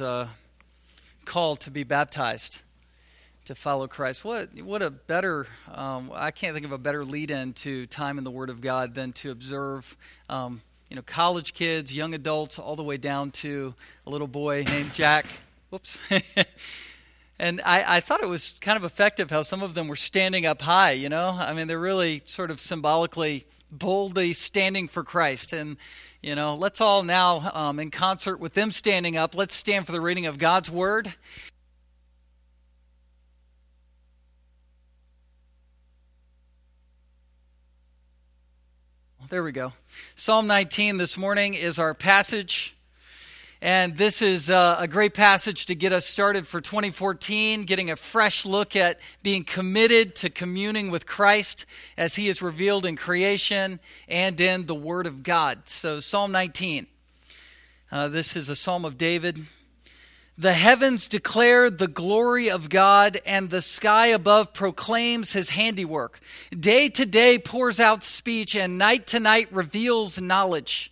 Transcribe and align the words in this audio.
uh, 0.00 0.28
call 1.24 1.56
to 1.56 1.70
be 1.70 1.84
baptized 1.84 2.60
to 3.44 3.54
follow 3.54 3.86
Christ. 3.88 4.24
What 4.24 4.50
what 4.62 4.82
a 4.82 4.90
better 4.90 5.46
um, 5.72 6.10
I 6.14 6.30
can't 6.30 6.54
think 6.54 6.64
of 6.64 6.72
a 6.72 6.78
better 6.78 7.04
lead-in 7.04 7.54
to 7.54 7.86
time 7.86 8.18
in 8.18 8.24
the 8.24 8.30
Word 8.30 8.50
of 8.50 8.60
God 8.60 8.94
than 8.94 9.12
to 9.14 9.30
observe 9.30 9.96
um, 10.28 10.62
you 10.88 10.96
know 10.96 11.02
college 11.02 11.54
kids, 11.54 11.94
young 11.94 12.14
adults, 12.14 12.58
all 12.58 12.76
the 12.76 12.82
way 12.82 12.96
down 12.96 13.30
to 13.32 13.74
a 14.06 14.10
little 14.10 14.28
boy 14.28 14.64
named 14.68 14.94
Jack. 14.94 15.26
Whoops. 15.70 15.98
and 17.38 17.60
I, 17.64 17.96
I 17.96 18.00
thought 18.00 18.22
it 18.22 18.28
was 18.28 18.54
kind 18.60 18.76
of 18.76 18.84
effective 18.84 19.30
how 19.30 19.42
some 19.42 19.62
of 19.62 19.74
them 19.74 19.88
were 19.88 19.96
standing 19.96 20.46
up 20.46 20.62
high. 20.62 20.92
You 20.92 21.08
know, 21.08 21.30
I 21.30 21.54
mean 21.54 21.66
they're 21.66 21.80
really 21.80 22.22
sort 22.26 22.50
of 22.50 22.60
symbolically 22.60 23.46
boldly 23.72 24.32
standing 24.34 24.86
for 24.86 25.02
Christ 25.02 25.52
and 25.52 25.76
you 26.22 26.36
know, 26.36 26.54
let's 26.54 26.80
all 26.80 27.02
now, 27.02 27.50
um, 27.52 27.80
in 27.80 27.90
concert 27.90 28.38
with 28.38 28.54
them 28.54 28.70
standing 28.70 29.16
up, 29.16 29.34
let's 29.34 29.56
stand 29.56 29.86
for 29.86 29.92
the 29.92 30.00
reading 30.00 30.26
of 30.26 30.38
God's 30.38 30.70
Word. 30.70 31.12
There 39.28 39.42
we 39.42 39.50
go. 39.50 39.72
Psalm 40.14 40.46
19 40.46 40.98
this 40.98 41.16
morning 41.16 41.54
is 41.54 41.78
our 41.78 41.94
passage. 41.94 42.76
And 43.62 43.96
this 43.96 44.22
is 44.22 44.50
uh, 44.50 44.74
a 44.80 44.88
great 44.88 45.14
passage 45.14 45.66
to 45.66 45.76
get 45.76 45.92
us 45.92 46.04
started 46.04 46.48
for 46.48 46.60
2014, 46.60 47.62
getting 47.62 47.92
a 47.92 47.96
fresh 47.96 48.44
look 48.44 48.74
at 48.74 48.98
being 49.22 49.44
committed 49.44 50.16
to 50.16 50.30
communing 50.30 50.90
with 50.90 51.06
Christ 51.06 51.64
as 51.96 52.16
he 52.16 52.28
is 52.28 52.42
revealed 52.42 52.84
in 52.84 52.96
creation 52.96 53.78
and 54.08 54.40
in 54.40 54.66
the 54.66 54.74
Word 54.74 55.06
of 55.06 55.22
God. 55.22 55.68
So, 55.68 56.00
Psalm 56.00 56.32
19. 56.32 56.88
Uh, 57.92 58.08
this 58.08 58.34
is 58.34 58.48
a 58.48 58.56
psalm 58.56 58.84
of 58.84 58.98
David. 58.98 59.46
The 60.36 60.54
heavens 60.54 61.06
declare 61.06 61.70
the 61.70 61.86
glory 61.86 62.50
of 62.50 62.68
God, 62.68 63.20
and 63.24 63.48
the 63.48 63.62
sky 63.62 64.08
above 64.08 64.52
proclaims 64.52 65.34
his 65.34 65.50
handiwork. 65.50 66.18
Day 66.50 66.88
to 66.88 67.06
day 67.06 67.38
pours 67.38 67.78
out 67.78 68.02
speech, 68.02 68.56
and 68.56 68.76
night 68.76 69.06
to 69.08 69.20
night 69.20 69.52
reveals 69.52 70.20
knowledge. 70.20 70.91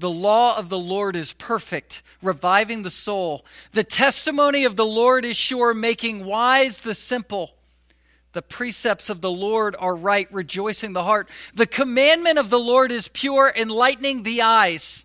The 0.00 0.10
law 0.10 0.56
of 0.56 0.70
the 0.70 0.78
Lord 0.78 1.14
is 1.14 1.34
perfect, 1.34 2.02
reviving 2.22 2.84
the 2.84 2.90
soul. 2.90 3.44
The 3.72 3.84
testimony 3.84 4.64
of 4.64 4.74
the 4.74 4.86
Lord 4.86 5.26
is 5.26 5.36
sure, 5.36 5.74
making 5.74 6.24
wise 6.24 6.80
the 6.80 6.94
simple. 6.94 7.54
The 8.32 8.40
precepts 8.40 9.10
of 9.10 9.20
the 9.20 9.30
Lord 9.30 9.76
are 9.78 9.94
right, 9.94 10.26
rejoicing 10.32 10.94
the 10.94 11.04
heart. 11.04 11.28
The 11.52 11.66
commandment 11.66 12.38
of 12.38 12.48
the 12.48 12.58
Lord 12.58 12.92
is 12.92 13.08
pure, 13.08 13.52
enlightening 13.54 14.22
the 14.22 14.40
eyes. 14.40 15.04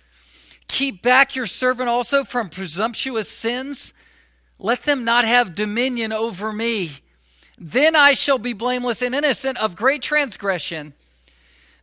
Keep 0.71 1.01
back 1.01 1.35
your 1.35 1.47
servant 1.47 1.89
also 1.89 2.23
from 2.23 2.47
presumptuous 2.47 3.29
sins. 3.29 3.93
Let 4.57 4.83
them 4.83 5.03
not 5.03 5.25
have 5.25 5.53
dominion 5.53 6.13
over 6.13 6.53
me. 6.53 6.91
Then 7.57 7.93
I 7.93 8.13
shall 8.13 8.37
be 8.37 8.53
blameless 8.53 9.01
and 9.01 9.13
innocent 9.13 9.57
of 9.61 9.75
great 9.75 10.01
transgression. 10.01 10.93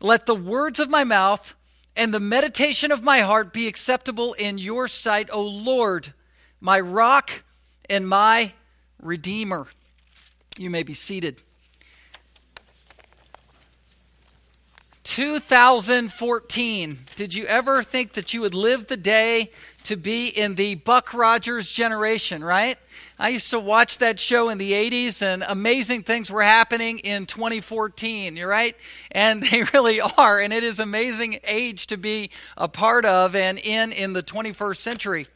Let 0.00 0.25
the 0.25 0.34
words 0.34 0.81
of 0.81 0.88
my 0.88 1.04
mouth 1.04 1.54
and 1.97 2.15
the 2.15 2.19
meditation 2.19 2.91
of 2.91 3.03
my 3.03 3.21
heart 3.21 3.53
be 3.53 3.69
acceptable 3.69 4.32
in 4.32 4.56
your 4.56 4.88
sight, 4.88 5.28
O 5.34 5.43
Lord, 5.43 6.15
my 6.59 6.81
rock 6.81 7.44
and 7.91 8.09
my 8.09 8.55
redeemer. 9.03 9.66
You 10.56 10.70
may 10.70 10.82
be 10.82 10.94
seated. 10.94 11.43
2014. 15.09 16.99
Did 17.17 17.33
you 17.33 17.47
ever 17.47 17.83
think 17.83 18.13
that 18.13 18.35
you 18.35 18.43
would 18.43 18.53
live 18.53 18.89
the 18.89 18.97
day 18.99 19.51
to 19.85 19.97
be 19.97 20.29
in 20.29 20.55
the 20.55 20.75
Buck 20.75 21.15
Rogers 21.15 21.71
generation, 21.71 22.45
right? 22.45 22.77
I 23.19 23.31
used 23.31 23.49
to 23.51 23.59
watch 23.59 23.97
that 23.99 24.21
show 24.21 24.51
in 24.51 24.59
the 24.59 24.73
80s 24.73 25.23
and 25.23 25.43
amazing 25.49 26.03
things 26.03 26.31
were 26.31 26.43
happening 26.43 26.99
in 26.99 27.25
2014, 27.25 28.37
you're 28.37 28.49
right? 28.49 28.77
And 29.11 29.43
they 29.51 29.63
really 29.73 30.03
are. 30.03 30.41
And 30.41 30.53
it 30.53 30.63
is 30.63 30.79
amazing 30.79 31.41
age 31.43 31.87
to 31.87 31.97
be 31.97 32.31
a 32.59 32.69
part 32.69 33.07
of 33.07 33.35
and 33.35 33.59
in 33.59 33.93
in 33.93 34.13
the 34.13 34.23
21st 34.23 34.77
century. 34.77 35.27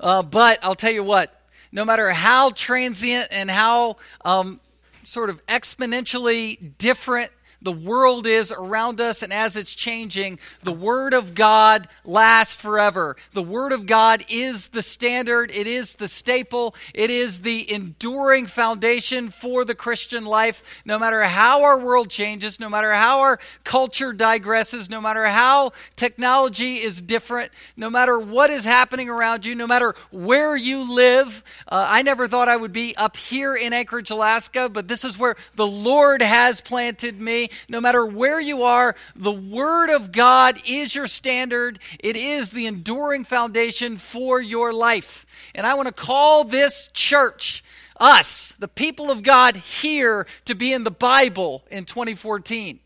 Uh, 0.00 0.24
but 0.24 0.58
I'll 0.64 0.74
tell 0.74 0.90
you 0.90 1.04
what, 1.04 1.32
no 1.70 1.84
matter 1.84 2.10
how 2.10 2.50
transient 2.50 3.28
and 3.30 3.48
how 3.48 3.98
um, 4.24 4.58
sort 5.04 5.30
of 5.30 5.46
exponentially 5.46 6.76
different 6.76 7.30
the 7.60 7.72
world 7.72 8.26
is 8.26 8.52
around 8.52 9.00
us 9.00 9.22
and 9.22 9.32
as 9.32 9.56
it's 9.56 9.74
changing, 9.74 10.38
the 10.62 10.72
Word 10.72 11.12
of 11.12 11.34
God 11.34 11.88
lasts 12.04 12.54
forever. 12.54 13.16
The 13.32 13.42
Word 13.42 13.72
of 13.72 13.86
God 13.86 14.24
is 14.28 14.68
the 14.68 14.82
standard, 14.82 15.50
it 15.50 15.66
is 15.66 15.96
the 15.96 16.06
staple, 16.06 16.74
it 16.94 17.10
is 17.10 17.42
the 17.42 17.70
enduring 17.72 18.46
foundation 18.46 19.30
for 19.30 19.64
the 19.64 19.74
Christian 19.74 20.24
life. 20.24 20.82
No 20.84 20.98
matter 20.98 21.22
how 21.24 21.64
our 21.64 21.78
world 21.78 22.10
changes, 22.10 22.60
no 22.60 22.68
matter 22.68 22.92
how 22.92 23.20
our 23.20 23.40
culture 23.64 24.12
digresses, 24.12 24.88
no 24.88 25.00
matter 25.00 25.24
how 25.24 25.72
technology 25.96 26.76
is 26.76 27.02
different, 27.02 27.50
no 27.76 27.90
matter 27.90 28.18
what 28.18 28.50
is 28.50 28.64
happening 28.64 29.08
around 29.08 29.44
you, 29.44 29.54
no 29.54 29.66
matter 29.66 29.94
where 30.10 30.56
you 30.56 30.92
live. 30.92 31.42
Uh, 31.66 31.86
I 31.88 32.02
never 32.02 32.28
thought 32.28 32.48
I 32.48 32.56
would 32.56 32.72
be 32.72 32.96
up 32.96 33.16
here 33.16 33.56
in 33.56 33.72
Anchorage, 33.72 34.10
Alaska, 34.10 34.68
but 34.68 34.86
this 34.86 35.04
is 35.04 35.18
where 35.18 35.34
the 35.56 35.66
Lord 35.66 36.22
has 36.22 36.60
planted 36.60 37.20
me 37.20 37.47
no 37.68 37.80
matter 37.80 38.04
where 38.04 38.40
you 38.40 38.62
are, 38.62 38.94
the 39.14 39.32
Word 39.32 39.90
of 39.90 40.12
God 40.12 40.60
is 40.66 40.94
your 40.94 41.06
standard. 41.06 41.78
It 42.00 42.16
is 42.16 42.50
the 42.50 42.66
enduring 42.66 43.24
foundation 43.24 43.98
for 43.98 44.40
your 44.40 44.72
life. 44.72 45.26
And 45.54 45.66
I 45.66 45.74
want 45.74 45.88
to 45.88 45.94
call 45.94 46.44
this 46.44 46.90
church, 46.92 47.64
us, 47.98 48.52
the 48.58 48.68
people 48.68 49.10
of 49.10 49.22
God 49.22 49.56
here, 49.56 50.26
to 50.44 50.54
be 50.54 50.72
in 50.72 50.84
the 50.84 50.90
Bible 50.90 51.64
in 51.70 51.84
2014. 51.84 52.80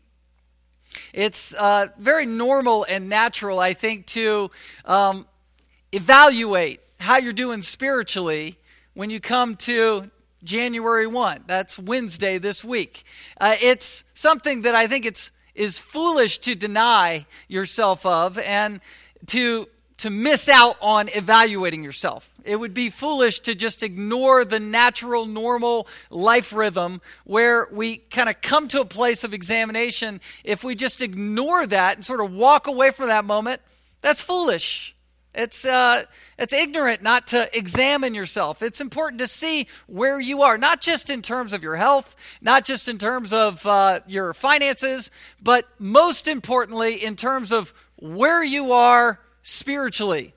It's 1.13 1.53
uh, 1.53 1.87
very 1.97 2.25
normal 2.25 2.85
and 2.87 3.09
natural, 3.09 3.59
I 3.59 3.73
think, 3.73 4.05
to 4.07 4.51
um, 4.85 5.27
evaluate 5.91 6.79
how 6.99 7.17
you're 7.17 7.33
doing 7.33 7.61
spiritually 7.61 8.55
when 8.93 9.09
you 9.09 9.19
come 9.19 9.55
to 9.55 10.09
January 10.43 11.07
1. 11.07 11.45
That's 11.47 11.77
Wednesday 11.79 12.37
this 12.37 12.63
week. 12.63 13.03
Uh, 13.39 13.55
it's 13.61 14.05
something 14.13 14.63
that 14.63 14.75
I 14.75 14.87
think 14.87 15.05
it's 15.05 15.31
is 15.55 15.77
foolish 15.77 16.39
to 16.39 16.55
deny 16.55 17.25
yourself 17.47 18.05
of 18.05 18.39
and 18.39 18.79
to 19.27 19.67
to 19.97 20.09
miss 20.09 20.49
out 20.49 20.75
on 20.81 21.07
evaluating 21.09 21.81
yourself. 21.81 22.29
It 22.43 22.57
would 22.57 22.73
be 22.73 22.89
foolish 22.89 23.39
to 23.41 23.55
just 23.55 23.83
ignore 23.83 24.43
the 24.43 24.59
natural, 24.59 25.25
normal 25.25 25.87
life 26.09 26.51
rhythm 26.51 26.99
where 27.23 27.69
we 27.71 27.97
kind 27.97 28.27
of 28.27 28.41
come 28.41 28.67
to 28.69 28.81
a 28.81 28.85
place 28.85 29.23
of 29.23 29.33
examination. 29.33 30.19
If 30.43 30.61
we 30.63 30.75
just 30.75 31.01
ignore 31.01 31.65
that 31.67 31.95
and 31.95 32.03
sort 32.03 32.19
of 32.19 32.33
walk 32.33 32.67
away 32.67 32.91
from 32.91 33.07
that 33.07 33.23
moment, 33.23 33.61
that's 34.01 34.21
foolish. 34.21 34.92
It's, 35.35 35.65
uh, 35.65 36.03
it's 36.37 36.53
ignorant 36.53 37.01
not 37.01 37.27
to 37.27 37.49
examine 37.57 38.13
yourself. 38.13 38.61
It's 38.61 38.79
important 38.79 39.19
to 39.19 39.27
see 39.27 39.67
where 39.87 40.19
you 40.19 40.43
are, 40.43 40.59
not 40.59 40.79
just 40.79 41.09
in 41.09 41.23
terms 41.23 41.53
of 41.53 41.63
your 41.63 41.75
health, 41.75 42.15
not 42.39 42.65
just 42.65 42.87
in 42.87 42.99
terms 42.99 43.33
of 43.33 43.65
uh, 43.65 44.01
your 44.05 44.35
finances, 44.35 45.09
but 45.41 45.67
most 45.79 46.27
importantly, 46.27 47.03
in 47.03 47.15
terms 47.15 47.51
of 47.51 47.73
where 47.95 48.43
you 48.43 48.73
are 48.73 49.19
spiritually. 49.41 50.33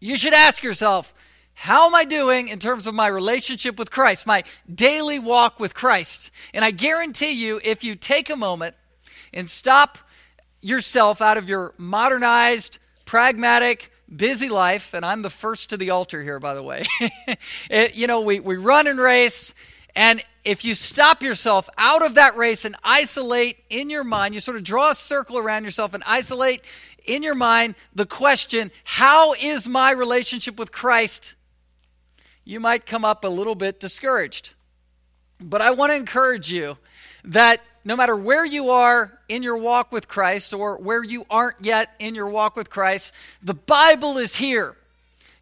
you 0.00 0.16
should 0.16 0.34
ask 0.34 0.62
yourself, 0.62 1.14
how 1.54 1.86
am 1.88 1.94
I 1.94 2.04
doing 2.04 2.48
in 2.48 2.60
terms 2.60 2.86
of 2.86 2.94
my 2.94 3.08
relationship 3.08 3.78
with 3.78 3.90
Christ, 3.90 4.26
my 4.26 4.44
daily 4.72 5.18
walk 5.18 5.58
with 5.58 5.74
Christ? 5.74 6.30
And 6.54 6.64
I 6.64 6.70
guarantee 6.70 7.32
you, 7.32 7.60
if 7.64 7.82
you 7.82 7.96
take 7.96 8.30
a 8.30 8.36
moment 8.36 8.76
and 9.34 9.50
stop 9.50 9.98
yourself 10.60 11.20
out 11.20 11.36
of 11.36 11.48
your 11.48 11.74
modernized, 11.76 12.78
pragmatic, 13.04 13.90
busy 14.14 14.48
life, 14.48 14.94
and 14.94 15.04
I'm 15.04 15.22
the 15.22 15.30
first 15.30 15.70
to 15.70 15.76
the 15.76 15.90
altar 15.90 16.22
here, 16.22 16.40
by 16.40 16.54
the 16.54 16.62
way. 16.62 16.84
it, 17.70 17.94
you 17.94 18.06
know, 18.06 18.20
we, 18.20 18.40
we 18.40 18.56
run 18.56 18.86
and 18.86 18.98
race, 18.98 19.54
and 19.94 20.22
if 20.44 20.64
you 20.64 20.74
stop 20.74 21.22
yourself 21.22 21.68
out 21.76 22.04
of 22.04 22.14
that 22.14 22.36
race 22.36 22.64
and 22.64 22.76
isolate 22.82 23.58
in 23.68 23.90
your 23.90 24.04
mind, 24.04 24.34
you 24.34 24.40
sort 24.40 24.56
of 24.56 24.62
draw 24.62 24.90
a 24.90 24.94
circle 24.94 25.38
around 25.38 25.64
yourself 25.64 25.92
and 25.94 26.02
isolate 26.06 26.62
in 27.04 27.22
your 27.22 27.34
mind 27.34 27.74
the 27.94 28.06
question, 28.06 28.70
How 28.84 29.34
is 29.34 29.68
my 29.68 29.90
relationship 29.90 30.58
with 30.58 30.72
Christ? 30.72 31.36
You 32.44 32.60
might 32.60 32.86
come 32.86 33.04
up 33.04 33.24
a 33.24 33.28
little 33.28 33.54
bit 33.54 33.80
discouraged. 33.80 34.54
But 35.40 35.60
I 35.60 35.70
want 35.72 35.92
to 35.92 35.96
encourage 35.96 36.50
you 36.50 36.78
that 37.24 37.60
no 37.84 37.96
matter 37.96 38.16
where 38.16 38.44
you 38.44 38.70
are 38.70 39.18
in 39.28 39.42
your 39.42 39.56
walk 39.56 39.92
with 39.92 40.08
Christ 40.08 40.52
or 40.52 40.78
where 40.78 41.02
you 41.02 41.24
aren't 41.30 41.56
yet 41.60 41.94
in 41.98 42.14
your 42.14 42.28
walk 42.28 42.56
with 42.56 42.70
Christ, 42.70 43.14
the 43.42 43.54
Bible 43.54 44.18
is 44.18 44.36
here. 44.36 44.76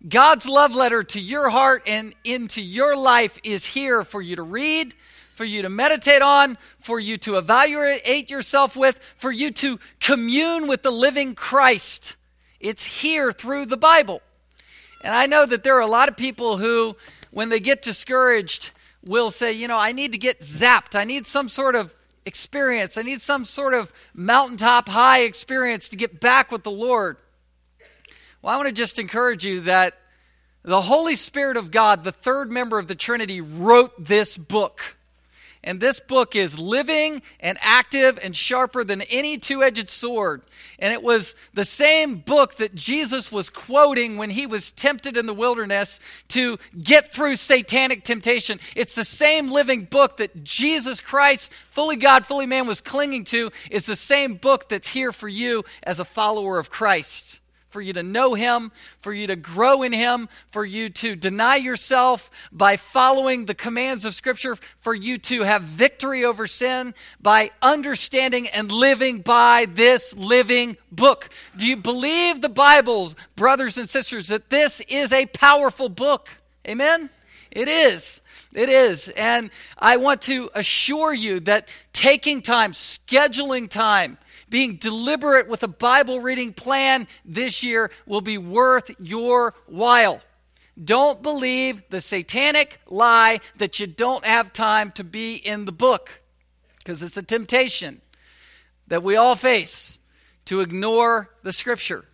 God's 0.08 0.46
love 0.48 0.74
letter 0.74 1.02
to 1.02 1.20
your 1.20 1.50
heart 1.50 1.82
and 1.86 2.14
into 2.24 2.62
your 2.62 2.96
life 2.96 3.38
is 3.42 3.64
here 3.66 4.04
for 4.04 4.20
you 4.20 4.36
to 4.36 4.42
read, 4.42 4.94
for 5.34 5.44
you 5.44 5.62
to 5.62 5.68
meditate 5.68 6.22
on, 6.22 6.56
for 6.78 7.00
you 7.00 7.18
to 7.18 7.36
evaluate 7.36 8.30
yourself 8.30 8.76
with, 8.76 8.98
for 9.16 9.32
you 9.32 9.50
to 9.50 9.80
commune 10.00 10.68
with 10.68 10.82
the 10.82 10.90
living 10.90 11.34
Christ. 11.34 12.16
It's 12.60 12.84
here 12.84 13.32
through 13.32 13.66
the 13.66 13.76
Bible. 13.76 14.22
And 15.02 15.14
I 15.14 15.26
know 15.26 15.46
that 15.46 15.62
there 15.62 15.76
are 15.76 15.80
a 15.80 15.86
lot 15.86 16.08
of 16.08 16.16
people 16.16 16.58
who, 16.58 16.96
when 17.30 17.48
they 17.48 17.60
get 17.60 17.82
discouraged, 17.82 18.72
will 19.04 19.30
say, 19.30 19.52
you 19.52 19.68
know, 19.68 19.78
I 19.78 19.92
need 19.92 20.12
to 20.12 20.18
get 20.18 20.40
zapped. 20.40 20.98
I 20.98 21.04
need 21.04 21.26
some 21.26 21.48
sort 21.48 21.74
of 21.74 21.94
experience. 22.26 22.98
I 22.98 23.02
need 23.02 23.20
some 23.20 23.44
sort 23.44 23.72
of 23.72 23.92
mountaintop 24.12 24.88
high 24.88 25.20
experience 25.20 25.88
to 25.90 25.96
get 25.96 26.20
back 26.20 26.50
with 26.52 26.64
the 26.64 26.70
Lord. 26.70 27.16
Well, 28.42 28.52
I 28.52 28.56
want 28.56 28.68
to 28.68 28.74
just 28.74 28.98
encourage 28.98 29.44
you 29.44 29.60
that 29.62 29.96
the 30.62 30.82
Holy 30.82 31.14
Spirit 31.14 31.56
of 31.56 31.70
God, 31.70 32.04
the 32.04 32.12
third 32.12 32.50
member 32.50 32.78
of 32.78 32.88
the 32.88 32.96
Trinity, 32.96 33.40
wrote 33.40 34.04
this 34.04 34.36
book. 34.36 34.95
And 35.66 35.80
this 35.80 35.98
book 35.98 36.36
is 36.36 36.60
living 36.60 37.22
and 37.40 37.58
active 37.60 38.20
and 38.22 38.34
sharper 38.36 38.84
than 38.84 39.02
any 39.02 39.36
two 39.36 39.64
edged 39.64 39.88
sword. 39.88 40.42
And 40.78 40.92
it 40.92 41.02
was 41.02 41.34
the 41.54 41.64
same 41.64 42.18
book 42.18 42.54
that 42.58 42.76
Jesus 42.76 43.32
was 43.32 43.50
quoting 43.50 44.16
when 44.16 44.30
he 44.30 44.46
was 44.46 44.70
tempted 44.70 45.16
in 45.16 45.26
the 45.26 45.34
wilderness 45.34 45.98
to 46.28 46.58
get 46.80 47.12
through 47.12 47.34
satanic 47.34 48.04
temptation. 48.04 48.60
It's 48.76 48.94
the 48.94 49.04
same 49.04 49.50
living 49.50 49.82
book 49.82 50.18
that 50.18 50.44
Jesus 50.44 51.00
Christ, 51.00 51.52
fully 51.52 51.96
God, 51.96 52.26
fully 52.26 52.46
man, 52.46 52.68
was 52.68 52.80
clinging 52.80 53.24
to. 53.24 53.50
It's 53.68 53.86
the 53.86 53.96
same 53.96 54.34
book 54.34 54.68
that's 54.68 54.88
here 54.88 55.10
for 55.10 55.28
you 55.28 55.64
as 55.82 55.98
a 55.98 56.04
follower 56.04 56.58
of 56.60 56.70
Christ 56.70 57.40
for 57.76 57.82
you 57.82 57.92
to 57.92 58.02
know 58.02 58.32
Him, 58.32 58.72
for 59.00 59.12
you 59.12 59.26
to 59.26 59.36
grow 59.36 59.82
in 59.82 59.92
Him, 59.92 60.30
for 60.48 60.64
you 60.64 60.88
to 60.88 61.14
deny 61.14 61.56
yourself 61.56 62.30
by 62.50 62.78
following 62.78 63.44
the 63.44 63.54
commands 63.54 64.06
of 64.06 64.14
Scripture, 64.14 64.56
for 64.78 64.94
you 64.94 65.18
to 65.18 65.42
have 65.42 65.60
victory 65.60 66.24
over 66.24 66.46
sin 66.46 66.94
by 67.20 67.50
understanding 67.60 68.48
and 68.48 68.72
living 68.72 69.18
by 69.18 69.66
this 69.68 70.16
living 70.16 70.78
book. 70.90 71.28
Do 71.54 71.66
you 71.66 71.76
believe 71.76 72.40
the 72.40 72.48
Bible, 72.48 73.12
brothers 73.34 73.76
and 73.76 73.90
sisters, 73.90 74.28
that 74.28 74.48
this 74.48 74.80
is 74.88 75.12
a 75.12 75.26
powerful 75.26 75.90
book? 75.90 76.30
Amen? 76.66 77.10
It 77.50 77.68
is. 77.68 78.22
It 78.54 78.70
is. 78.70 79.10
And 79.10 79.50
I 79.76 79.98
want 79.98 80.22
to 80.22 80.48
assure 80.54 81.12
you 81.12 81.40
that 81.40 81.68
taking 81.92 82.40
time, 82.40 82.72
scheduling 82.72 83.68
time, 83.68 84.16
being 84.48 84.76
deliberate 84.76 85.48
with 85.48 85.62
a 85.62 85.68
Bible 85.68 86.20
reading 86.20 86.52
plan 86.52 87.06
this 87.24 87.62
year 87.62 87.90
will 88.06 88.20
be 88.20 88.38
worth 88.38 88.90
your 89.00 89.54
while. 89.66 90.20
Don't 90.82 91.22
believe 91.22 91.82
the 91.88 92.00
satanic 92.00 92.80
lie 92.86 93.40
that 93.56 93.80
you 93.80 93.86
don't 93.86 94.24
have 94.26 94.52
time 94.52 94.90
to 94.92 95.04
be 95.04 95.36
in 95.36 95.64
the 95.64 95.72
book 95.72 96.20
because 96.78 97.02
it's 97.02 97.16
a 97.16 97.22
temptation 97.22 98.02
that 98.88 99.02
we 99.02 99.16
all 99.16 99.36
face 99.36 99.98
to 100.44 100.60
ignore 100.60 101.30
the 101.42 101.52
scripture. 101.52 102.04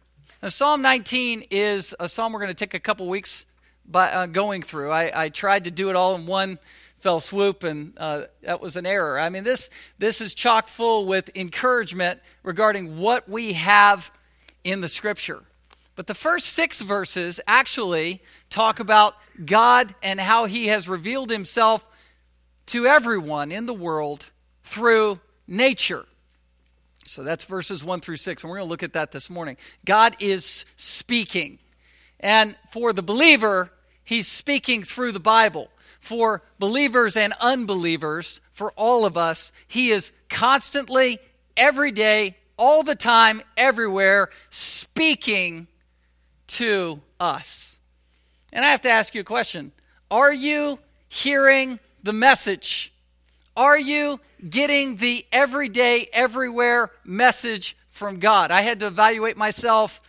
Now, 0.42 0.48
Psalm 0.48 0.80
19 0.80 1.44
is 1.50 1.94
a 2.00 2.08
psalm 2.08 2.32
we're 2.32 2.40
going 2.40 2.48
to 2.48 2.54
take 2.54 2.74
a 2.74 2.80
couple 2.80 3.08
weeks 3.08 3.46
by, 3.84 4.10
uh, 4.10 4.26
going 4.26 4.62
through. 4.62 4.90
I, 4.90 5.24
I 5.24 5.28
tried 5.28 5.64
to 5.64 5.70
do 5.70 5.90
it 5.90 5.96
all 5.96 6.14
in 6.14 6.26
one 6.26 6.58
fell 7.02 7.18
swoop, 7.18 7.64
and 7.64 7.94
uh, 7.96 8.22
that 8.42 8.60
was 8.60 8.76
an 8.76 8.86
error. 8.86 9.18
I 9.18 9.28
mean, 9.28 9.42
this, 9.42 9.70
this 9.98 10.20
is 10.20 10.34
chock 10.34 10.68
full 10.68 11.04
with 11.04 11.36
encouragement 11.36 12.20
regarding 12.44 12.98
what 12.98 13.28
we 13.28 13.54
have 13.54 14.12
in 14.62 14.80
the 14.80 14.88
scripture. 14.88 15.42
But 15.96 16.06
the 16.06 16.14
first 16.14 16.50
six 16.50 16.80
verses 16.80 17.40
actually 17.48 18.22
talk 18.50 18.78
about 18.78 19.16
God 19.44 19.92
and 20.00 20.20
how 20.20 20.44
he 20.44 20.68
has 20.68 20.88
revealed 20.88 21.30
himself 21.30 21.84
to 22.66 22.86
everyone 22.86 23.50
in 23.50 23.66
the 23.66 23.74
world 23.74 24.30
through 24.62 25.18
nature. 25.48 26.06
So 27.04 27.24
that's 27.24 27.44
verses 27.44 27.84
1 27.84 27.98
through 27.98 28.16
6, 28.16 28.44
and 28.44 28.48
we're 28.48 28.58
going 28.58 28.68
to 28.68 28.70
look 28.70 28.84
at 28.84 28.92
that 28.92 29.10
this 29.10 29.28
morning. 29.28 29.56
God 29.84 30.14
is 30.20 30.64
speaking. 30.76 31.58
And 32.20 32.54
for 32.70 32.92
the 32.92 33.02
believer, 33.02 33.72
he's 34.04 34.28
speaking 34.28 34.84
through 34.84 35.10
the 35.10 35.20
Bible 35.20 35.68
for 36.02 36.42
believers 36.58 37.16
and 37.16 37.32
unbelievers, 37.40 38.40
for 38.52 38.72
all 38.72 39.06
of 39.06 39.16
us. 39.16 39.52
He 39.68 39.90
is 39.90 40.12
constantly, 40.28 41.20
every 41.56 41.92
day, 41.92 42.36
all 42.58 42.82
the 42.82 42.96
time, 42.96 43.40
everywhere, 43.56 44.28
speaking 44.50 45.68
to 46.48 47.00
us. 47.20 47.78
And 48.52 48.64
I 48.64 48.72
have 48.72 48.80
to 48.82 48.90
ask 48.90 49.14
you 49.14 49.20
a 49.20 49.24
question 49.24 49.70
Are 50.10 50.32
you 50.32 50.80
hearing 51.08 51.78
the 52.02 52.12
message? 52.12 52.92
Are 53.56 53.78
you 53.78 54.18
getting 54.48 54.96
the 54.96 55.24
everyday, 55.30 56.08
everywhere 56.12 56.90
message 57.04 57.76
from 57.90 58.18
God? 58.18 58.50
I 58.50 58.62
had 58.62 58.80
to 58.80 58.88
evaluate 58.88 59.36
myself 59.36 60.00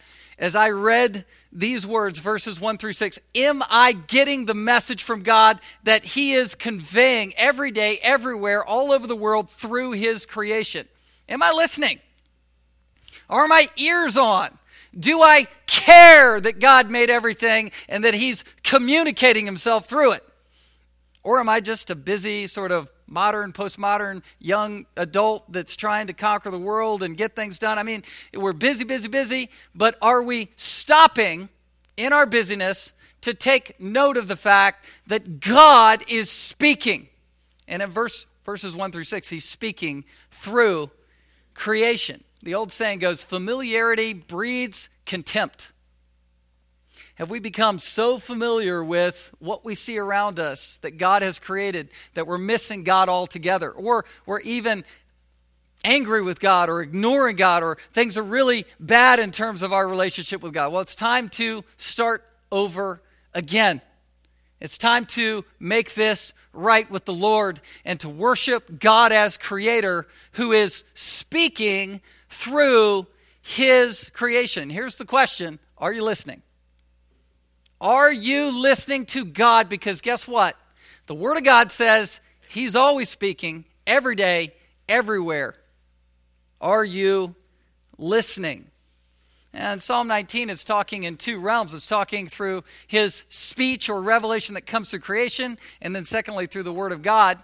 as 0.43 0.57
I 0.57 0.71
read 0.71 1.23
these 1.53 1.87
words, 1.87 2.19
verses 2.19 2.59
1 2.59 2.77
through 2.77 2.91
6, 2.91 3.17
am 3.33 3.63
I 3.69 3.93
getting 3.93 4.45
the 4.45 4.53
message 4.53 5.01
from 5.01 5.23
God 5.23 5.57
that 5.83 6.03
He 6.03 6.33
is 6.33 6.53
conveying 6.53 7.33
every 7.37 7.71
day, 7.71 7.97
everywhere, 8.03 8.61
all 8.61 8.91
over 8.91 9.07
the 9.07 9.15
world 9.15 9.49
through 9.49 9.93
His 9.93 10.25
creation? 10.25 10.85
Am 11.29 11.41
I 11.41 11.53
listening? 11.55 12.01
Are 13.29 13.47
my 13.47 13.69
ears 13.77 14.17
on? 14.17 14.49
Do 14.99 15.21
I 15.21 15.47
care 15.65 16.41
that 16.41 16.59
God 16.59 16.91
made 16.91 17.09
everything 17.09 17.71
and 17.87 18.03
that 18.03 18.13
He's 18.13 18.43
communicating 18.63 19.45
Himself 19.45 19.87
through 19.87 20.11
it? 20.11 20.25
Or 21.23 21.39
am 21.39 21.47
I 21.47 21.61
just 21.61 21.89
a 21.89 21.95
busy, 21.95 22.47
sort 22.47 22.73
of 22.73 22.91
modern, 23.07 23.53
postmodern 23.53 24.23
young 24.39 24.85
adult 24.95 25.51
that's 25.51 25.75
trying 25.75 26.07
to 26.07 26.13
conquer 26.13 26.51
the 26.51 26.59
world 26.59 27.03
and 27.03 27.17
get 27.17 27.35
things 27.35 27.59
done? 27.59 27.77
I 27.77 27.83
mean, 27.83 28.03
we're 28.33 28.53
busy, 28.53 28.83
busy, 28.83 29.07
busy, 29.07 29.49
but 29.75 29.97
are 30.01 30.21
we 30.21 30.49
stopping 30.55 31.49
in 31.97 32.13
our 32.13 32.25
busyness 32.25 32.93
to 33.21 33.33
take 33.33 33.79
note 33.79 34.17
of 34.17 34.27
the 34.27 34.35
fact 34.35 34.85
that 35.07 35.39
God 35.39 36.03
is 36.07 36.29
speaking? 36.29 37.07
And 37.67 37.81
in 37.81 37.91
verse, 37.91 38.25
verses 38.45 38.75
1 38.75 38.91
through 38.91 39.03
6, 39.03 39.29
He's 39.29 39.45
speaking 39.45 40.05
through 40.31 40.91
creation. 41.53 42.23
The 42.41 42.55
old 42.55 42.71
saying 42.71 42.99
goes 42.99 43.23
familiarity 43.23 44.13
breeds 44.13 44.89
contempt. 45.05 45.72
Have 47.15 47.29
we 47.29 47.39
become 47.39 47.77
so 47.77 48.17
familiar 48.17 48.83
with 48.83 49.31
what 49.37 49.63
we 49.63 49.75
see 49.75 49.99
around 49.99 50.39
us 50.39 50.77
that 50.77 50.97
God 50.97 51.21
has 51.21 51.37
created 51.37 51.89
that 52.15 52.25
we're 52.25 52.39
missing 52.39 52.83
God 52.83 53.07
altogether? 53.07 53.69
Or 53.69 54.05
we're 54.25 54.41
even 54.41 54.83
angry 55.83 56.21
with 56.21 56.39
God 56.39 56.69
or 56.69 56.81
ignoring 56.81 57.35
God 57.35 57.61
or 57.61 57.77
things 57.91 58.17
are 58.17 58.23
really 58.23 58.65
bad 58.79 59.19
in 59.19 59.31
terms 59.31 59.61
of 59.61 59.73
our 59.73 59.87
relationship 59.87 60.41
with 60.41 60.53
God? 60.53 60.71
Well, 60.71 60.81
it's 60.81 60.95
time 60.95 61.29
to 61.29 61.63
start 61.77 62.23
over 62.51 63.01
again. 63.33 63.81
It's 64.59 64.77
time 64.77 65.05
to 65.07 65.43
make 65.59 65.93
this 65.93 66.33
right 66.53 66.89
with 66.89 67.05
the 67.05 67.13
Lord 67.13 67.59
and 67.83 67.99
to 67.99 68.09
worship 68.09 68.79
God 68.79 69.11
as 69.11 69.37
creator 69.37 70.07
who 70.33 70.51
is 70.51 70.83
speaking 70.93 72.01
through 72.29 73.07
his 73.41 74.09
creation. 74.11 74.69
Here's 74.69 74.95
the 74.95 75.05
question 75.05 75.59
Are 75.77 75.91
you 75.91 76.03
listening? 76.03 76.42
Are 77.83 78.13
you 78.13 78.57
listening 78.57 79.05
to 79.07 79.25
God? 79.25 79.67
Because 79.67 79.99
guess 79.99 80.25
what? 80.25 80.55
The 81.07 81.13
Word 81.13 81.35
of 81.35 81.43
God 81.43 81.69
says 81.69 82.21
He's 82.47 82.77
always 82.77 83.09
speaking, 83.09 83.65
every 83.85 84.15
day, 84.15 84.53
everywhere. 84.87 85.55
Are 86.61 86.85
you 86.85 87.35
listening? 87.97 88.67
And 89.51 89.81
Psalm 89.81 90.07
19 90.07 90.49
is 90.49 90.63
talking 90.63 91.03
in 91.03 91.17
two 91.17 91.41
realms. 91.41 91.73
It's 91.73 91.85
talking 91.85 92.27
through 92.27 92.63
his 92.87 93.25
speech 93.27 93.89
or 93.89 94.01
revelation 94.01 94.53
that 94.53 94.65
comes 94.65 94.89
through 94.89 95.01
creation, 95.01 95.57
and 95.81 95.93
then 95.93 96.05
secondly, 96.05 96.47
through 96.47 96.63
the 96.63 96.71
Word 96.71 96.93
of 96.93 97.01
God. 97.01 97.37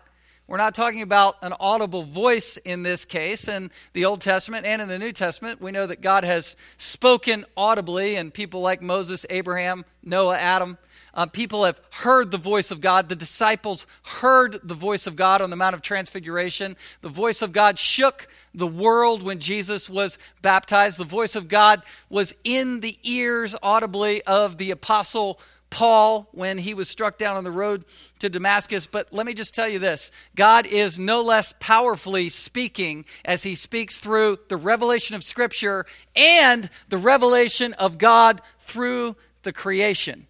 We're 0.50 0.58
not 0.58 0.74
talking 0.74 1.04
about 1.04 1.36
an 1.44 1.54
audible 1.60 2.02
voice 2.02 2.58
in 2.58 2.82
this 2.82 3.06
case. 3.06 3.48
In 3.48 3.70
the 3.94 4.06
Old 4.06 4.20
Testament 4.20 4.66
and 4.66 4.82
in 4.82 4.88
the 4.88 4.98
New 4.98 5.12
Testament, 5.12 5.62
we 5.62 5.70
know 5.70 5.86
that 5.86 6.02
God 6.02 6.24
has 6.24 6.56
spoken 6.78 7.46
audibly, 7.56 8.16
and 8.16 8.34
people 8.34 8.60
like 8.62 8.82
Moses, 8.82 9.28
Abraham, 9.30 9.86
Noah, 10.04 10.38
Adam, 10.38 10.80
uh, 11.14 11.28
people 11.28 11.66
have 11.66 11.80
heard 11.92 12.32
the 12.32 12.40
voice 12.40 12.72
of 12.72 12.82
God. 12.82 13.10
The 13.10 13.16
disciples 13.16 13.86
heard 14.04 14.60
the 14.64 14.74
voice 14.74 15.06
of 15.06 15.16
God 15.16 15.44
on 15.44 15.52
the 15.52 15.56
Mount 15.56 15.76
of 15.76 15.84
Transfiguration. 15.84 16.76
The 17.02 17.10
voice 17.10 17.44
of 17.44 17.52
God 17.52 17.78
shook 17.78 18.28
the 18.56 18.66
world 18.66 19.22
when 19.22 19.38
Jesus 19.38 19.88
was 19.88 20.18
baptized. 20.42 20.98
The 20.98 21.04
voice 21.04 21.36
of 21.36 21.48
God 21.48 21.84
was 22.10 22.34
in 22.44 22.80
the 22.80 22.98
ears 23.04 23.56
audibly 23.62 24.24
of 24.24 24.58
the 24.58 24.72
apostle 24.72 25.40
Paul 25.70 26.28
when 26.32 26.58
he 26.58 26.74
was 26.74 26.90
struck 26.90 27.18
down 27.18 27.38
on 27.38 27.44
the 27.44 27.52
road 27.52 27.86
to 28.20 28.30
Damascus. 28.30 28.88
But 28.88 29.14
let 29.14 29.26
me 29.26 29.34
just 29.34 29.54
tell 29.54 29.68
you 29.68 29.80
this 29.80 30.12
God 30.36 30.66
is 30.66 30.98
no 30.98 31.22
less 31.22 31.54
powerfully 31.60 32.30
speaking 32.30 33.06
as 33.24 33.44
he 33.44 33.56
speaks 33.56 34.00
through 34.00 34.40
the 34.48 34.58
revelation 34.58 35.16
of 35.16 35.24
Scripture 35.24 35.86
and 36.16 36.70
the 36.90 36.98
revelation 36.98 37.74
of 37.74 37.98
God 37.98 38.42
through 38.60 39.16
the 39.44 39.54
creation. 39.54 40.28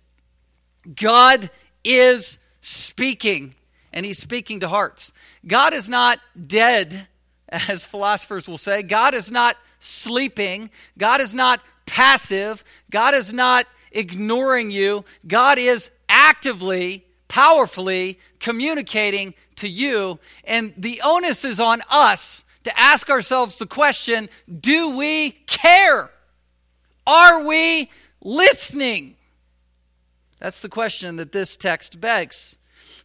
God 0.96 1.50
is 1.84 2.40
speaking, 2.62 3.56
and 3.94 4.06
he's 4.06 4.20
speaking 4.20 4.60
to 4.62 4.68
hearts. 4.68 5.14
God 5.46 5.74
is 5.74 5.90
not 5.90 6.20
dead, 6.48 7.08
as 7.50 7.86
philosophers 7.86 8.48
will 8.48 8.58
say. 8.58 8.84
God 8.84 9.14
is 9.14 9.32
not 9.32 9.56
sleeping. 9.80 10.70
God 10.98 11.22
is 11.22 11.34
not 11.34 11.62
passive. 11.86 12.64
God 12.92 13.14
is 13.14 13.34
not 13.34 13.66
ignoring 13.92 14.72
you. 14.72 15.06
God 15.28 15.58
is 15.58 15.92
actively, 16.08 17.06
powerfully 17.28 18.20
communicating 18.40 19.34
to 19.58 19.68
you. 19.68 20.20
And 20.44 20.74
the 20.78 21.02
onus 21.04 21.46
is 21.46 21.60
on 21.60 21.82
us 21.90 22.46
to 22.64 22.80
ask 22.80 23.10
ourselves 23.10 23.58
the 23.58 23.68
question 23.68 24.30
do 24.60 24.96
we 24.98 25.32
care? 25.48 26.12
Are 27.08 27.44
we 27.46 27.90
listening? 28.22 29.16
That's 30.40 30.62
the 30.62 30.70
question 30.70 31.16
that 31.18 31.32
this 31.32 31.58
text 31.58 32.00
begs. 32.00 32.59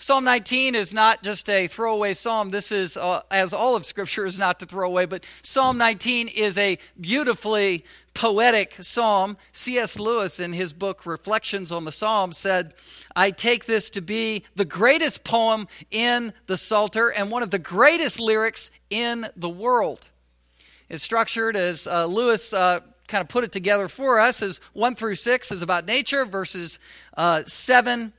Psalm 0.04 0.24
19 0.24 0.74
is 0.74 0.92
not 0.92 1.22
just 1.22 1.48
a 1.48 1.66
throwaway 1.66 2.12
psalm. 2.12 2.50
This 2.50 2.70
is, 2.70 2.98
uh, 2.98 3.22
as 3.30 3.54
all 3.54 3.74
of 3.74 3.86
Scripture 3.86 4.26
is 4.26 4.38
not 4.38 4.60
to 4.60 4.66
throw 4.66 4.86
away, 4.86 5.06
but 5.06 5.24
Psalm 5.40 5.78
19 5.78 6.28
is 6.28 6.58
a 6.58 6.76
beautifully 7.00 7.86
poetic 8.12 8.74
psalm. 8.80 9.38
C.S. 9.52 9.98
Lewis, 9.98 10.40
in 10.40 10.52
his 10.52 10.74
book 10.74 11.06
Reflections 11.06 11.72
on 11.72 11.86
the 11.86 11.90
Psalms, 11.90 12.36
said, 12.36 12.74
I 13.16 13.30
take 13.30 13.64
this 13.64 13.88
to 13.88 14.02
be 14.02 14.44
the 14.54 14.66
greatest 14.66 15.24
poem 15.24 15.68
in 15.90 16.34
the 16.48 16.58
Psalter 16.58 17.10
and 17.10 17.30
one 17.30 17.42
of 17.42 17.50
the 17.50 17.58
greatest 17.58 18.20
lyrics 18.20 18.70
in 18.90 19.26
the 19.36 19.48
world. 19.48 20.10
It's 20.90 21.02
structured 21.02 21.56
as 21.56 21.86
uh, 21.86 22.04
Lewis 22.04 22.52
uh, 22.52 22.80
kind 23.08 23.22
of 23.22 23.28
put 23.28 23.44
it 23.44 23.52
together 23.52 23.88
for 23.88 24.20
us 24.20 24.42
is 24.42 24.60
1 24.74 24.96
through 24.96 25.14
6 25.14 25.50
is 25.50 25.62
about 25.62 25.86
nature, 25.86 26.26
verses 26.26 26.78
uh, 27.16 27.42
7. 27.44 28.12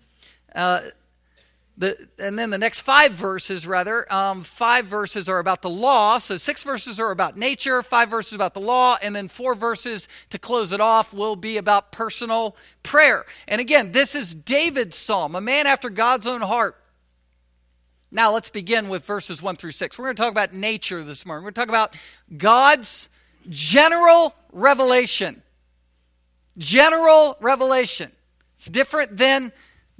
The, 1.77 2.07
and 2.17 2.39
then 2.39 2.51
the 2.51 2.57
next 2.57 2.81
five 2.81 3.11
verses, 3.11 3.67
rather, 3.67 4.11
um, 4.13 4.43
five 4.43 4.85
verses 4.85 5.27
are 5.27 5.39
about 5.39 5.61
the 5.61 5.69
law. 5.69 6.19
So 6.19 6.37
six 6.37 6.63
verses 6.63 7.01
are 7.01 7.11
about 7.11 7.35
nature, 7.35 7.83
five 7.83 8.09
verses 8.09 8.31
about 8.31 8.53
the 8.53 8.61
law, 8.61 8.95
and 9.01 9.13
then 9.13 9.27
four 9.27 9.55
verses 9.55 10.07
to 10.29 10.39
close 10.39 10.71
it 10.71 10.79
off 10.79 11.13
will 11.13 11.35
be 11.35 11.57
about 11.57 11.91
personal 11.91 12.55
prayer. 12.81 13.25
And 13.45 13.59
again, 13.59 13.91
this 13.91 14.15
is 14.15 14.33
David's 14.33 14.95
psalm, 14.95 15.35
a 15.35 15.41
man 15.41 15.67
after 15.67 15.89
God's 15.89 16.27
own 16.27 16.39
heart. 16.39 16.81
Now 18.09 18.31
let's 18.31 18.49
begin 18.49 18.87
with 18.87 19.03
verses 19.05 19.41
one 19.41 19.57
through 19.57 19.71
six. 19.71 19.99
We're 19.99 20.05
going 20.05 20.15
to 20.15 20.21
talk 20.21 20.31
about 20.31 20.53
nature 20.53 21.03
this 21.03 21.25
morning. 21.25 21.43
We're 21.43 21.51
going 21.51 21.55
to 21.55 21.61
talk 21.61 21.69
about 21.69 21.97
God's 22.37 23.09
general 23.49 24.33
revelation. 24.53 25.41
General 26.57 27.35
revelation. 27.41 28.13
It's 28.53 28.69
different 28.69 29.17
than 29.17 29.51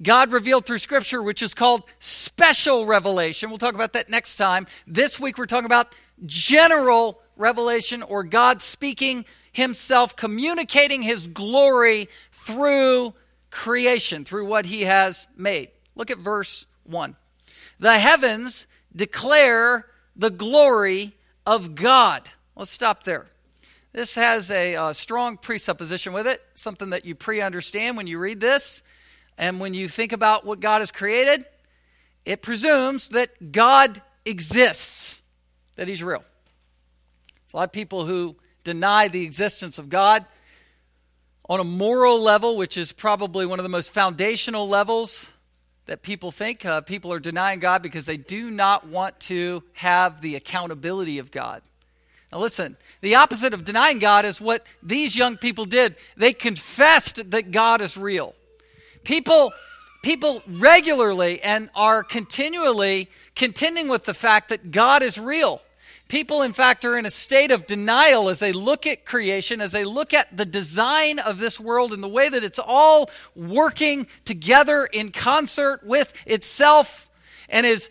God 0.02 0.34
revealed 0.34 0.66
through 0.66 0.80
Scripture, 0.80 1.24
which 1.24 1.42
is 1.42 1.54
called 1.54 1.84
special 2.00 2.86
revelation. 2.86 3.50
We'll 3.50 3.58
talk 3.58 3.76
about 3.76 3.94
that 3.94 4.10
next 4.10 4.36
time. 4.36 4.68
This 4.86 5.20
week, 5.20 5.38
we're 5.38 5.46
talking 5.46 5.66
about 5.66 5.94
general 6.26 7.22
revelation 7.38 8.04
or 8.04 8.24
God 8.24 8.62
speaking 8.62 9.26
Himself, 9.52 10.16
communicating 10.16 11.02
His 11.02 11.28
glory 11.28 12.10
through 12.32 13.14
creation, 13.52 14.26
through 14.26 14.46
what 14.48 14.66
He 14.66 14.82
has 14.82 15.28
made. 15.38 15.70
Look 15.96 16.12
at 16.12 16.18
verse 16.18 16.66
1. 16.84 17.16
The 17.80 17.98
heavens 17.98 18.68
declare 18.94 19.86
the 20.16 20.30
glory 20.30 21.16
of 21.46 21.76
God. 21.76 22.30
Let's 22.56 22.72
stop 22.72 23.04
there. 23.04 23.28
This 23.94 24.16
has 24.16 24.52
a, 24.52 24.76
a 24.76 24.94
strong 24.94 25.38
presupposition 25.38 26.12
with 26.12 26.28
it, 26.28 26.42
something 26.54 26.90
that 26.90 27.06
you 27.06 27.16
pre 27.16 27.40
understand 27.40 27.96
when 27.96 28.08
you 28.08 28.20
read 28.20 28.42
this. 28.42 28.84
And 29.38 29.60
when 29.60 29.74
you 29.74 29.88
think 29.88 30.12
about 30.12 30.46
what 30.46 30.60
God 30.60 30.80
has 30.80 30.92
created, 30.92 31.46
it 32.24 32.42
presumes 32.42 33.10
that 33.10 33.52
God 33.52 34.02
exists, 34.26 35.22
that 35.76 35.88
He's 35.88 36.04
real. 36.04 36.24
There's 37.44 37.54
a 37.54 37.58
lot 37.58 37.64
of 37.64 37.72
people 37.72 38.06
who 38.06 38.36
deny 38.64 39.08
the 39.08 39.24
existence 39.24 39.78
of 39.78 39.90
God 39.90 40.26
on 41.48 41.60
a 41.60 41.64
moral 41.64 42.20
level, 42.20 42.58
which 42.58 42.78
is 42.78 42.92
probably 42.92 43.46
one 43.46 43.60
of 43.60 43.64
the 43.64 43.70
most 43.70 43.94
foundational 43.94 44.68
levels 44.68 45.32
that 45.86 46.02
people 46.02 46.32
think. 46.32 46.66
Uh, 46.66 46.82
people 46.82 47.14
are 47.14 47.20
denying 47.20 47.60
God 47.60 47.84
because 47.84 48.06
they 48.06 48.18
do 48.18 48.50
not 48.50 48.88
want 48.88 49.20
to 49.22 49.64
have 49.74 50.22
the 50.22 50.36
accountability 50.36 51.20
of 51.20 51.30
God. 51.30 51.62
Now, 52.32 52.40
listen, 52.40 52.76
the 53.02 53.16
opposite 53.16 53.54
of 53.54 53.64
denying 53.64 54.00
God 54.00 54.26
is 54.26 54.42
what 54.42 54.66
these 54.82 55.16
young 55.16 55.38
people 55.38 55.66
did. 55.66 55.96
They 56.18 56.34
confessed 56.34 57.30
that 57.32 57.52
God 57.52 57.82
is 57.82 57.96
real. 57.96 58.34
People, 59.06 59.54
people 60.04 60.44
regularly 60.48 61.42
and 61.42 61.70
are 61.76 62.04
continually 62.04 63.10
contending 63.36 63.88
with 63.88 64.04
the 64.04 64.14
fact 64.14 64.50
that 64.50 64.72
God 64.72 65.02
is 65.02 65.18
real. 65.18 65.62
People, 66.08 66.44
in 66.44 66.54
fact, 66.54 66.86
are 66.86 66.98
in 66.98 67.06
a 67.06 67.10
state 67.10 67.50
of 67.50 67.66
denial 67.66 68.30
as 68.30 68.40
they 68.40 68.52
look 68.52 68.86
at 68.86 69.06
creation, 69.06 69.60
as 69.60 69.72
they 69.72 69.84
look 69.84 70.14
at 70.14 70.36
the 70.36 70.46
design 70.46 71.18
of 71.18 71.40
this 71.40 71.60
world 71.60 71.94
and 71.94 72.04
the 72.04 72.08
way 72.08 72.30
that 72.30 72.44
it's 72.44 72.60
all 72.60 73.10
working 73.36 74.06
together 74.24 74.86
in 74.86 75.12
concert 75.12 75.82
with 75.84 76.14
itself 76.28 77.10
and 77.50 77.66
is 77.66 77.90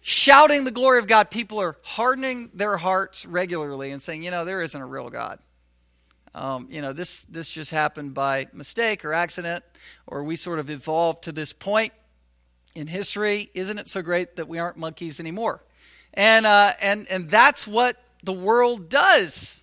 shouting 0.00 0.64
the 0.64 0.70
glory 0.70 0.98
of 0.98 1.06
God, 1.06 1.30
people 1.30 1.60
are 1.60 1.76
hardening 1.82 2.50
their 2.54 2.78
hearts 2.78 3.26
regularly 3.26 3.90
and 3.90 4.00
saying, 4.00 4.22
you 4.22 4.30
know, 4.30 4.46
there 4.46 4.62
isn't 4.62 4.80
a 4.80 4.86
real 4.86 5.10
God. 5.10 5.38
Um, 6.34 6.68
you 6.70 6.82
know, 6.82 6.92
this, 6.92 7.22
this 7.24 7.48
just 7.48 7.70
happened 7.70 8.14
by 8.14 8.46
mistake 8.52 9.04
or 9.04 9.12
accident, 9.12 9.64
or 10.06 10.24
we 10.24 10.36
sort 10.36 10.58
of 10.58 10.68
evolved 10.68 11.24
to 11.24 11.32
this 11.32 11.52
point 11.52 11.92
in 12.74 12.86
history. 12.86 13.50
Isn't 13.54 13.78
it 13.78 13.88
so 13.88 14.02
great 14.02 14.36
that 14.36 14.48
we 14.48 14.58
aren't 14.58 14.76
monkeys 14.76 15.20
anymore? 15.20 15.62
And, 16.12 16.44
uh, 16.44 16.72
and, 16.80 17.06
and 17.08 17.30
that's 17.30 17.66
what 17.66 17.96
the 18.22 18.32
world 18.32 18.88
does. 18.88 19.62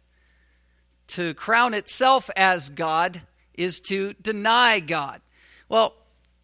To 1.07 1.33
crown 1.33 1.73
itself 1.73 2.29
as 2.37 2.69
God 2.69 3.21
is 3.53 3.81
to 3.81 4.13
deny 4.13 4.79
God. 4.79 5.21
Well, 5.67 5.93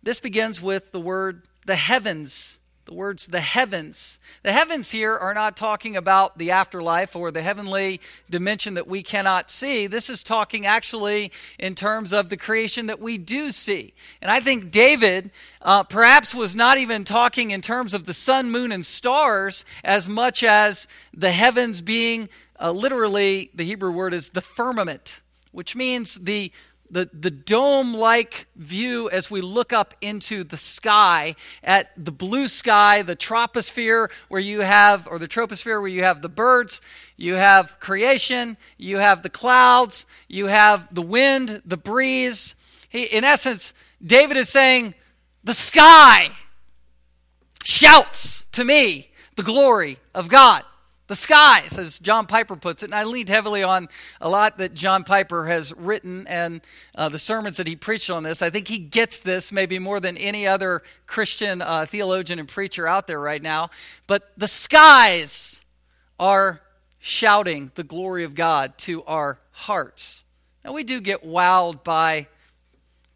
this 0.04 0.20
begins 0.20 0.62
with 0.62 0.92
the 0.92 1.00
word 1.00 1.44
the 1.66 1.76
heavens 1.76 2.60
the 2.88 2.94
words 2.94 3.28
the 3.28 3.42
heavens. 3.42 4.20
The 4.44 4.54
heavens 4.54 4.90
here 4.90 5.14
are 5.14 5.34
not 5.34 5.58
talking 5.58 5.98
about 5.98 6.38
the 6.38 6.52
afterlife 6.52 7.16
or 7.16 7.32
the 7.32 7.42
heavenly 7.42 8.00
dimension 8.30 8.76
that 8.76 8.88
we 8.88 9.04
cannot 9.04 9.52
see. 9.52 9.88
This 9.88 10.10
is 10.10 10.24
talking 10.24 10.66
actually 10.66 11.32
in 11.60 11.76
terms 11.76 12.14
of 12.14 12.30
the 12.30 12.38
creation 12.38 12.88
that 12.88 13.02
we 13.02 13.18
do 13.18 13.52
see. 13.52 13.94
And 14.22 14.32
I 14.32 14.40
think 14.40 14.72
David 14.72 15.32
uh, 15.62 15.84
perhaps 15.84 16.34
was 16.34 16.56
not 16.56 16.78
even 16.78 17.04
talking 17.04 17.52
in 17.52 17.62
terms 17.62 17.94
of 17.94 18.06
the 18.06 18.14
sun, 18.14 18.52
moon, 18.52 18.72
and 18.72 18.86
stars 18.86 19.66
as 19.84 20.08
much 20.08 20.42
as 20.42 20.88
the 21.14 21.32
heavens 21.32 21.82
being 21.82 22.30
uh, 22.60 22.72
literally, 22.72 23.52
the 23.54 23.66
Hebrew 23.66 23.92
word 23.92 24.14
is 24.14 24.30
the 24.30 24.42
firmament, 24.42 25.22
which 25.52 25.76
means 25.76 26.16
the 26.16 26.52
the, 26.90 27.10
the 27.14 27.32
dome 27.32 27.94
like 27.94 28.48
view 28.56 29.10
as 29.10 29.30
we 29.30 29.42
look 29.42 29.74
up 29.74 29.94
into 30.02 30.44
the 30.44 30.58
sky 30.58 31.36
at 31.64 31.92
the 31.98 32.12
blue 32.12 32.48
sky, 32.48 33.02
the 33.02 33.16
troposphere 33.16 34.10
where 34.28 34.42
you 34.42 34.62
have, 34.62 35.08
or 35.08 35.20
the 35.20 35.28
troposphere 35.28 35.80
where 35.80 35.88
you 35.88 36.04
have 36.04 36.22
the 36.22 36.30
birds, 36.30 36.82
you 37.16 37.34
have 37.34 37.80
creation, 37.80 38.58
you 38.78 38.98
have 38.98 39.22
the 39.22 39.30
clouds, 39.30 40.06
you 40.28 40.48
have 40.48 40.94
the 40.94 41.02
wind, 41.02 41.62
the 41.66 41.78
breeze. 41.78 42.56
He, 42.90 43.04
in 43.04 43.24
essence, 43.24 43.74
David 44.04 44.38
is 44.38 44.50
saying, 44.50 44.94
the 45.44 45.54
sky 45.54 46.30
shouts 47.64 48.46
to 48.54 48.64
me 48.64 49.10
the 49.36 49.44
glory 49.44 49.98
of 50.14 50.28
God. 50.28 50.64
The 51.08 51.16
skies, 51.16 51.78
as 51.78 52.00
John 52.00 52.26
Piper 52.26 52.56
puts 52.56 52.84
it. 52.84 52.88
And 52.88 52.96
I 52.96 53.04
leaned 53.04 53.30
heavily 53.30 53.64
on 53.64 53.88
a 54.20 54.30
lot 54.30 54.58
that 54.58 54.74
John 54.74 55.04
Piper 55.04 55.46
has 55.48 55.74
written 55.76 56.28
and 56.28 56.62
uh, 56.96 57.10
the 57.10 57.20
sermons 57.20 57.58
that 57.58 57.68
he 57.68 57.76
preached 57.76 58.10
on 58.10 58.24
this. 58.24 58.42
I 58.42 58.50
think 58.50 58.68
he 58.68 58.78
gets 58.78 59.20
this 59.20 59.52
maybe 59.52 59.80
more 59.80 60.00
than 60.00 60.18
any 60.18 60.46
other 60.46 60.84
Christian 61.06 61.62
uh, 61.62 61.86
theologian 61.86 62.40
and 62.40 62.48
preacher 62.48 62.88
out 62.88 63.08
there 63.08 63.20
right 63.20 63.42
now. 63.42 63.70
But 64.06 64.32
the 64.38 64.48
skies 64.48 65.64
are 66.20 66.62
shouting 67.00 67.72
the 67.76 67.84
glory 67.84 68.24
of 68.26 68.36
God 68.36 68.78
to 68.80 69.04
our 69.06 69.40
hearts. 69.52 70.26
Now, 70.66 70.74
we 70.74 70.84
do 70.84 71.00
get 71.00 71.24
wowed 71.24 71.84
by 71.86 72.28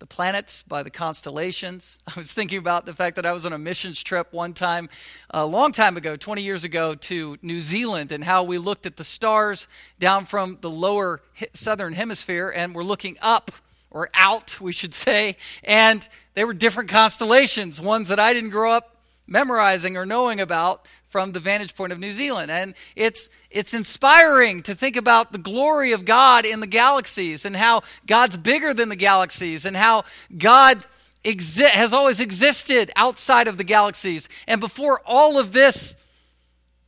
the 0.01 0.07
planets, 0.07 0.63
by 0.63 0.81
the 0.81 0.89
constellations. 0.89 1.99
I 2.07 2.13
was 2.17 2.33
thinking 2.33 2.57
about 2.57 2.87
the 2.87 2.93
fact 2.93 3.17
that 3.17 3.25
I 3.25 3.33
was 3.33 3.45
on 3.45 3.53
a 3.53 3.59
missions 3.59 4.01
trip 4.01 4.33
one 4.33 4.53
time, 4.53 4.89
a 5.29 5.45
long 5.45 5.71
time 5.71 5.95
ago, 5.95 6.15
20 6.15 6.41
years 6.41 6.63
ago, 6.63 6.95
to 6.95 7.37
New 7.43 7.61
Zealand, 7.61 8.11
and 8.11 8.23
how 8.23 8.43
we 8.43 8.57
looked 8.57 8.87
at 8.87 8.97
the 8.97 9.03
stars 9.03 9.67
down 9.99 10.25
from 10.25 10.57
the 10.61 10.71
lower 10.71 11.21
southern 11.53 11.93
hemisphere, 11.93 12.51
and 12.53 12.73
we're 12.73 12.83
looking 12.83 13.15
up 13.21 13.51
or 13.91 14.09
out, 14.15 14.59
we 14.59 14.71
should 14.71 14.95
say, 14.95 15.37
and 15.63 16.09
they 16.33 16.45
were 16.45 16.53
different 16.55 16.89
constellations, 16.89 17.79
ones 17.79 18.07
that 18.07 18.19
I 18.19 18.33
didn't 18.33 18.49
grow 18.49 18.71
up 18.71 18.97
memorizing 19.27 19.97
or 19.97 20.05
knowing 20.05 20.41
about 20.41 20.87
from 21.11 21.33
the 21.33 21.41
vantage 21.41 21.75
point 21.75 21.91
of 21.91 21.99
New 21.99 22.11
Zealand. 22.11 22.49
And 22.49 22.73
it's, 22.95 23.29
it's 23.49 23.73
inspiring 23.73 24.63
to 24.63 24.73
think 24.73 24.95
about 24.95 25.33
the 25.33 25.37
glory 25.37 25.91
of 25.91 26.05
God 26.05 26.45
in 26.45 26.61
the 26.61 26.67
galaxies 26.67 27.43
and 27.43 27.53
how 27.53 27.83
God's 28.07 28.37
bigger 28.37 28.73
than 28.73 28.87
the 28.87 28.95
galaxies 28.95 29.65
and 29.65 29.75
how 29.75 30.05
God 30.35 30.83
exi- 31.25 31.69
has 31.69 31.91
always 31.91 32.21
existed 32.21 32.91
outside 32.95 33.49
of 33.49 33.57
the 33.57 33.65
galaxies. 33.65 34.29
And 34.47 34.61
before 34.61 35.01
all 35.05 35.37
of 35.37 35.51
this 35.51 35.97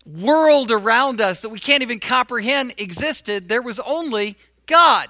world 0.05 0.71
around 0.71 1.19
us 1.19 1.41
that 1.41 1.49
we 1.49 1.59
can't 1.59 1.83
even 1.83 1.99
comprehend 1.99 2.75
existed, 2.77 3.49
there 3.49 3.61
was 3.61 3.79
only 3.81 4.37
God. 4.67 5.09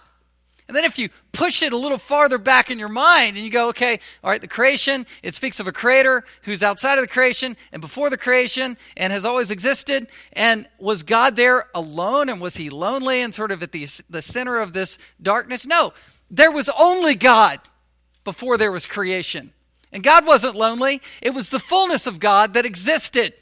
And 0.68 0.76
then 0.76 0.86
if 0.86 0.98
you 0.98 1.10
push 1.34 1.64
it 1.64 1.74
a 1.74 1.78
little 1.78 1.98
farther 1.98 2.38
back 2.38 2.72
in 2.72 2.80
your 2.80 2.90
mind 2.90 3.36
and 3.36 3.44
you 3.44 3.52
go, 3.52 3.70
okay, 3.70 4.00
all 4.24 4.30
right, 4.30 4.40
the 4.40 4.48
creation, 4.48 5.06
it 5.24 5.36
speaks 5.36 5.60
of 5.60 5.68
a 5.68 5.72
creator 5.72 6.24
who's 6.44 6.64
outside 6.64 6.98
of 7.00 7.04
the 7.04 7.08
creation 7.08 7.58
and 7.72 7.82
before 7.82 8.10
the 8.10 8.18
creation 8.18 8.78
and 8.96 9.12
has 9.12 9.26
always 9.26 9.52
existed. 9.52 10.08
And 10.34 10.68
was 10.80 11.04
God 11.04 11.36
there 11.36 11.66
alone 11.76 12.30
and 12.30 12.40
was 12.40 12.56
he 12.56 12.70
lonely 12.70 13.22
and 13.22 13.34
sort 13.34 13.52
of 13.52 13.64
at 13.64 13.72
the, 13.72 13.88
the 14.10 14.22
center 14.22 14.60
of 14.60 14.74
this 14.74 14.98
darkness? 15.22 15.66
No, 15.66 15.94
there 16.30 16.52
was 16.52 16.70
only 16.80 17.16
God 17.16 17.60
before 18.24 18.58
there 18.58 18.72
was 18.72 18.86
creation. 18.86 19.52
And 19.92 20.04
God 20.04 20.26
wasn't 20.26 20.56
lonely, 20.56 21.02
it 21.22 21.34
was 21.34 21.50
the 21.50 21.60
fullness 21.60 22.08
of 22.08 22.20
God 22.20 22.54
that 22.54 22.66
existed. 22.66 23.34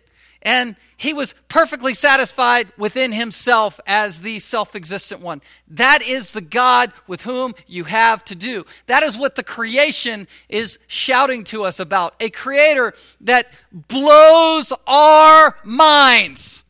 And 0.43 0.75
he 0.97 1.13
was 1.13 1.35
perfectly 1.47 1.93
satisfied 1.93 2.71
within 2.77 3.11
himself 3.11 3.79
as 3.85 4.21
the 4.21 4.39
self 4.39 4.75
existent 4.75 5.21
one. 5.21 5.41
That 5.67 6.01
is 6.01 6.31
the 6.31 6.41
God 6.41 6.91
with 7.07 7.21
whom 7.21 7.53
you 7.67 7.83
have 7.83 8.25
to 8.25 8.35
do. 8.35 8.65
That 8.87 9.03
is 9.03 9.17
what 9.17 9.35
the 9.35 9.43
creation 9.43 10.27
is 10.49 10.79
shouting 10.87 11.43
to 11.45 11.63
us 11.63 11.79
about. 11.79 12.15
A 12.19 12.29
creator 12.29 12.93
that 13.21 13.47
blows 13.71 14.73
our 14.87 15.57
minds. 15.63 16.65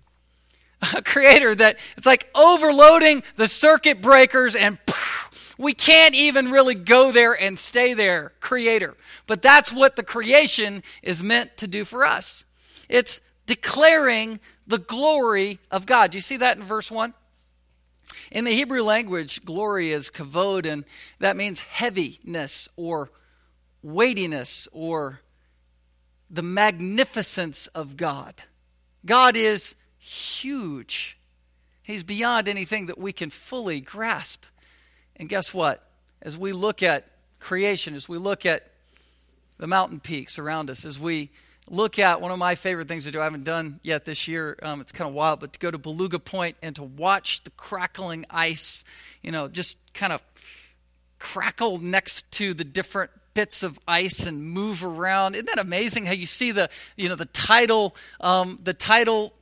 A 0.96 1.02
creator 1.02 1.54
that 1.56 1.78
it's 1.96 2.06
like 2.06 2.30
overloading 2.36 3.24
the 3.36 3.48
circuit 3.48 4.02
breakers 4.02 4.56
and 4.56 4.78
we 5.58 5.74
can't 5.74 6.16
even 6.16 6.52
really 6.52 6.74
go 6.74 7.12
there 7.12 7.40
and 7.40 7.58
stay 7.58 7.94
there. 7.94 8.34
Creator. 8.40 8.98
But 9.28 9.42
that's 9.42 9.72
what 9.72 9.96
the 9.96 10.04
creation 10.04 10.82
is 11.04 11.22
meant 11.22 11.56
to 11.58 11.68
do 11.68 11.86
for 11.86 12.04
us. 12.04 12.46
It's 12.90 13.22
declaring 13.52 14.40
the 14.66 14.78
glory 14.78 15.60
of 15.72 15.86
God. 15.86 16.12
Do 16.12 16.18
you 16.18 16.22
see 16.22 16.38
that 16.38 16.56
in 16.56 16.64
verse 16.64 16.90
1? 16.90 17.14
In 18.32 18.46
the 18.46 18.52
Hebrew 18.52 18.82
language, 18.82 19.44
glory 19.44 19.92
is 19.92 20.10
kavod, 20.10 20.66
and 20.66 20.86
that 21.20 21.36
means 21.36 21.60
heaviness 21.60 22.70
or 22.78 23.12
weightiness 23.84 24.70
or 24.72 25.20
the 26.30 26.42
magnificence 26.42 27.68
of 27.68 27.98
God. 27.98 28.36
God 29.06 29.36
is 29.36 29.76
huge. 30.00 31.18
He's 31.84 32.04
beyond 32.04 32.48
anything 32.48 32.86
that 32.86 32.98
we 32.98 33.12
can 33.12 33.30
fully 33.30 33.82
grasp. 33.82 34.46
And 35.18 35.28
guess 35.28 35.54
what? 35.54 35.86
As 36.22 36.38
we 36.38 36.54
look 36.54 36.82
at 36.82 37.06
creation, 37.42 37.96
as 37.96 38.08
we 38.08 38.18
look 38.18 38.46
at 38.46 38.72
the 39.58 39.68
mountain 39.68 40.00
peaks 40.00 40.40
around 40.40 40.70
us, 40.70 40.86
as 40.86 40.98
we 40.98 41.32
look 41.72 41.98
at 41.98 42.20
one 42.22 42.32
of 42.32 42.38
my 42.38 42.56
favorite 42.56 42.88
things 42.88 43.06
to 43.06 43.12
do. 43.12 43.22
I 43.22 43.24
haven't 43.24 43.46
done 43.46 43.80
yet 43.82 44.06
this 44.06 44.28
year. 44.28 44.58
Um, 44.62 44.82
it's 44.82 44.92
kind 44.92 45.08
of 45.08 45.16
wild, 45.16 45.40
but 45.40 45.54
to 45.54 45.60
go 45.60 45.72
to 45.72 45.78
Beluga 45.78 46.20
Point 46.20 46.58
and 46.62 46.76
to 46.76 46.84
watch 46.84 47.44
the 47.44 47.50
crackling 47.52 48.26
ice, 48.30 48.84
you 49.24 49.32
know, 49.32 49.48
just 49.48 49.78
kind 49.94 50.14
of 50.14 50.22
crackle 51.18 51.78
next 51.78 52.30
to 52.34 52.54
the 52.54 52.66
different 52.66 53.10
bits 53.34 53.64
of 53.64 53.80
ice 53.88 54.26
and 54.26 54.44
move 54.44 54.84
around. 54.84 55.36
Isn't 55.36 55.48
that 55.48 55.60
amazing? 55.60 56.06
How 56.06 56.12
you 56.12 56.26
see 56.26 56.52
the 56.52 56.70
you 56.98 57.08
know 57.08 57.16
the 57.16 57.26
tidal 57.26 57.96
um, 58.20 58.60
the 58.62 58.74
tidal 58.74 59.34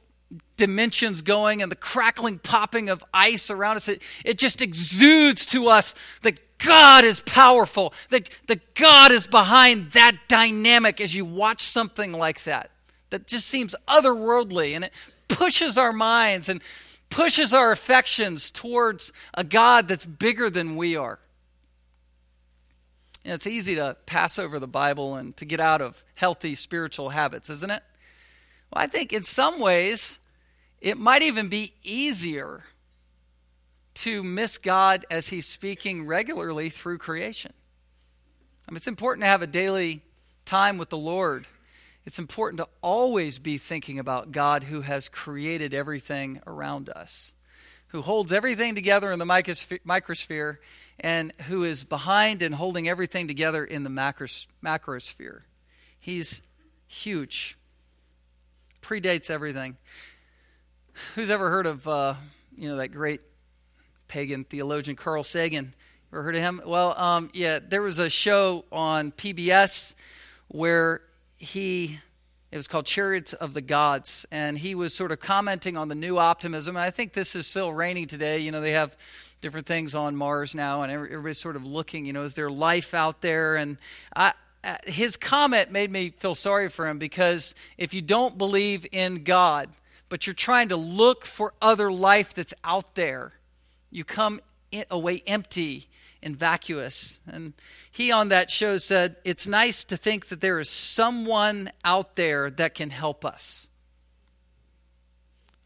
dimensions 0.57 1.23
going 1.23 1.63
and 1.63 1.71
the 1.71 1.75
crackling 1.75 2.37
popping 2.37 2.89
of 2.89 3.03
ice 3.11 3.49
around 3.49 3.77
us. 3.77 3.87
It, 3.87 4.03
it 4.23 4.37
just 4.37 4.61
exudes 4.61 5.47
to 5.47 5.67
us 5.69 5.95
that 6.21 6.39
God 6.59 7.03
is 7.05 7.21
powerful, 7.21 7.93
that, 8.09 8.29
that 8.47 8.75
God 8.75 9.11
is 9.11 9.27
behind 9.27 9.91
that 9.91 10.17
dynamic 10.27 11.01
as 11.01 11.15
you 11.15 11.25
watch 11.25 11.61
something 11.63 12.13
like 12.13 12.43
that. 12.43 12.71
That 13.09 13.27
just 13.27 13.47
seems 13.47 13.75
otherworldly 13.87 14.75
and 14.75 14.83
it 14.85 14.93
pushes 15.27 15.77
our 15.77 15.93
minds 15.93 16.49
and 16.49 16.61
pushes 17.09 17.53
our 17.53 17.71
affections 17.71 18.51
towards 18.51 19.11
a 19.33 19.43
God 19.43 19.87
that's 19.87 20.05
bigger 20.05 20.49
than 20.49 20.75
we 20.75 20.95
are. 20.95 21.19
And 23.25 23.33
it's 23.33 23.47
easy 23.47 23.75
to 23.75 23.97
pass 24.05 24.39
over 24.39 24.59
the 24.59 24.67
Bible 24.67 25.15
and 25.15 25.35
to 25.37 25.45
get 25.45 25.59
out 25.59 25.81
of 25.81 26.03
healthy 26.15 26.55
spiritual 26.55 27.09
habits, 27.09 27.49
isn't 27.49 27.71
it? 27.71 27.83
Well, 28.71 28.83
I 28.83 28.87
think 28.87 29.11
in 29.11 29.23
some 29.23 29.59
ways 29.59 30.19
it 30.81 30.97
might 30.97 31.23
even 31.23 31.49
be 31.49 31.73
easier 31.83 32.63
to 33.95 34.23
miss 34.23 34.57
God 34.57 35.05
as 35.09 35.27
He's 35.27 35.45
speaking 35.45 36.05
regularly 36.05 36.69
through 36.69 36.99
creation. 36.99 37.53
I 38.67 38.71
mean, 38.71 38.77
it's 38.77 38.87
important 38.87 39.23
to 39.23 39.27
have 39.27 39.41
a 39.41 39.47
daily 39.47 40.01
time 40.45 40.77
with 40.77 40.89
the 40.89 40.97
Lord. 40.97 41.47
It's 42.05 42.19
important 42.19 42.59
to 42.59 42.67
always 42.81 43.39
be 43.39 43.57
thinking 43.57 43.99
about 43.99 44.31
God 44.31 44.63
who 44.63 44.81
has 44.81 45.09
created 45.09 45.73
everything 45.73 46.41
around 46.47 46.89
us, 46.89 47.35
who 47.87 48.01
holds 48.01 48.31
everything 48.31 48.75
together 48.75 49.11
in 49.11 49.19
the 49.19 49.25
microsphere, 49.25 50.57
and 50.99 51.33
who 51.47 51.63
is 51.63 51.83
behind 51.83 52.41
and 52.41 52.55
holding 52.55 52.87
everything 52.87 53.27
together 53.27 53.63
in 53.63 53.83
the 53.83 53.89
macrosphere. 53.89 55.41
He's 56.01 56.41
huge, 56.87 57.57
predates 58.81 59.29
everything. 59.29 59.77
Who's 61.15 61.29
ever 61.29 61.49
heard 61.49 61.67
of 61.67 61.87
uh, 61.87 62.15
you 62.57 62.69
know 62.69 62.77
that 62.77 62.89
great 62.89 63.21
pagan 64.09 64.43
theologian 64.43 64.97
Carl 64.97 65.23
Sagan. 65.23 65.73
Ever 66.11 66.23
heard 66.23 66.35
of 66.35 66.41
him? 66.41 66.61
Well, 66.65 66.99
um, 66.99 67.29
yeah, 67.33 67.59
there 67.65 67.83
was 67.83 67.99
a 67.99 68.09
show 68.09 68.65
on 68.71 69.11
PBS 69.11 69.95
where 70.47 71.01
he, 71.37 71.99
it 72.51 72.57
was 72.57 72.67
called 72.67 72.87
Chariots 72.87 73.33
of 73.33 73.53
the 73.53 73.61
Gods, 73.61 74.25
and 74.31 74.57
he 74.57 74.73
was 74.73 74.93
sort 74.93 75.11
of 75.11 75.19
commenting 75.19 75.77
on 75.77 75.87
the 75.87 75.95
new 75.95 76.17
optimism. 76.17 76.75
And 76.75 76.83
I 76.83 76.89
think 76.89 77.13
this 77.13 77.35
is 77.35 77.45
still 77.45 77.71
reigning 77.71 78.07
today. 78.07 78.39
You 78.39 78.51
know, 78.51 78.59
they 78.59 78.71
have 78.71 78.97
different 79.39 79.67
things 79.67 79.93
on 79.93 80.15
Mars 80.15 80.55
now, 80.55 80.81
and 80.81 80.91
everybody's 80.91 81.37
sort 81.37 81.55
of 81.55 81.63
looking, 81.63 82.07
you 82.07 82.11
know, 82.11 82.23
is 82.23 82.33
there 82.33 82.49
life 82.49 82.95
out 82.95 83.21
there? 83.21 83.55
And 83.55 83.77
I, 84.15 84.33
uh, 84.63 84.75
his 84.85 85.15
comment 85.15 85.71
made 85.71 85.91
me 85.91 86.09
feel 86.09 86.35
sorry 86.35 86.69
for 86.69 86.87
him 86.87 86.97
because 86.97 87.53
if 87.77 87.93
you 87.93 88.01
don't 88.01 88.37
believe 88.37 88.85
in 88.91 89.23
God, 89.23 89.69
but 90.09 90.25
you're 90.25 90.33
trying 90.33 90.69
to 90.69 90.75
look 90.75 91.23
for 91.23 91.53
other 91.61 91.91
life 91.91 92.33
that's 92.33 92.53
out 92.63 92.95
there, 92.95 93.33
you 93.91 94.03
come 94.03 94.39
away 94.91 95.23
empty 95.25 95.87
and 96.21 96.35
vacuous. 96.35 97.19
And 97.31 97.53
he 97.91 98.11
on 98.11 98.29
that 98.29 98.51
show 98.51 98.77
said, 98.77 99.15
It's 99.23 99.47
nice 99.47 99.83
to 99.85 99.97
think 99.97 100.27
that 100.27 100.41
there 100.41 100.59
is 100.59 100.69
someone 100.69 101.71
out 101.83 102.15
there 102.15 102.49
that 102.51 102.75
can 102.75 102.89
help 102.89 103.25
us. 103.25 103.69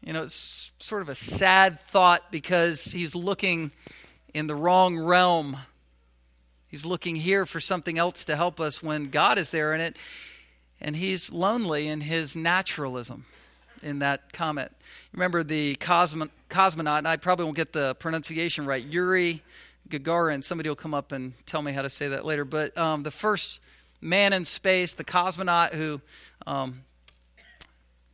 You 0.02 0.12
know, 0.12 0.22
it's 0.22 0.72
sort 0.78 1.02
of 1.02 1.08
a 1.08 1.14
sad 1.14 1.80
thought 1.80 2.30
because 2.30 2.84
he's 2.84 3.14
looking 3.14 3.72
in 4.34 4.46
the 4.46 4.54
wrong 4.54 4.98
realm. 4.98 5.56
He's 6.68 6.84
looking 6.84 7.16
here 7.16 7.46
for 7.46 7.60
something 7.60 7.98
else 7.98 8.24
to 8.26 8.36
help 8.36 8.60
us 8.60 8.82
when 8.82 9.04
God 9.04 9.38
is 9.38 9.50
there 9.50 9.74
in 9.74 9.80
it, 9.80 9.96
and 10.80 10.96
he's 10.96 11.32
lonely 11.32 11.88
in 11.88 12.02
his 12.02 12.36
naturalism 12.36 13.24
in 13.84 14.00
that 14.00 14.32
comment. 14.32 14.72
Remember 15.12 15.44
the 15.44 15.76
cosmo- 15.76 16.30
cosmonaut, 16.50 16.98
and 16.98 17.08
I 17.08 17.16
probably 17.16 17.44
won't 17.44 17.56
get 17.56 17.72
the 17.72 17.94
pronunciation 17.96 18.66
right, 18.66 18.84
Yuri 18.84 19.42
Gagarin. 19.88 20.42
Somebody 20.42 20.68
will 20.68 20.76
come 20.76 20.94
up 20.94 21.12
and 21.12 21.34
tell 21.46 21.62
me 21.62 21.72
how 21.72 21.82
to 21.82 21.90
say 21.90 22.08
that 22.08 22.24
later. 22.24 22.44
But 22.44 22.76
um, 22.76 23.02
the 23.02 23.10
first 23.10 23.60
man 24.00 24.32
in 24.32 24.44
space, 24.44 24.94
the 24.94 25.04
cosmonaut 25.04 25.74
who 25.74 26.00
um, 26.46 26.82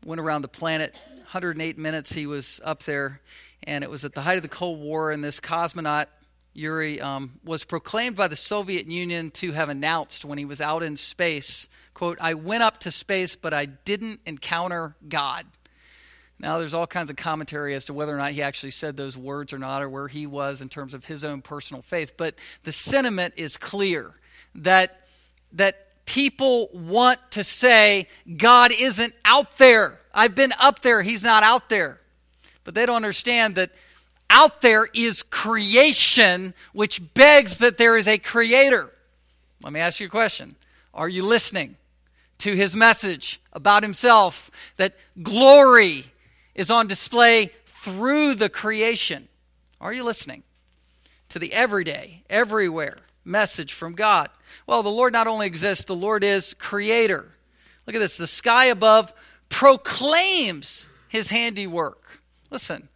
went 0.05 0.21
around 0.21 0.43
the 0.43 0.49
planet 0.49 0.95
108 1.33 1.79
minutes 1.79 2.13
he 2.13 2.27
was 2.27 2.61
up 2.65 2.83
there, 2.83 3.21
and 3.63 3.85
it 3.85 3.91
was 3.91 4.05
at 4.05 4.15
the 4.15 4.21
height 4.21 4.37
of 4.37 4.43
the 4.43 4.49
Cold 4.49 4.81
War, 4.81 5.13
and 5.13 5.23
this 5.23 5.39
cosmonaut, 5.39 6.07
Yuri, 6.55 7.01
um, 7.01 7.39
was 7.45 7.65
proclaimed 7.65 8.17
by 8.17 8.27
the 8.27 8.35
Soviet 8.35 8.89
Union 8.89 9.31
to 9.31 9.53
have 9.53 9.69
announced 9.69 10.25
when 10.25 10.39
he 10.39 10.45
was 10.45 10.61
out 10.61 10.83
in 10.83 10.97
space, 10.97 11.69
quote, 11.95 12.19
I 12.21 12.35
went 12.35 12.65
up 12.65 12.79
to 12.79 12.91
space, 12.91 13.37
but 13.37 13.55
I 13.55 13.67
didn't 13.67 14.21
encounter 14.27 14.97
God. 15.09 15.47
Now, 16.41 16.57
there's 16.59 16.73
all 16.73 16.87
kinds 16.87 17.11
of 17.11 17.17
commentary 17.17 17.75
as 17.75 17.85
to 17.87 17.93
whether 17.93 18.15
or 18.15 18.17
not 18.17 18.31
he 18.31 18.41
actually 18.41 18.71
said 18.71 18.97
those 18.97 19.17
words 19.17 19.53
or 19.53 19.59
not, 19.59 19.83
or 19.83 19.91
where 19.91 20.09
he 20.09 20.27
was 20.27 20.63
in 20.63 20.71
terms 20.71 20.95
of 20.95 21.05
his 21.05 21.23
own 21.23 21.43
personal 21.43 21.83
faith. 21.83 22.15
But 22.17 22.35
the 22.65 22.73
sentiment 22.73 23.35
is 23.37 23.59
clear 23.59 24.15
that, 24.55 25.05
that 25.53 26.05
people 26.07 26.71
want 26.73 27.19
to 27.33 27.45
say, 27.45 28.09
God 28.39 28.73
isn't 28.73 29.13
out 29.23 29.57
there. 29.57 30.01
I've 30.15 30.35
been 30.35 30.55
up 30.59 30.81
there, 30.81 31.03
he's 31.03 31.23
not 31.23 31.43
out 31.43 31.69
there. 31.69 32.01
But 32.65 32.75
they 32.75 32.87
don't 32.87 32.97
understand 32.97 33.57
that 33.57 33.71
out 34.31 34.63
there 34.63 34.89
is 34.95 35.23
creation, 35.23 36.55
which 36.73 37.03
begs 37.13 37.59
that 37.59 37.77
there 37.77 37.99
is 37.99 38.09
a 38.09 38.17
creator. 38.17 38.91
Let 39.63 39.75
me 39.75 39.81
ask 39.81 40.01
you 40.01 40.07
a 40.07 40.11
question 40.11 40.57
Are 40.95 41.09
you 41.09 41.27
listening 41.27 41.77
to 42.39 42.55
his 42.55 42.75
message 42.75 43.43
about 43.53 43.83
himself 43.83 44.51
that 44.79 44.95
glory 45.23 46.05
is 46.55 46.71
on 46.71 46.87
display 46.87 47.51
through 47.67 48.35
the 48.35 48.49
creation. 48.49 49.29
Are 49.81 49.93
you 49.93 50.05
listening 50.05 50.43
to 51.31 51.39
the 51.39 51.53
everyday, 51.53 52.23
everywhere 52.29 52.97
message 53.25 53.73
from 53.73 53.95
God? 53.95 54.29
Well, 54.67 54.83
the 54.83 54.91
Lord 54.91 55.13
not 55.13 55.27
only 55.27 55.47
exists, 55.47 55.85
the 55.85 55.95
Lord 55.95 56.25
is 56.25 56.55
creator. 56.55 57.33
Look 57.87 57.97
at 57.97 58.01
this 58.01 58.17
the 58.17 58.27
sky 58.27 58.67
above 58.67 59.13
proclaims 59.49 60.91
his 61.09 61.31
handiwork. 61.31 62.23
Listen, 62.51 62.89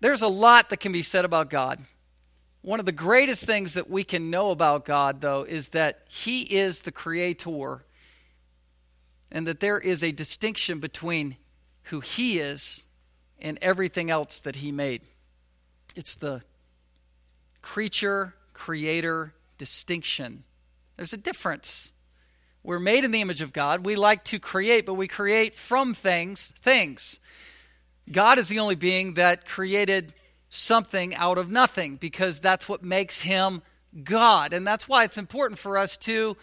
there's 0.00 0.22
a 0.22 0.28
lot 0.28 0.70
that 0.70 0.80
can 0.80 0.92
be 0.92 1.02
said 1.02 1.24
about 1.24 1.50
God. 1.50 1.80
One 2.62 2.80
of 2.80 2.86
the 2.86 2.92
greatest 2.92 3.44
things 3.44 3.74
that 3.74 3.88
we 3.88 4.04
can 4.04 4.30
know 4.30 4.50
about 4.50 4.84
God, 4.84 5.20
though, 5.20 5.42
is 5.42 5.70
that 5.70 6.02
He 6.08 6.42
is 6.42 6.80
the 6.80 6.92
Creator 6.92 7.84
and 9.30 9.46
that 9.46 9.60
there 9.60 9.78
is 9.78 10.02
a 10.02 10.12
distinction 10.12 10.78
between 10.78 11.36
who 11.84 12.00
He 12.00 12.38
is 12.38 12.84
and 13.40 13.58
everything 13.62 14.10
else 14.10 14.38
that 14.40 14.56
He 14.56 14.72
made. 14.72 15.02
It's 15.94 16.14
the 16.14 16.42
creature 17.62 18.34
creator 18.52 19.34
distinction. 19.56 20.44
There's 20.96 21.12
a 21.12 21.18
difference. 21.18 21.92
We're 22.62 22.80
made 22.80 23.04
in 23.04 23.12
the 23.12 23.20
image 23.20 23.40
of 23.40 23.52
God. 23.52 23.86
We 23.86 23.96
like 23.96 24.24
to 24.24 24.38
create, 24.38 24.84
but 24.84 24.94
we 24.94 25.08
create 25.08 25.54
from 25.54 25.94
things, 25.94 26.52
things. 26.60 27.20
God 28.10 28.38
is 28.38 28.48
the 28.48 28.58
only 28.58 28.74
being 28.74 29.14
that 29.14 29.46
created 29.46 30.12
something 30.50 31.14
out 31.14 31.38
of 31.38 31.50
nothing 31.50 31.96
because 31.96 32.40
that's 32.40 32.68
what 32.68 32.82
makes 32.82 33.20
him 33.20 33.62
God. 34.02 34.52
And 34.52 34.66
that's 34.66 34.88
why 34.88 35.04
it's 35.04 35.18
important 35.18 35.58
for 35.58 35.78
us 35.78 35.96
to 35.98 36.36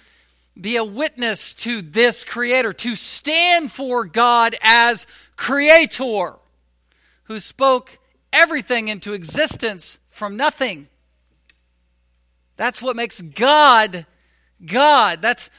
be 0.59 0.77
a 0.77 0.83
witness 0.83 1.53
to 1.53 1.81
this 1.81 2.23
creator, 2.23 2.71
to 2.73 2.95
stand 2.95 3.71
for 3.71 4.05
God 4.05 4.55
as 4.61 5.05
creator, 5.35 6.35
who 7.23 7.39
spoke 7.39 7.99
everything 8.31 8.87
into 8.87 9.13
existence 9.13 9.99
from 10.07 10.37
nothing. 10.37 10.87
That's 12.55 12.81
what 12.81 12.95
makes 12.95 13.21
God 13.21 14.05
God. 14.65 15.21
That's 15.21 15.49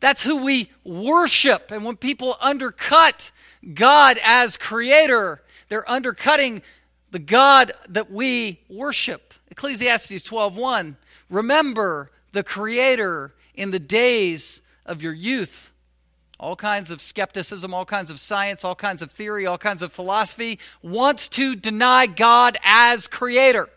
that's 0.00 0.22
who 0.22 0.44
we 0.44 0.70
worship. 0.84 1.70
And 1.70 1.84
when 1.84 1.96
people 1.96 2.36
undercut 2.40 3.32
God 3.72 4.18
as 4.22 4.56
creator, 4.56 5.42
they're 5.68 5.90
undercutting 5.90 6.62
the 7.10 7.18
God 7.18 7.72
that 7.88 8.10
we 8.10 8.60
worship. 8.68 9.34
Ecclesiastes 9.50 10.22
12:1 10.28 10.96
Remember 11.30 12.10
the 12.32 12.42
creator 12.42 13.34
in 13.54 13.70
the 13.70 13.78
days 13.78 14.62
of 14.84 15.02
your 15.02 15.12
youth. 15.12 15.72
All 16.38 16.56
kinds 16.56 16.90
of 16.90 17.00
skepticism, 17.00 17.72
all 17.72 17.84
kinds 17.84 18.10
of 18.10 18.18
science, 18.18 18.64
all 18.64 18.74
kinds 18.74 19.02
of 19.02 19.10
theory, 19.10 19.46
all 19.46 19.58
kinds 19.58 19.82
of 19.82 19.92
philosophy 19.92 20.58
wants 20.82 21.28
to 21.28 21.54
deny 21.54 22.06
God 22.06 22.58
as 22.64 23.06
creator. 23.06 23.68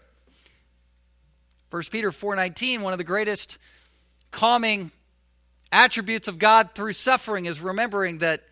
1 1.69 1.91
Peter 1.91 2.11
4:19, 2.11 2.81
one 2.81 2.93
of 2.93 2.97
the 2.97 3.03
greatest 3.03 3.59
calming 4.31 4.91
attributes 5.71 6.27
of 6.27 6.39
God 6.39 6.71
through 6.73 6.93
suffering 6.93 7.45
is 7.45 7.61
remembering 7.61 8.19
that 8.19 8.43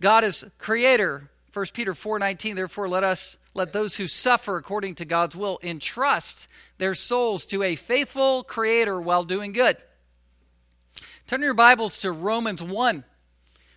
God 0.00 0.24
is 0.24 0.44
creator. 0.58 1.28
1 1.52 1.74
Peter 1.74 1.92
4:19 1.92 2.56
Therefore 2.56 2.88
let 2.88 3.04
us 3.04 3.36
let 3.54 3.72
those 3.72 3.96
who 3.96 4.06
suffer 4.06 4.56
according 4.56 4.94
to 4.96 5.04
God's 5.04 5.36
will 5.36 5.58
entrust 5.62 6.48
their 6.78 6.94
souls 6.94 7.44
to 7.46 7.62
a 7.62 7.76
faithful 7.76 8.44
creator 8.44 9.00
while 9.00 9.24
doing 9.24 9.52
good. 9.52 9.76
Turn 11.32 11.40
your 11.40 11.54
Bibles 11.54 11.96
to 12.00 12.12
Romans 12.12 12.62
1. 12.62 13.04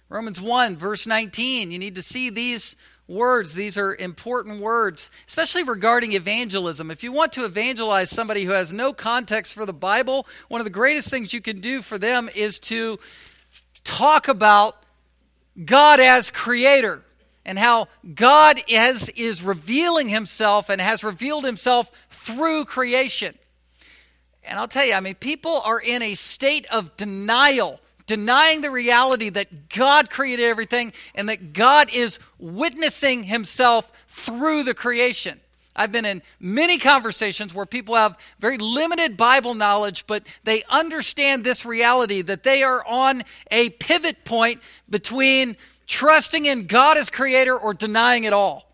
Romans 0.10 0.42
1, 0.42 0.76
verse 0.76 1.08
19. 1.08 1.72
You 1.72 1.80
need 1.80 1.96
to 1.96 2.02
see 2.02 2.30
these 2.30 2.76
words. 3.08 3.56
These 3.56 3.78
are 3.78 3.96
important 3.96 4.60
words, 4.60 5.10
especially 5.26 5.64
regarding 5.64 6.12
evangelism. 6.12 6.92
If 6.92 7.02
you 7.02 7.14
want 7.14 7.32
to 7.32 7.46
evangelize 7.46 8.10
somebody 8.10 8.44
who 8.44 8.52
has 8.52 8.74
no 8.74 8.92
context 8.92 9.54
for 9.54 9.66
the 9.66 9.72
Bible, 9.72 10.28
one 10.50 10.60
of 10.60 10.66
the 10.66 10.70
greatest 10.70 11.10
things 11.10 11.32
you 11.32 11.40
can 11.40 11.62
do 11.62 11.82
for 11.82 11.98
them 11.98 12.30
is 12.36 12.60
to 12.60 13.00
talk 13.86 14.28
about 14.28 14.76
God 15.64 16.02
as 16.02 16.32
creator 16.32 17.04
and 17.46 17.58
how 17.58 17.88
God 18.16 18.60
is, 18.68 19.08
is 19.08 19.44
revealing 19.44 20.10
himself 20.10 20.68
and 20.70 20.82
has 20.82 21.06
revealed 21.06 21.46
himself 21.46 21.90
through 22.10 22.66
creation. 22.66 23.34
And 24.48 24.60
I'll 24.60 24.68
tell 24.68 24.86
you, 24.86 24.94
I 24.94 25.00
mean, 25.00 25.16
people 25.16 25.62
are 25.66 25.80
in 25.80 26.02
a 26.02 26.14
state 26.14 26.68
of 26.72 26.96
denial, 26.98 27.80
denying 28.08 28.62
the 28.62 28.72
reality 28.72 29.30
that 29.30 29.70
God 29.70 30.10
created 30.10 30.46
everything 30.46 30.94
and 31.14 31.30
that 31.30 31.54
God 31.54 31.90
is 31.94 32.20
witnessing 32.40 33.24
himself 33.24 33.92
through 34.08 34.64
the 34.64 34.74
creation. 34.74 35.40
I've 35.76 35.92
been 35.92 36.06
in 36.06 36.22
many 36.40 36.78
conversations 36.78 37.54
where 37.54 37.66
people 37.66 37.96
have 37.96 38.18
very 38.40 38.58
limited 38.58 39.18
Bible 39.18 39.56
knowledge, 39.56 40.08
but 40.08 40.24
they 40.44 40.64
understand 40.70 41.44
this 41.44 41.66
reality 41.66 42.22
that 42.22 42.44
they 42.44 42.64
are 42.64 42.86
on 42.88 43.24
a 43.52 43.72
pivot 43.72 44.24
point 44.24 44.62
between 44.90 45.58
trusting 45.86 46.46
in 46.46 46.68
God 46.68 46.98
as 46.98 47.10
creator 47.10 47.58
or 47.58 47.74
denying 47.74 48.24
it 48.24 48.32
all. 48.32 48.66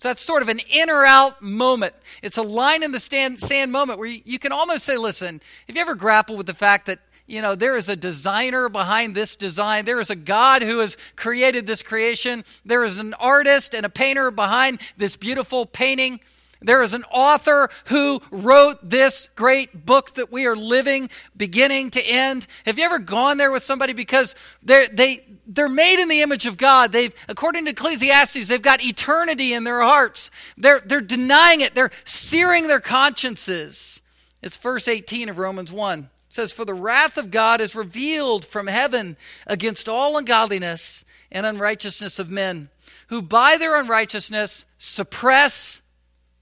So 0.00 0.08
that's 0.08 0.22
sort 0.22 0.40
of 0.40 0.48
an 0.48 0.60
in 0.70 0.88
or 0.88 1.04
out 1.04 1.42
moment. 1.42 1.92
It's 2.22 2.38
a 2.38 2.42
line 2.42 2.82
in 2.82 2.90
the 2.90 2.98
stand, 2.98 3.38
sand 3.38 3.70
moment 3.70 3.98
where 3.98 4.08
you, 4.08 4.22
you 4.24 4.38
can 4.38 4.50
almost 4.50 4.86
say, 4.86 4.96
listen, 4.96 5.42
have 5.68 5.76
you 5.76 5.82
ever 5.82 5.94
grapple 5.94 6.38
with 6.38 6.46
the 6.46 6.54
fact 6.54 6.86
that 6.86 7.00
you 7.26 7.42
know, 7.42 7.54
there 7.54 7.76
is 7.76 7.90
a 7.90 7.94
designer 7.94 8.70
behind 8.70 9.14
this 9.14 9.36
design. 9.36 9.84
There 9.84 10.00
is 10.00 10.10
a 10.10 10.16
God 10.16 10.62
who 10.62 10.78
has 10.78 10.96
created 11.14 11.66
this 11.66 11.82
creation. 11.82 12.44
There 12.64 12.82
is 12.82 12.98
an 12.98 13.14
artist 13.14 13.72
and 13.72 13.84
a 13.86 13.90
painter 13.90 14.32
behind 14.32 14.80
this 14.96 15.16
beautiful 15.16 15.64
painting. 15.64 16.20
There 16.62 16.82
is 16.82 16.92
an 16.92 17.04
author 17.10 17.70
who 17.86 18.20
wrote 18.30 18.78
this 18.88 19.30
great 19.34 19.86
book 19.86 20.14
that 20.14 20.30
we 20.30 20.46
are 20.46 20.56
living 20.56 21.08
beginning 21.34 21.90
to 21.90 22.06
end. 22.06 22.46
Have 22.66 22.78
you 22.78 22.84
ever 22.84 22.98
gone 22.98 23.38
there 23.38 23.50
with 23.50 23.62
somebody 23.62 23.94
because 23.94 24.34
they're, 24.62 24.86
they, 24.88 25.24
they're 25.46 25.70
made 25.70 26.02
in 26.02 26.08
the 26.08 26.20
image 26.20 26.46
of 26.46 26.58
God? 26.58 26.92
They've, 26.92 27.14
according 27.28 27.64
to 27.64 27.70
Ecclesiastes, 27.70 28.48
they've 28.48 28.60
got 28.60 28.84
eternity 28.84 29.54
in 29.54 29.64
their 29.64 29.80
hearts. 29.80 30.30
They're, 30.58 30.80
they're 30.80 31.00
denying 31.00 31.62
it. 31.62 31.74
They're 31.74 31.92
searing 32.04 32.66
their 32.66 32.80
consciences. 32.80 34.02
It's 34.42 34.58
verse 34.58 34.86
18 34.86 35.30
of 35.30 35.38
Romans 35.38 35.72
1. 35.72 35.98
It 36.00 36.06
says, 36.28 36.52
For 36.52 36.66
the 36.66 36.74
wrath 36.74 37.16
of 37.16 37.30
God 37.30 37.62
is 37.62 37.74
revealed 37.74 38.44
from 38.44 38.66
heaven 38.66 39.16
against 39.46 39.88
all 39.88 40.18
ungodliness 40.18 41.06
and 41.32 41.46
unrighteousness 41.46 42.18
of 42.18 42.30
men, 42.30 42.68
who 43.08 43.22
by 43.22 43.56
their 43.56 43.80
unrighteousness 43.80 44.66
suppress 44.76 45.79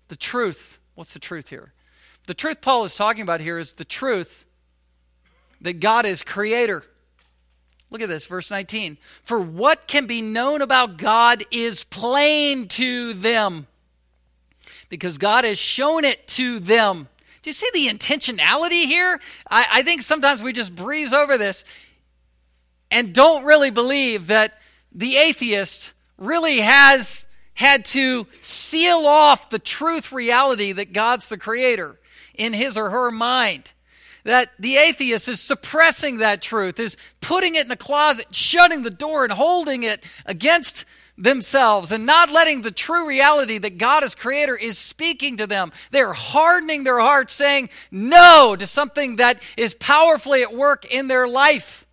the 0.09 0.17
truth. 0.17 0.79
What's 0.95 1.13
the 1.13 1.19
truth 1.19 1.51
here? 1.51 1.73
The 2.27 2.35
truth 2.35 2.61
Paul 2.61 2.85
is 2.85 2.95
talking 2.95 3.23
about 3.23 3.41
here 3.41 3.59
is 3.59 3.75
the 3.75 3.85
truth 3.85 4.45
that 5.61 5.81
God 5.81 6.05
is 6.05 6.23
creator. 6.23 6.83
Look 7.91 8.03
at 8.03 8.09
this, 8.09 8.27
verse 8.27 8.51
19. 8.51 8.99
For 9.23 9.41
what 9.41 9.87
can 9.87 10.07
be 10.07 10.21
known 10.21 10.61
about 10.61 10.99
God 10.99 11.45
is 11.51 11.85
plain 11.85 12.69
to 12.69 13.15
them, 13.15 13.67
because 14.89 15.17
God 15.17 15.45
has 15.45 15.59
shown 15.59 16.05
it 16.05 16.27
to 16.29 16.59
them. 16.59 17.09
Do 17.43 17.51
you 17.51 17.55
see 17.55 17.71
the 17.73 17.89
intentionality 17.89 18.85
here? 18.85 19.21
I, 19.51 19.67
I 19.73 19.83
think 19.83 20.03
sometimes 20.03 20.43
we 20.43 20.53
just 20.53 20.75
breeze 20.75 21.13
over 21.13 21.39
this 21.39 21.65
and 22.91 23.15
don't 23.15 23.45
really 23.45 23.71
believe 23.71 24.27
that 24.27 24.59
the 24.93 25.17
atheist 25.17 25.95
really 26.19 26.59
has 26.59 27.27
had 27.59 27.85
to 27.85 28.25
seal 28.41 29.05
off 29.05 29.51
the 29.51 29.59
truth 29.59 30.13
reality 30.13 30.71
that 30.71 30.93
God's 30.93 31.29
the 31.29 31.37
creator 31.37 31.99
in 32.35 32.53
his 32.53 32.77
or 32.77 32.91
her 32.91 33.11
mind. 33.11 33.73
that 34.25 34.51
the 34.59 34.77
atheist 34.77 35.27
is 35.27 35.41
suppressing 35.41 36.19
that 36.19 36.43
truth, 36.43 36.79
is 36.79 36.97
putting 37.21 37.55
it 37.55 37.65
in 37.65 37.73
a 37.73 37.77
closet, 37.77 38.27
shutting 38.31 38.83
the 38.83 38.91
door, 38.91 39.25
and 39.25 39.33
holding 39.33 39.83
it 39.85 40.05
against 40.27 40.85
themselves 41.17 41.91
and 41.91 42.07
not 42.07 42.31
letting 42.31 42.61
the 42.61 42.71
true 42.71 43.09
reality 43.09 43.59
that 43.59 43.79
God 43.79 44.05
as 44.05 44.15
creator 44.15 44.55
is 44.55 44.79
speaking 44.79 45.39
to 45.39 45.47
them. 45.47 45.73
They're 45.91 46.13
hardening 46.13 46.85
their 46.85 47.01
hearts, 47.01 47.33
saying 47.33 47.71
no 47.91 48.55
to 48.55 48.67
something 48.67 49.17
that 49.17 49.43
is 49.57 49.75
powerfully 49.75 50.43
at 50.43 50.55
work 50.55 50.85
in 50.85 51.09
their 51.09 51.27
life, 51.27 51.87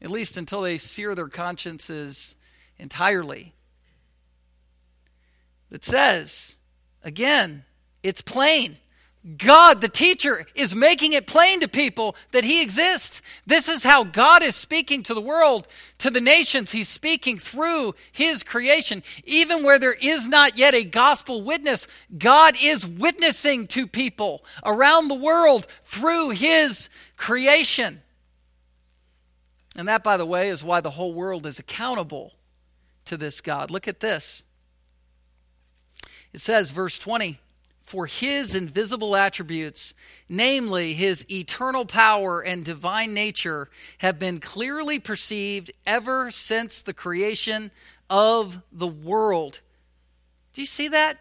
at 0.00 0.10
least 0.10 0.36
until 0.36 0.60
they 0.60 0.78
sear 0.78 1.14
their 1.14 1.28
consciences 1.28 2.36
entirely. 2.78 3.54
It 5.74 5.82
says, 5.82 6.58
again, 7.02 7.64
it's 8.04 8.20
plain. 8.20 8.76
God, 9.38 9.80
the 9.80 9.88
teacher, 9.88 10.46
is 10.54 10.72
making 10.72 11.14
it 11.14 11.26
plain 11.26 11.58
to 11.60 11.68
people 11.68 12.14
that 12.30 12.44
He 12.44 12.62
exists. 12.62 13.22
This 13.44 13.68
is 13.68 13.82
how 13.82 14.04
God 14.04 14.44
is 14.44 14.54
speaking 14.54 15.02
to 15.02 15.14
the 15.14 15.20
world, 15.20 15.66
to 15.98 16.10
the 16.10 16.20
nations. 16.20 16.70
He's 16.70 16.88
speaking 16.88 17.38
through 17.38 17.96
His 18.12 18.44
creation. 18.44 19.02
Even 19.24 19.64
where 19.64 19.80
there 19.80 19.96
is 20.00 20.28
not 20.28 20.56
yet 20.56 20.76
a 20.76 20.84
gospel 20.84 21.42
witness, 21.42 21.88
God 22.16 22.54
is 22.62 22.86
witnessing 22.86 23.66
to 23.68 23.88
people 23.88 24.44
around 24.64 25.08
the 25.08 25.14
world 25.16 25.66
through 25.82 26.30
His 26.30 26.88
creation. 27.16 28.00
And 29.74 29.88
that, 29.88 30.04
by 30.04 30.18
the 30.18 30.26
way, 30.26 30.50
is 30.50 30.62
why 30.62 30.80
the 30.80 30.90
whole 30.90 31.14
world 31.14 31.46
is 31.46 31.58
accountable 31.58 32.34
to 33.06 33.16
this 33.16 33.40
God. 33.40 33.72
Look 33.72 33.88
at 33.88 33.98
this. 33.98 34.44
It 36.34 36.40
says, 36.40 36.72
verse 36.72 36.98
20, 36.98 37.38
for 37.82 38.06
his 38.06 38.56
invisible 38.56 39.14
attributes, 39.14 39.94
namely 40.28 40.92
his 40.92 41.24
eternal 41.30 41.86
power 41.86 42.40
and 42.40 42.64
divine 42.64 43.14
nature, 43.14 43.70
have 43.98 44.18
been 44.18 44.40
clearly 44.40 44.98
perceived 44.98 45.70
ever 45.86 46.32
since 46.32 46.80
the 46.80 46.92
creation 46.92 47.70
of 48.10 48.60
the 48.72 48.86
world. 48.86 49.60
Do 50.54 50.60
you 50.60 50.66
see 50.66 50.88
that? 50.88 51.18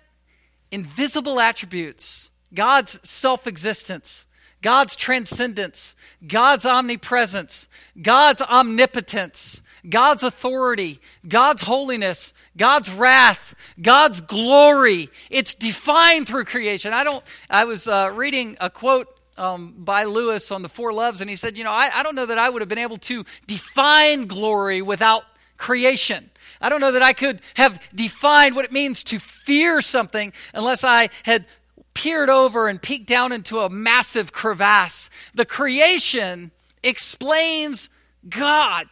Invisible 0.71 1.39
attributes, 1.39 2.31
God's 2.51 2.99
self 3.07 3.45
existence, 3.45 4.25
God's 4.63 4.95
transcendence, 4.95 5.95
God's 6.25 6.65
omnipresence, 6.65 7.69
God's 8.01 8.41
omnipotence, 8.41 9.61
God's 9.87 10.23
authority, 10.23 10.99
God's 11.27 11.61
holiness, 11.61 12.33
God's 12.57 12.93
wrath, 12.93 13.53
God's 13.81 14.21
glory. 14.21 15.09
It's 15.29 15.55
defined 15.55 16.27
through 16.27 16.45
creation. 16.45 16.93
I 16.93 17.03
don't, 17.03 17.23
I 17.49 17.65
was 17.65 17.87
uh, 17.87 18.11
reading 18.13 18.57
a 18.61 18.69
quote 18.69 19.07
um, 19.37 19.73
by 19.77 20.05
Lewis 20.05 20.51
on 20.51 20.61
the 20.61 20.69
Four 20.69 20.93
Loves, 20.93 21.21
and 21.21 21.29
he 21.29 21.35
said, 21.35 21.57
You 21.57 21.63
know, 21.63 21.71
I, 21.71 21.89
I 21.93 22.03
don't 22.03 22.15
know 22.15 22.25
that 22.25 22.37
I 22.37 22.49
would 22.49 22.61
have 22.61 22.69
been 22.69 22.77
able 22.77 22.97
to 22.97 23.25
define 23.47 24.27
glory 24.27 24.81
without 24.81 25.23
creation. 25.57 26.29
I 26.61 26.69
don't 26.69 26.81
know 26.81 26.91
that 26.91 27.01
I 27.01 27.13
could 27.13 27.41
have 27.55 27.81
defined 27.93 28.55
what 28.55 28.65
it 28.65 28.71
means 28.71 29.03
to 29.05 29.19
fear 29.19 29.81
something 29.81 30.31
unless 30.53 30.83
I 30.83 31.09
had 31.23 31.45
peered 31.93 32.29
over 32.29 32.67
and 32.67 32.81
peeked 32.81 33.07
down 33.07 33.31
into 33.31 33.59
a 33.59 33.69
massive 33.69 34.31
crevasse. 34.31 35.09
The 35.33 35.45
creation 35.45 36.51
explains 36.83 37.89
God. 38.27 38.87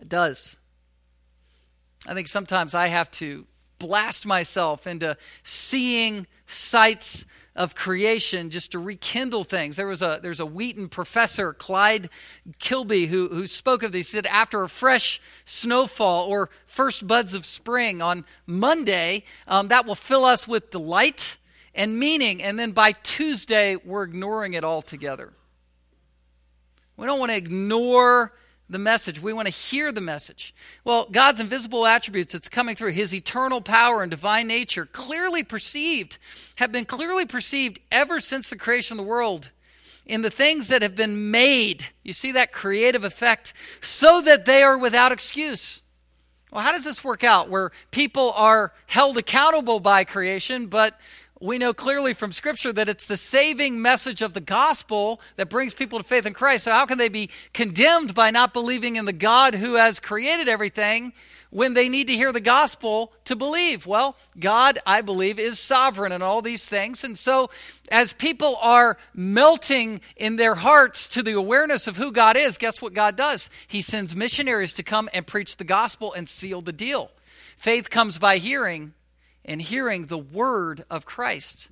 It 0.00 0.08
does. 0.08 0.58
I 2.06 2.14
think 2.14 2.28
sometimes 2.28 2.74
I 2.74 2.86
have 2.88 3.10
to 3.12 3.46
blast 3.78 4.26
myself 4.26 4.86
into 4.86 5.16
seeing 5.42 6.26
sights 6.46 7.26
of 7.54 7.74
creation 7.74 8.50
just 8.50 8.72
to 8.72 8.78
rekindle 8.78 9.44
things. 9.44 9.76
There 9.76 9.86
was 9.86 10.00
a 10.00 10.20
there's 10.22 10.40
a 10.40 10.46
Wheaton 10.46 10.88
professor, 10.88 11.52
Clyde 11.52 12.08
Kilby, 12.58 13.06
who, 13.06 13.28
who 13.28 13.46
spoke 13.46 13.82
of 13.82 13.92
this. 13.92 14.12
He 14.12 14.16
said 14.16 14.26
after 14.26 14.62
a 14.62 14.68
fresh 14.68 15.20
snowfall 15.44 16.26
or 16.26 16.50
first 16.66 17.06
buds 17.06 17.34
of 17.34 17.44
spring 17.44 18.00
on 18.00 18.24
Monday, 18.46 19.24
um, 19.48 19.68
that 19.68 19.86
will 19.86 19.96
fill 19.96 20.24
us 20.24 20.46
with 20.46 20.70
delight 20.70 21.38
and 21.74 21.98
meaning, 21.98 22.42
and 22.42 22.58
then 22.58 22.72
by 22.72 22.92
Tuesday 22.92 23.76
we're 23.76 24.04
ignoring 24.04 24.54
it 24.54 24.64
altogether. 24.64 25.32
We 26.96 27.06
don't 27.06 27.20
want 27.20 27.30
to 27.30 27.36
ignore 27.36 28.32
the 28.68 28.78
message. 28.78 29.20
We 29.20 29.32
want 29.32 29.46
to 29.48 29.54
hear 29.54 29.92
the 29.92 30.00
message. 30.00 30.54
Well, 30.84 31.08
God's 31.10 31.40
invisible 31.40 31.86
attributes 31.86 32.32
that's 32.32 32.48
coming 32.48 32.76
through, 32.76 32.92
his 32.92 33.14
eternal 33.14 33.60
power 33.60 34.02
and 34.02 34.10
divine 34.10 34.46
nature, 34.46 34.86
clearly 34.86 35.42
perceived, 35.42 36.18
have 36.56 36.72
been 36.72 36.84
clearly 36.84 37.26
perceived 37.26 37.80
ever 37.90 38.20
since 38.20 38.50
the 38.50 38.56
creation 38.56 38.98
of 38.98 39.04
the 39.04 39.08
world 39.10 39.50
in 40.04 40.22
the 40.22 40.30
things 40.30 40.68
that 40.68 40.82
have 40.82 40.94
been 40.94 41.30
made. 41.30 41.86
You 42.02 42.12
see 42.12 42.32
that 42.32 42.52
creative 42.52 43.04
effect, 43.04 43.52
so 43.80 44.20
that 44.22 44.46
they 44.46 44.62
are 44.62 44.78
without 44.78 45.12
excuse. 45.12 45.82
Well, 46.50 46.62
how 46.62 46.72
does 46.72 46.84
this 46.84 47.04
work 47.04 47.24
out 47.24 47.50
where 47.50 47.72
people 47.90 48.32
are 48.32 48.72
held 48.86 49.18
accountable 49.18 49.80
by 49.80 50.04
creation, 50.04 50.66
but 50.66 50.98
we 51.40 51.58
know 51.58 51.72
clearly 51.72 52.14
from 52.14 52.32
Scripture 52.32 52.72
that 52.72 52.88
it's 52.88 53.06
the 53.06 53.16
saving 53.16 53.80
message 53.80 54.22
of 54.22 54.32
the 54.32 54.40
gospel 54.40 55.20
that 55.36 55.48
brings 55.48 55.72
people 55.72 55.98
to 55.98 56.04
faith 56.04 56.26
in 56.26 56.34
Christ. 56.34 56.64
So, 56.64 56.72
how 56.72 56.86
can 56.86 56.98
they 56.98 57.08
be 57.08 57.30
condemned 57.52 58.14
by 58.14 58.30
not 58.30 58.52
believing 58.52 58.96
in 58.96 59.04
the 59.04 59.12
God 59.12 59.54
who 59.54 59.74
has 59.74 60.00
created 60.00 60.48
everything 60.48 61.12
when 61.50 61.74
they 61.74 61.88
need 61.88 62.08
to 62.08 62.12
hear 62.14 62.32
the 62.32 62.40
gospel 62.40 63.12
to 63.26 63.36
believe? 63.36 63.86
Well, 63.86 64.16
God, 64.38 64.78
I 64.84 65.00
believe, 65.00 65.38
is 65.38 65.60
sovereign 65.60 66.12
in 66.12 66.22
all 66.22 66.42
these 66.42 66.66
things. 66.66 67.04
And 67.04 67.16
so, 67.16 67.50
as 67.92 68.12
people 68.12 68.56
are 68.60 68.96
melting 69.14 70.00
in 70.16 70.36
their 70.36 70.56
hearts 70.56 71.06
to 71.08 71.22
the 71.22 71.32
awareness 71.32 71.86
of 71.86 71.96
who 71.96 72.10
God 72.10 72.36
is, 72.36 72.58
guess 72.58 72.82
what 72.82 72.94
God 72.94 73.16
does? 73.16 73.48
He 73.68 73.80
sends 73.80 74.16
missionaries 74.16 74.72
to 74.74 74.82
come 74.82 75.08
and 75.14 75.26
preach 75.26 75.56
the 75.56 75.64
gospel 75.64 76.12
and 76.12 76.28
seal 76.28 76.62
the 76.62 76.72
deal. 76.72 77.12
Faith 77.56 77.90
comes 77.90 78.18
by 78.18 78.38
hearing 78.38 78.94
and 79.48 79.60
hearing 79.60 80.06
the 80.06 80.18
word 80.18 80.84
of 80.90 81.06
Christ. 81.06 81.70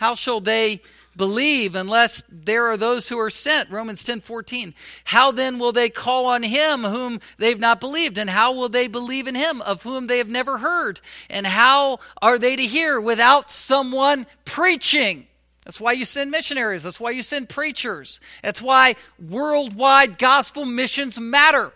How 0.00 0.14
shall 0.14 0.40
they 0.40 0.80
believe 1.14 1.74
unless 1.74 2.24
there 2.30 2.68
are 2.68 2.78
those 2.78 3.10
who 3.10 3.18
are 3.18 3.28
sent? 3.28 3.70
Romans 3.70 4.02
10 4.02 4.22
14. 4.22 4.74
How 5.04 5.30
then 5.30 5.58
will 5.58 5.72
they 5.72 5.90
call 5.90 6.24
on 6.24 6.42
him 6.42 6.84
whom 6.84 7.20
they've 7.36 7.60
not 7.60 7.80
believed? 7.80 8.16
And 8.16 8.30
how 8.30 8.52
will 8.52 8.70
they 8.70 8.88
believe 8.88 9.28
in 9.28 9.34
him 9.34 9.60
of 9.60 9.82
whom 9.82 10.06
they 10.06 10.16
have 10.16 10.30
never 10.30 10.56
heard? 10.56 11.02
And 11.28 11.46
how 11.46 11.98
are 12.22 12.38
they 12.38 12.56
to 12.56 12.62
hear 12.62 12.98
without 12.98 13.50
someone 13.50 14.26
preaching? 14.46 15.26
That's 15.66 15.80
why 15.80 15.92
you 15.92 16.06
send 16.06 16.30
missionaries. 16.30 16.82
That's 16.82 16.98
why 16.98 17.10
you 17.10 17.22
send 17.22 17.50
preachers. 17.50 18.20
That's 18.42 18.62
why 18.62 18.94
worldwide 19.28 20.16
gospel 20.16 20.64
missions 20.64 21.20
matter. 21.20 21.72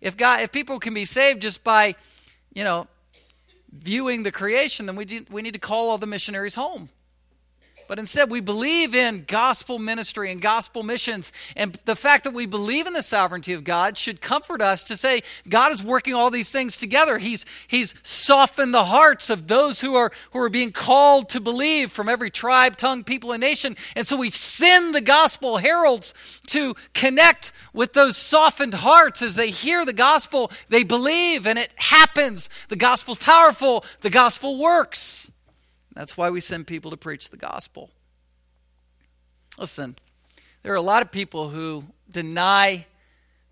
If 0.00 0.16
God, 0.16 0.42
if 0.42 0.52
people 0.52 0.78
can 0.78 0.94
be 0.94 1.04
saved 1.04 1.42
just 1.42 1.64
by, 1.64 1.96
you 2.52 2.62
know, 2.62 2.86
viewing 3.78 4.22
the 4.22 4.32
creation, 4.32 4.86
then 4.86 4.96
we, 4.96 5.04
do, 5.04 5.24
we 5.30 5.42
need 5.42 5.54
to 5.54 5.60
call 5.60 5.90
all 5.90 5.98
the 5.98 6.06
missionaries 6.06 6.54
home. 6.54 6.88
But 7.86 7.98
instead, 7.98 8.30
we 8.30 8.40
believe 8.40 8.94
in 8.94 9.24
gospel 9.26 9.78
ministry 9.78 10.30
and 10.30 10.40
gospel 10.40 10.82
missions. 10.82 11.32
And 11.56 11.78
the 11.84 11.96
fact 11.96 12.24
that 12.24 12.34
we 12.34 12.46
believe 12.46 12.86
in 12.86 12.92
the 12.92 13.02
sovereignty 13.02 13.52
of 13.52 13.64
God 13.64 13.98
should 13.98 14.20
comfort 14.20 14.60
us 14.60 14.84
to 14.84 14.96
say 14.96 15.22
God 15.48 15.72
is 15.72 15.84
working 15.84 16.14
all 16.14 16.30
these 16.30 16.50
things 16.50 16.76
together. 16.76 17.18
He's, 17.18 17.44
he's 17.68 17.94
softened 18.02 18.72
the 18.72 18.84
hearts 18.84 19.30
of 19.30 19.48
those 19.48 19.80
who 19.80 19.94
are, 19.94 20.10
who 20.32 20.38
are 20.40 20.48
being 20.48 20.72
called 20.72 21.28
to 21.30 21.40
believe 21.40 21.92
from 21.92 22.08
every 22.08 22.30
tribe, 22.30 22.76
tongue, 22.76 23.04
people, 23.04 23.32
and 23.32 23.40
nation. 23.40 23.76
And 23.94 24.06
so 24.06 24.16
we 24.16 24.30
send 24.30 24.94
the 24.94 25.00
gospel 25.00 25.58
heralds 25.58 26.40
to 26.48 26.74
connect 26.94 27.52
with 27.72 27.92
those 27.92 28.16
softened 28.16 28.74
hearts 28.74 29.22
as 29.22 29.36
they 29.36 29.50
hear 29.50 29.84
the 29.84 29.92
gospel. 29.92 30.50
They 30.68 30.84
believe, 30.84 31.46
and 31.46 31.58
it 31.58 31.70
happens. 31.76 32.48
The 32.68 32.76
gospel's 32.76 33.18
powerful, 33.18 33.84
the 34.00 34.10
gospel 34.10 34.58
works. 34.58 35.30
That's 35.94 36.16
why 36.16 36.30
we 36.30 36.40
send 36.40 36.66
people 36.66 36.90
to 36.90 36.96
preach 36.96 37.30
the 37.30 37.36
gospel. 37.36 37.90
Listen, 39.58 39.94
there 40.62 40.72
are 40.72 40.76
a 40.76 40.82
lot 40.82 41.02
of 41.02 41.12
people 41.12 41.48
who 41.48 41.84
deny 42.10 42.86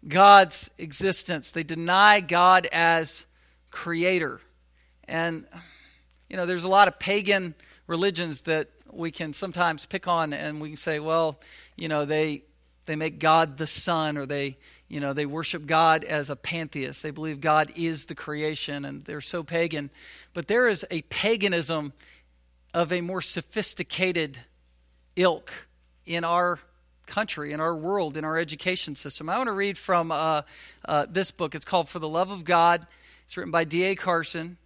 God's 0.07 0.68
existence, 0.78 1.52
they 1.52 1.62
deny 1.62 2.20
God 2.20 2.66
as 2.72 3.24
creator. 3.70 4.40
And, 5.07 5.46
you 6.28 6.37
know, 6.37 6.44
there's 6.46 6.64
a 6.64 6.68
lot 6.68 6.88
of 6.88 6.98
pagan 6.98 7.55
religions 7.87 8.42
that 8.42 8.68
we 8.90 9.11
can 9.11 9.33
sometimes 9.33 9.87
pick 9.87 10.09
on 10.09 10.33
and 10.33 10.61
we 10.61 10.70
can 10.70 10.76
say, 10.76 10.98
well, 10.98 11.38
you 11.76 11.88
know, 11.88 12.05
they 12.05 12.42
they 12.85 12.96
make 12.96 13.20
God 13.20 13.59
the 13.59 13.66
sun, 13.66 14.16
or 14.16 14.26
they, 14.26 14.57
you 14.88 14.98
know, 14.98 15.12
they 15.12 15.26
worship 15.26 15.66
God 15.66 16.02
as 16.05 16.31
a 16.31 16.37
pantheist. 16.37 17.02
They 17.02 17.12
believe 17.12 17.40
God 17.40 17.70
is 17.76 18.07
the 18.07 18.14
creation 18.14 18.85
and 18.85 19.05
they're 19.05 19.20
so 19.20 19.44
pagan. 19.44 19.90
But 20.35 20.48
there 20.48 20.68
is 20.68 20.85
a 20.90 21.02
paganism 21.02 21.92
of 22.74 22.92
a 22.92 23.00
more 23.00 23.20
sophisticated 23.20 24.38
ilk 25.16 25.52
in 26.06 26.24
our 26.24 26.58
country, 27.06 27.52
in 27.52 27.61
our 27.61 27.76
world, 27.76 28.16
in 28.16 28.24
our 28.24 28.38
education 28.38 28.94
system. 28.94 29.28
I 29.28 29.37
want 29.37 29.48
to 29.48 29.52
read 29.52 29.76
from 29.76 30.11
uh, 30.11 30.42
uh, 30.85 31.06
this 31.08 31.30
book. 31.30 31.54
It's 31.54 31.64
called 31.64 31.88
For 31.88 31.98
the 31.98 32.08
Love 32.08 32.30
of 32.30 32.44
God. 32.44 32.87
It's 33.24 33.37
written 33.37 33.50
by 33.50 33.64
D.A. 33.64 33.94
Carson. 33.94 34.56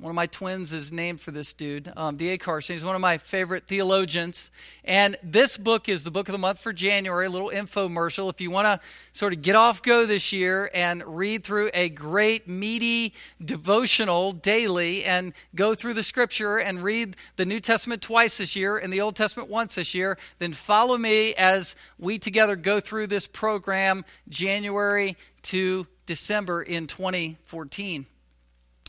One 0.00 0.10
of 0.10 0.14
my 0.14 0.26
twins 0.26 0.72
is 0.72 0.92
named 0.92 1.20
for 1.20 1.32
this 1.32 1.52
dude, 1.52 1.92
um, 1.96 2.14
D.A. 2.14 2.38
Carson. 2.38 2.74
He's 2.74 2.84
one 2.84 2.94
of 2.94 3.00
my 3.00 3.18
favorite 3.18 3.66
theologians. 3.66 4.52
And 4.84 5.16
this 5.24 5.58
book 5.58 5.88
is 5.88 6.04
the 6.04 6.12
book 6.12 6.28
of 6.28 6.32
the 6.32 6.38
month 6.38 6.60
for 6.60 6.72
January, 6.72 7.26
a 7.26 7.30
little 7.30 7.50
infomercial. 7.50 8.30
If 8.30 8.40
you 8.40 8.52
want 8.52 8.66
to 8.66 8.80
sort 9.10 9.32
of 9.32 9.42
get 9.42 9.56
off 9.56 9.82
go 9.82 10.06
this 10.06 10.32
year 10.32 10.70
and 10.72 11.02
read 11.04 11.42
through 11.42 11.70
a 11.74 11.88
great, 11.88 12.48
meaty 12.48 13.12
devotional 13.44 14.30
daily 14.30 15.04
and 15.04 15.32
go 15.56 15.74
through 15.74 15.94
the 15.94 16.04
scripture 16.04 16.58
and 16.58 16.84
read 16.84 17.16
the 17.34 17.44
New 17.44 17.58
Testament 17.58 18.00
twice 18.00 18.38
this 18.38 18.54
year 18.54 18.78
and 18.78 18.92
the 18.92 19.00
Old 19.00 19.16
Testament 19.16 19.50
once 19.50 19.74
this 19.74 19.96
year, 19.96 20.16
then 20.38 20.52
follow 20.52 20.96
me 20.96 21.34
as 21.34 21.74
we 21.98 22.20
together 22.20 22.54
go 22.54 22.78
through 22.78 23.08
this 23.08 23.26
program 23.26 24.04
January 24.28 25.16
to 25.42 25.88
December 26.06 26.62
in 26.62 26.86
2014. 26.86 28.06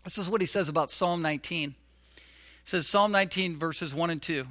This 0.04 0.18
is 0.18 0.30
what 0.30 0.42
he 0.42 0.48
says 0.48 0.70
about 0.70 0.92
Psalm 0.92 1.22
19. 1.22 1.76
It 2.16 2.24
says 2.64 2.88
Psalm 2.88 3.12
19 3.12 3.58
verses 3.58 3.94
1 3.94 4.10
and 4.10 4.22
2. 4.22 4.46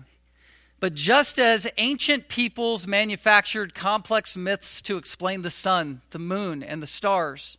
But 0.80 0.94
just 0.94 1.38
as 1.38 1.66
ancient 1.76 2.28
peoples 2.28 2.86
manufactured 2.86 3.74
complex 3.74 4.36
myths 4.36 4.80
to 4.82 4.96
explain 4.96 5.42
the 5.42 5.50
sun, 5.50 6.02
the 6.10 6.20
moon, 6.20 6.62
and 6.62 6.82
the 6.82 6.86
stars, 6.86 7.58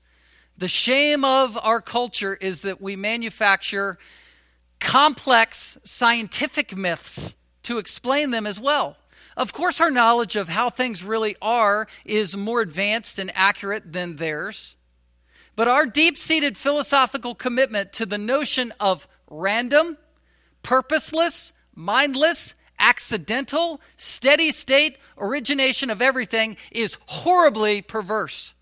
the 0.57 0.67
shame 0.67 1.25
of 1.25 1.57
our 1.61 1.81
culture 1.81 2.35
is 2.35 2.61
that 2.61 2.81
we 2.81 2.95
manufacture 2.95 3.97
complex 4.79 5.77
scientific 5.83 6.75
myths 6.75 7.35
to 7.63 7.77
explain 7.77 8.31
them 8.31 8.47
as 8.47 8.59
well. 8.59 8.97
Of 9.35 9.53
course, 9.53 9.79
our 9.79 9.91
knowledge 9.91 10.35
of 10.35 10.49
how 10.49 10.69
things 10.69 11.03
really 11.03 11.35
are 11.41 11.87
is 12.03 12.35
more 12.35 12.61
advanced 12.61 13.19
and 13.19 13.31
accurate 13.35 13.93
than 13.93 14.15
theirs. 14.15 14.75
But 15.55 15.67
our 15.67 15.85
deep 15.85 16.17
seated 16.17 16.57
philosophical 16.57 17.35
commitment 17.35 17.93
to 17.93 18.05
the 18.05 18.17
notion 18.17 18.73
of 18.79 19.07
random, 19.29 19.97
purposeless, 20.63 21.53
mindless, 21.75 22.55
accidental, 22.79 23.81
steady 23.97 24.51
state 24.51 24.97
origination 25.17 25.89
of 25.89 26.01
everything 26.01 26.57
is 26.71 26.97
horribly 27.07 27.81
perverse. 27.81 28.55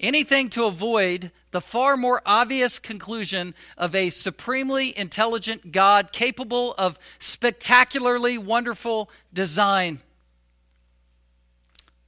Anything 0.00 0.50
to 0.50 0.64
avoid 0.64 1.30
the 1.52 1.60
far 1.60 1.96
more 1.96 2.20
obvious 2.26 2.80
conclusion 2.80 3.54
of 3.76 3.94
a 3.94 4.10
supremely 4.10 4.96
intelligent 4.98 5.70
God 5.70 6.10
capable 6.10 6.74
of 6.74 6.98
spectacularly 7.20 8.36
wonderful 8.36 9.10
design. 9.32 10.00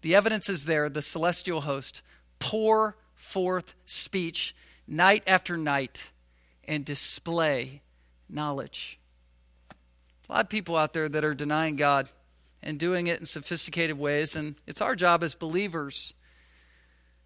The 0.01 0.15
evidence 0.15 0.49
is 0.49 0.65
there. 0.65 0.89
The 0.89 1.03
celestial 1.03 1.63
host 1.63 2.03
pour 2.39 2.97
forth 3.35 3.75
speech 3.85 4.55
night 4.87 5.25
after 5.27 5.57
night 5.57 6.13
and 6.69 6.85
display 6.85 7.83
knowledge. 8.29 9.01
a 10.29 10.33
lot 10.33 10.45
of 10.45 10.49
people 10.49 10.77
out 10.77 10.93
there 10.93 11.09
that 11.09 11.25
are 11.25 11.35
denying 11.35 11.75
God 11.75 12.09
and 12.63 12.79
doing 12.79 13.09
it 13.09 13.19
in 13.19 13.27
sophisticated 13.27 13.99
ways, 13.99 14.37
and 14.37 14.55
it's 14.69 14.81
our 14.81 14.95
job 14.95 15.25
as 15.25 15.35
believers 15.35 16.15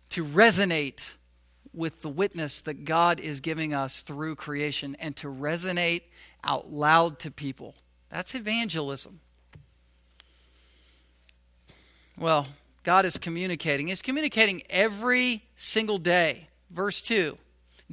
to 0.09 0.25
resonate 0.25 1.15
with 1.75 2.01
the 2.01 2.09
witness 2.09 2.63
that 2.63 2.87
God 2.87 3.21
is 3.21 3.41
giving 3.41 3.75
us 3.75 4.01
through 4.01 4.37
creation 4.37 4.97
and 4.99 5.15
to 5.17 5.29
resonate 5.29 6.05
out 6.43 6.73
loud 6.73 7.19
to 7.19 7.31
people. 7.31 7.75
That's 8.09 8.35
evangelism. 8.35 9.21
Well, 12.17 12.49
God 12.83 13.05
is 13.05 13.19
communicating. 13.19 13.89
He's 13.89 14.03
communicating 14.03 14.63
every 14.71 15.45
single 15.55 15.99
day. 15.99 16.49
Verse 16.71 17.01
2 17.03 17.37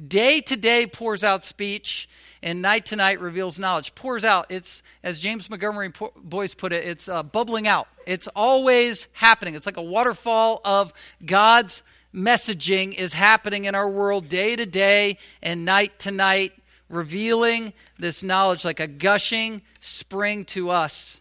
Day 0.08 0.40
to 0.42 0.56
day 0.56 0.86
pours 0.86 1.24
out 1.24 1.42
speech, 1.42 2.08
and 2.42 2.60
night 2.60 2.86
to 2.86 2.96
night 2.96 3.18
reveals 3.20 3.58
knowledge. 3.58 3.94
Pours 3.94 4.24
out. 4.24 4.46
It's, 4.50 4.82
as 5.02 5.20
James 5.20 5.48
Montgomery 5.48 5.90
Boice 6.16 6.54
put 6.54 6.72
it, 6.74 6.86
it's 6.86 7.08
uh, 7.08 7.22
bubbling 7.22 7.66
out. 7.66 7.88
It's 8.06 8.28
always 8.28 9.08
happening. 9.14 9.54
It's 9.54 9.64
like 9.64 9.78
a 9.78 9.82
waterfall 9.82 10.60
of 10.66 10.92
God's 11.24 11.82
messaging 12.14 12.94
is 12.94 13.12
happening 13.12 13.64
in 13.64 13.74
our 13.74 13.88
world 13.88 14.28
day 14.28 14.56
to 14.56 14.66
day 14.66 15.18
and 15.42 15.64
night 15.64 15.98
to 16.00 16.10
night, 16.10 16.52
revealing 16.88 17.72
this 17.98 18.22
knowledge 18.22 18.64
like 18.64 18.80
a 18.80 18.86
gushing 18.86 19.62
spring 19.80 20.44
to 20.46 20.70
us. 20.70 21.20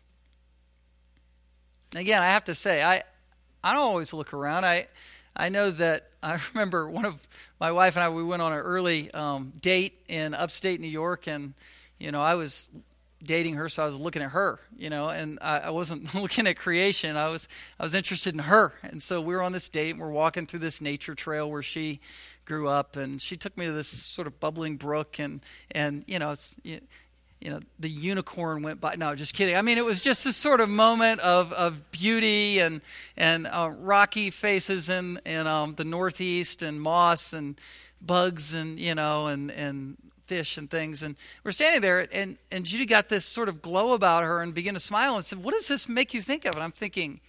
Again, 1.95 2.21
I 2.21 2.27
have 2.27 2.45
to 2.45 2.55
say, 2.55 2.83
I, 2.83 3.03
I 3.65 3.73
don't 3.73 3.81
always 3.81 4.13
look 4.13 4.31
around. 4.31 4.63
I 4.63 4.85
I 5.35 5.49
know 5.49 5.71
that 5.71 6.07
I 6.21 6.39
remember 6.53 6.89
one 6.89 7.05
of 7.05 7.27
my 7.59 7.71
wife 7.71 7.95
and 7.95 8.03
I 8.03 8.09
we 8.09 8.23
went 8.23 8.43
on 8.43 8.53
an 8.53 8.59
early 8.59 9.11
um, 9.11 9.53
date 9.59 9.99
in 10.07 10.35
upstate 10.35 10.79
New 10.79 10.87
York, 10.87 11.27
and 11.27 11.55
you 11.97 12.11
know 12.11 12.21
I 12.21 12.35
was 12.35 12.69
dating 13.23 13.55
her, 13.55 13.67
so 13.67 13.81
I 13.81 13.87
was 13.87 13.97
looking 13.97 14.21
at 14.21 14.29
her, 14.31 14.59
you 14.77 14.91
know, 14.91 15.09
and 15.09 15.39
I, 15.41 15.57
I 15.61 15.69
wasn't 15.71 16.13
looking 16.21 16.45
at 16.45 16.57
creation. 16.57 17.17
I 17.17 17.29
was 17.29 17.47
I 17.79 17.83
was 17.83 17.95
interested 17.95 18.35
in 18.35 18.41
her, 18.41 18.73
and 18.83 19.01
so 19.01 19.19
we 19.19 19.33
were 19.33 19.41
on 19.41 19.51
this 19.51 19.67
date, 19.67 19.91
and 19.91 19.99
we're 19.99 20.11
walking 20.11 20.45
through 20.45 20.59
this 20.59 20.79
nature 20.79 21.15
trail 21.15 21.49
where 21.49 21.63
she 21.63 22.01
grew 22.45 22.67
up, 22.67 22.95
and 22.95 23.19
she 23.19 23.35
took 23.35 23.57
me 23.57 23.65
to 23.65 23.71
this 23.71 23.87
sort 23.87 24.27
of 24.27 24.39
bubbling 24.39 24.77
brook, 24.77 25.19
and 25.19 25.41
and 25.71 26.03
you 26.07 26.19
know 26.19 26.29
it's. 26.29 26.55
You, 26.63 26.81
you 27.41 27.51
know, 27.51 27.59
the 27.79 27.89
unicorn 27.89 28.63
went 28.63 28.81
by. 28.81 28.95
No, 28.95 29.13
just 29.15 29.33
kidding. 29.33 29.55
I 29.55 29.61
mean, 29.61 29.77
it 29.77 29.85
was 29.85 30.01
just 30.01 30.23
this 30.23 30.37
sort 30.37 30.61
of 30.61 30.69
moment 30.69 31.19
of, 31.19 31.53
of 31.53 31.91
beauty 31.91 32.59
and 32.59 32.81
and 33.17 33.45
uh, 33.47 33.69
rocky 33.77 34.31
faces 34.31 34.89
in 34.89 35.19
in 35.25 35.45
um, 35.45 35.75
the 35.75 35.85
Northeast 35.85 36.63
and 36.63 36.81
moss 36.81 37.33
and 37.33 37.59
bugs 38.01 38.53
and 38.53 38.79
you 38.79 38.95
know 38.95 39.27
and 39.27 39.51
and 39.51 39.97
fish 40.25 40.57
and 40.57 40.69
things. 40.69 41.03
And 41.03 41.15
we're 41.43 41.51
standing 41.51 41.81
there, 41.81 42.07
and 42.11 42.37
and 42.51 42.65
Judy 42.65 42.85
got 42.85 43.09
this 43.09 43.25
sort 43.25 43.49
of 43.49 43.61
glow 43.61 43.93
about 43.93 44.23
her 44.23 44.41
and 44.41 44.53
began 44.53 44.73
to 44.73 44.79
smile 44.79 45.15
and 45.15 45.23
said, 45.23 45.43
"What 45.43 45.53
does 45.53 45.67
this 45.67 45.87
make 45.87 46.13
you 46.13 46.21
think 46.21 46.45
of?" 46.45 46.55
And 46.55 46.63
I'm 46.63 46.71
thinking. 46.71 47.21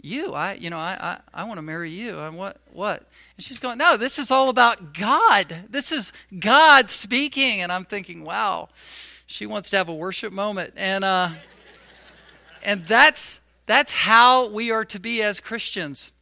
You, 0.00 0.32
I, 0.32 0.52
you 0.52 0.70
know, 0.70 0.78
I, 0.78 0.96
I, 1.34 1.42
I 1.42 1.44
want 1.44 1.58
to 1.58 1.62
marry 1.62 1.90
you. 1.90 2.20
And 2.20 2.36
what, 2.36 2.58
what? 2.70 3.00
And 3.36 3.44
she's 3.44 3.58
going, 3.58 3.78
no, 3.78 3.96
this 3.96 4.20
is 4.20 4.30
all 4.30 4.48
about 4.48 4.94
God. 4.94 5.64
This 5.68 5.90
is 5.90 6.12
God 6.38 6.88
speaking. 6.88 7.62
And 7.62 7.72
I'm 7.72 7.84
thinking, 7.84 8.22
wow, 8.22 8.68
she 9.28 9.44
wants 9.44 9.68
to 9.70 9.76
have 9.76 9.90
a 9.90 9.94
worship 9.94 10.32
moment, 10.32 10.72
and 10.78 11.04
uh, 11.04 11.28
and 12.64 12.86
that's 12.86 13.42
that's 13.66 13.92
how 13.92 14.48
we 14.48 14.70
are 14.72 14.86
to 14.86 14.98
be 14.98 15.22
as 15.22 15.38
Christians, 15.38 16.12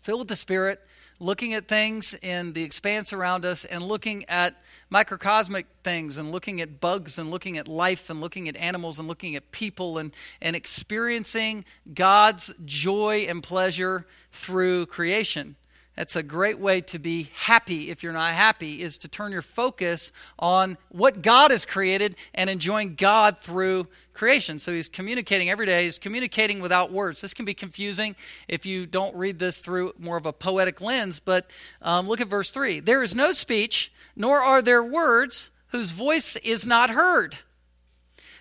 filled 0.00 0.20
with 0.20 0.28
the 0.28 0.36
Spirit, 0.36 0.80
looking 1.18 1.54
at 1.54 1.66
things 1.66 2.14
in 2.22 2.52
the 2.52 2.62
expanse 2.62 3.12
around 3.12 3.44
us, 3.44 3.64
and 3.64 3.82
looking 3.82 4.24
at 4.28 4.62
microcosmic 4.90 5.66
things, 5.82 6.18
and 6.18 6.30
looking 6.30 6.60
at 6.60 6.80
bugs, 6.80 7.18
and 7.18 7.32
looking 7.32 7.58
at 7.58 7.66
life, 7.66 8.08
and 8.08 8.20
looking 8.20 8.48
at 8.48 8.56
animals, 8.56 9.00
and 9.00 9.08
looking 9.08 9.34
at 9.34 9.50
people, 9.50 9.98
and 9.98 10.14
and 10.40 10.54
experiencing 10.54 11.64
God's 11.92 12.54
joy 12.64 13.26
and 13.28 13.42
pleasure 13.42 14.06
through 14.30 14.86
creation. 14.86 15.56
That's 16.00 16.16
a 16.16 16.22
great 16.22 16.58
way 16.58 16.80
to 16.80 16.98
be 16.98 17.28
happy 17.34 17.90
if 17.90 18.02
you're 18.02 18.14
not 18.14 18.32
happy, 18.32 18.80
is 18.80 18.96
to 18.96 19.08
turn 19.08 19.32
your 19.32 19.42
focus 19.42 20.12
on 20.38 20.78
what 20.88 21.20
God 21.20 21.50
has 21.50 21.66
created 21.66 22.16
and 22.34 22.48
enjoying 22.48 22.94
God 22.94 23.36
through 23.36 23.86
creation. 24.14 24.58
So 24.58 24.72
he's 24.72 24.88
communicating 24.88 25.50
every 25.50 25.66
day. 25.66 25.84
He's 25.84 25.98
communicating 25.98 26.62
without 26.62 26.90
words. 26.90 27.20
This 27.20 27.34
can 27.34 27.44
be 27.44 27.52
confusing 27.52 28.16
if 28.48 28.64
you 28.64 28.86
don't 28.86 29.14
read 29.14 29.38
this 29.38 29.58
through 29.58 29.92
more 29.98 30.16
of 30.16 30.24
a 30.24 30.32
poetic 30.32 30.80
lens, 30.80 31.20
but 31.20 31.50
um, 31.82 32.08
look 32.08 32.22
at 32.22 32.28
verse 32.28 32.48
3. 32.48 32.80
There 32.80 33.02
is 33.02 33.14
no 33.14 33.32
speech, 33.32 33.92
nor 34.16 34.38
are 34.38 34.62
there 34.62 34.82
words 34.82 35.50
whose 35.66 35.90
voice 35.90 36.34
is 36.36 36.66
not 36.66 36.88
heard. 36.88 37.36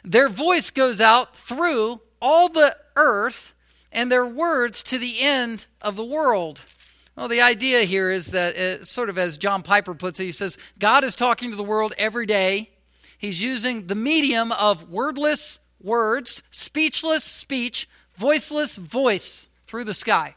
Their 0.05 0.29
voice 0.29 0.69
goes 0.69 1.01
out 1.01 1.35
through 1.35 1.99
all 2.21 2.47
the 2.47 2.77
earth, 2.95 3.53
and 3.91 4.09
their 4.09 4.25
words 4.25 4.81
to 4.83 4.97
the 4.97 5.15
end 5.19 5.65
of 5.81 5.97
the 5.97 6.05
world. 6.05 6.61
Well, 7.19 7.27
the 7.27 7.41
idea 7.41 7.81
here 7.81 8.09
is 8.09 8.27
that, 8.27 8.55
uh, 8.55 8.85
sort 8.85 9.09
of 9.09 9.17
as 9.17 9.37
John 9.37 9.61
Piper 9.61 9.93
puts 9.93 10.21
it, 10.21 10.23
he 10.23 10.31
says, 10.31 10.57
God 10.79 11.03
is 11.03 11.15
talking 11.15 11.49
to 11.49 11.57
the 11.57 11.65
world 11.65 11.93
every 11.97 12.25
day. 12.25 12.69
He's 13.17 13.43
using 13.43 13.87
the 13.87 13.95
medium 13.95 14.53
of 14.53 14.89
wordless 14.89 15.59
words, 15.81 16.43
speechless 16.49 17.25
speech, 17.25 17.89
voiceless 18.15 18.77
voice 18.77 19.49
through 19.65 19.83
the 19.83 19.93
sky. 19.93 20.35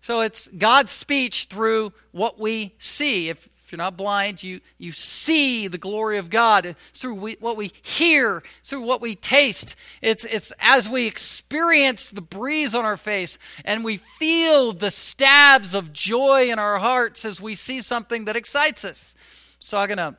So 0.00 0.20
it's 0.20 0.46
God's 0.46 0.92
speech 0.92 1.48
through 1.50 1.92
what 2.12 2.38
we 2.38 2.76
see. 2.78 3.28
If 3.28 3.48
you're 3.72 3.78
not 3.78 3.96
blind, 3.96 4.42
you, 4.42 4.60
you 4.78 4.92
see 4.92 5.66
the 5.66 5.78
glory 5.78 6.18
of 6.18 6.30
God 6.30 6.76
through 6.92 7.14
we, 7.14 7.36
what 7.40 7.56
we 7.56 7.72
hear, 7.82 8.42
through 8.62 8.82
what 8.82 9.00
we 9.00 9.14
taste. 9.14 9.74
It's, 10.02 10.24
it's 10.26 10.52
as 10.60 10.88
we 10.88 11.06
experience 11.06 12.10
the 12.10 12.20
breeze 12.20 12.74
on 12.74 12.84
our 12.84 12.98
face 12.98 13.38
and 13.64 13.82
we 13.82 13.96
feel 13.96 14.72
the 14.72 14.90
stabs 14.90 15.74
of 15.74 15.92
joy 15.92 16.50
in 16.50 16.58
our 16.58 16.78
hearts 16.78 17.24
as 17.24 17.40
we 17.40 17.54
see 17.54 17.80
something 17.80 18.26
that 18.26 18.36
excites 18.36 18.84
us. 18.84 19.16
So 19.58 19.78
I 19.78 19.80
was 19.80 19.88
talking 19.88 19.96
to 19.96 20.16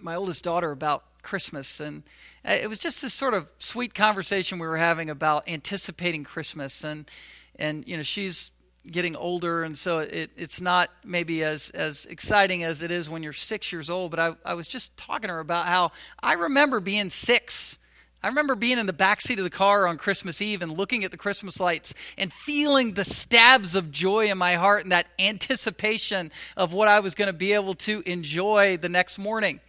my 0.00 0.14
oldest 0.14 0.44
daughter 0.44 0.70
about 0.70 1.04
Christmas, 1.22 1.80
and 1.80 2.02
uh, 2.48 2.52
it 2.52 2.68
was 2.68 2.78
just 2.78 3.02
this 3.02 3.12
sort 3.12 3.34
of 3.34 3.50
sweet 3.58 3.94
conversation 3.94 4.58
we 4.58 4.66
were 4.66 4.78
having 4.78 5.10
about 5.10 5.48
anticipating 5.48 6.24
Christmas. 6.24 6.82
And, 6.82 7.10
and 7.56 7.86
you 7.86 7.96
know, 7.96 8.02
she's 8.02 8.50
getting 8.86 9.16
older, 9.16 9.62
and 9.62 9.76
so 9.76 9.98
it, 9.98 10.30
it's 10.36 10.60
not 10.60 10.90
maybe 11.04 11.42
as, 11.42 11.70
as 11.70 12.06
exciting 12.06 12.64
as 12.64 12.82
it 12.82 12.90
is 12.90 13.10
when 13.10 13.22
you're 13.22 13.32
six 13.32 13.72
years 13.72 13.90
old. 13.90 14.10
But 14.10 14.20
I, 14.20 14.32
I 14.44 14.54
was 14.54 14.66
just 14.66 14.96
talking 14.96 15.28
to 15.28 15.34
her 15.34 15.40
about 15.40 15.66
how 15.66 15.92
I 16.22 16.34
remember 16.34 16.80
being 16.80 17.10
six. 17.10 17.78
I 18.22 18.28
remember 18.28 18.54
being 18.54 18.78
in 18.78 18.86
the 18.86 18.92
back 18.92 19.20
seat 19.20 19.38
of 19.38 19.44
the 19.44 19.50
car 19.50 19.86
on 19.86 19.96
Christmas 19.96 20.42
Eve 20.42 20.60
and 20.60 20.76
looking 20.76 21.04
at 21.04 21.10
the 21.10 21.16
Christmas 21.16 21.58
lights 21.58 21.94
and 22.18 22.30
feeling 22.32 22.92
the 22.92 23.04
stabs 23.04 23.74
of 23.74 23.90
joy 23.90 24.30
in 24.30 24.36
my 24.36 24.54
heart 24.54 24.82
and 24.82 24.92
that 24.92 25.06
anticipation 25.18 26.30
of 26.56 26.74
what 26.74 26.86
I 26.86 27.00
was 27.00 27.14
going 27.14 27.28
to 27.28 27.32
be 27.32 27.54
able 27.54 27.74
to 27.74 28.02
enjoy 28.04 28.76
the 28.76 28.90
next 28.90 29.18
morning. 29.18 29.60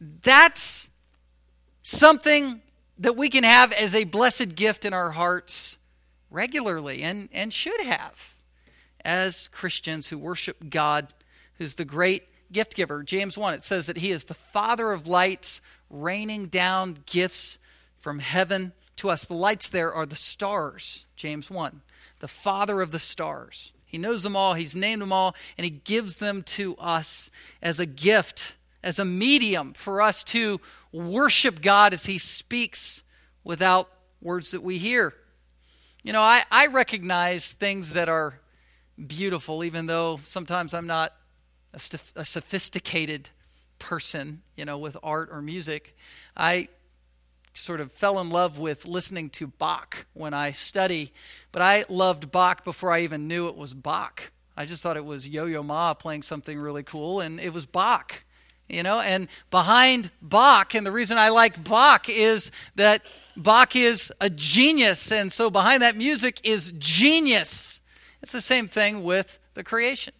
That's 0.00 0.90
something 1.84 2.62
that 2.98 3.16
we 3.16 3.28
can 3.28 3.44
have 3.44 3.72
as 3.72 3.94
a 3.94 4.04
blessed 4.04 4.56
gift 4.56 4.84
in 4.84 4.92
our 4.92 5.10
hearts 5.10 5.78
regularly 6.32 7.02
and, 7.02 7.28
and 7.32 7.52
should 7.52 7.80
have 7.82 8.34
as 9.04 9.48
Christians 9.48 10.08
who 10.08 10.18
worship 10.18 10.70
God, 10.70 11.08
who's 11.58 11.74
the 11.74 11.84
great 11.84 12.24
gift 12.50 12.74
giver. 12.74 13.02
James 13.02 13.36
1, 13.36 13.54
it 13.54 13.62
says 13.62 13.86
that 13.86 13.98
he 13.98 14.10
is 14.10 14.24
the 14.24 14.34
Father 14.34 14.92
of 14.92 15.08
lights, 15.08 15.60
raining 15.90 16.46
down 16.46 16.96
gifts 17.06 17.58
from 17.96 18.18
heaven 18.18 18.72
to 18.96 19.10
us. 19.10 19.24
The 19.24 19.34
lights 19.34 19.68
there 19.68 19.92
are 19.92 20.06
the 20.06 20.16
stars, 20.16 21.06
James 21.16 21.50
1, 21.50 21.82
the 22.20 22.28
Father 22.28 22.80
of 22.80 22.90
the 22.90 22.98
stars. 22.98 23.72
He 23.84 23.98
knows 23.98 24.22
them 24.22 24.36
all, 24.36 24.54
He's 24.54 24.74
named 24.74 25.02
them 25.02 25.12
all, 25.12 25.34
and 25.58 25.64
He 25.64 25.70
gives 25.70 26.16
them 26.16 26.42
to 26.42 26.76
us 26.76 27.30
as 27.60 27.78
a 27.78 27.86
gift, 27.86 28.56
as 28.82 28.98
a 28.98 29.04
medium 29.04 29.74
for 29.74 30.00
us 30.00 30.24
to 30.24 30.60
worship 30.92 31.60
God 31.60 31.92
as 31.92 32.06
He 32.06 32.18
speaks 32.18 33.04
without 33.44 33.88
words 34.20 34.52
that 34.52 34.62
we 34.62 34.78
hear. 34.78 35.14
You 36.04 36.12
know, 36.12 36.22
I, 36.22 36.42
I 36.50 36.66
recognize 36.66 37.52
things 37.52 37.92
that 37.92 38.08
are 38.08 38.40
beautiful, 39.06 39.62
even 39.62 39.86
though 39.86 40.18
sometimes 40.24 40.74
I'm 40.74 40.88
not 40.88 41.12
a, 41.72 41.78
st- 41.78 42.12
a 42.16 42.24
sophisticated 42.24 43.28
person, 43.78 44.42
you 44.56 44.64
know, 44.64 44.78
with 44.78 44.96
art 45.04 45.28
or 45.30 45.40
music. 45.40 45.96
I 46.36 46.68
sort 47.54 47.80
of 47.80 47.92
fell 47.92 48.18
in 48.18 48.30
love 48.30 48.58
with 48.58 48.84
listening 48.84 49.30
to 49.30 49.46
Bach 49.46 50.06
when 50.12 50.34
I 50.34 50.50
study, 50.50 51.12
but 51.52 51.62
I 51.62 51.84
loved 51.88 52.32
Bach 52.32 52.64
before 52.64 52.90
I 52.90 53.02
even 53.02 53.28
knew 53.28 53.46
it 53.46 53.56
was 53.56 53.72
Bach. 53.72 54.32
I 54.56 54.66
just 54.66 54.82
thought 54.82 54.96
it 54.96 55.04
was 55.04 55.28
Yo 55.28 55.46
Yo 55.46 55.62
Ma 55.62 55.94
playing 55.94 56.22
something 56.22 56.58
really 56.58 56.82
cool, 56.82 57.20
and 57.20 57.38
it 57.38 57.52
was 57.52 57.64
Bach 57.64 58.24
you 58.68 58.82
know 58.82 59.00
and 59.00 59.28
behind 59.50 60.10
bach 60.20 60.74
and 60.74 60.86
the 60.86 60.92
reason 60.92 61.18
i 61.18 61.28
like 61.28 61.62
bach 61.62 62.08
is 62.08 62.50
that 62.76 63.02
bach 63.36 63.76
is 63.76 64.12
a 64.20 64.30
genius 64.30 65.10
and 65.12 65.32
so 65.32 65.50
behind 65.50 65.82
that 65.82 65.96
music 65.96 66.40
is 66.44 66.72
genius. 66.78 67.82
It's 68.22 68.32
the 68.32 68.40
same 68.40 68.68
thing 68.68 69.02
with 69.02 69.38
the 69.54 69.64
creation. 69.64 70.14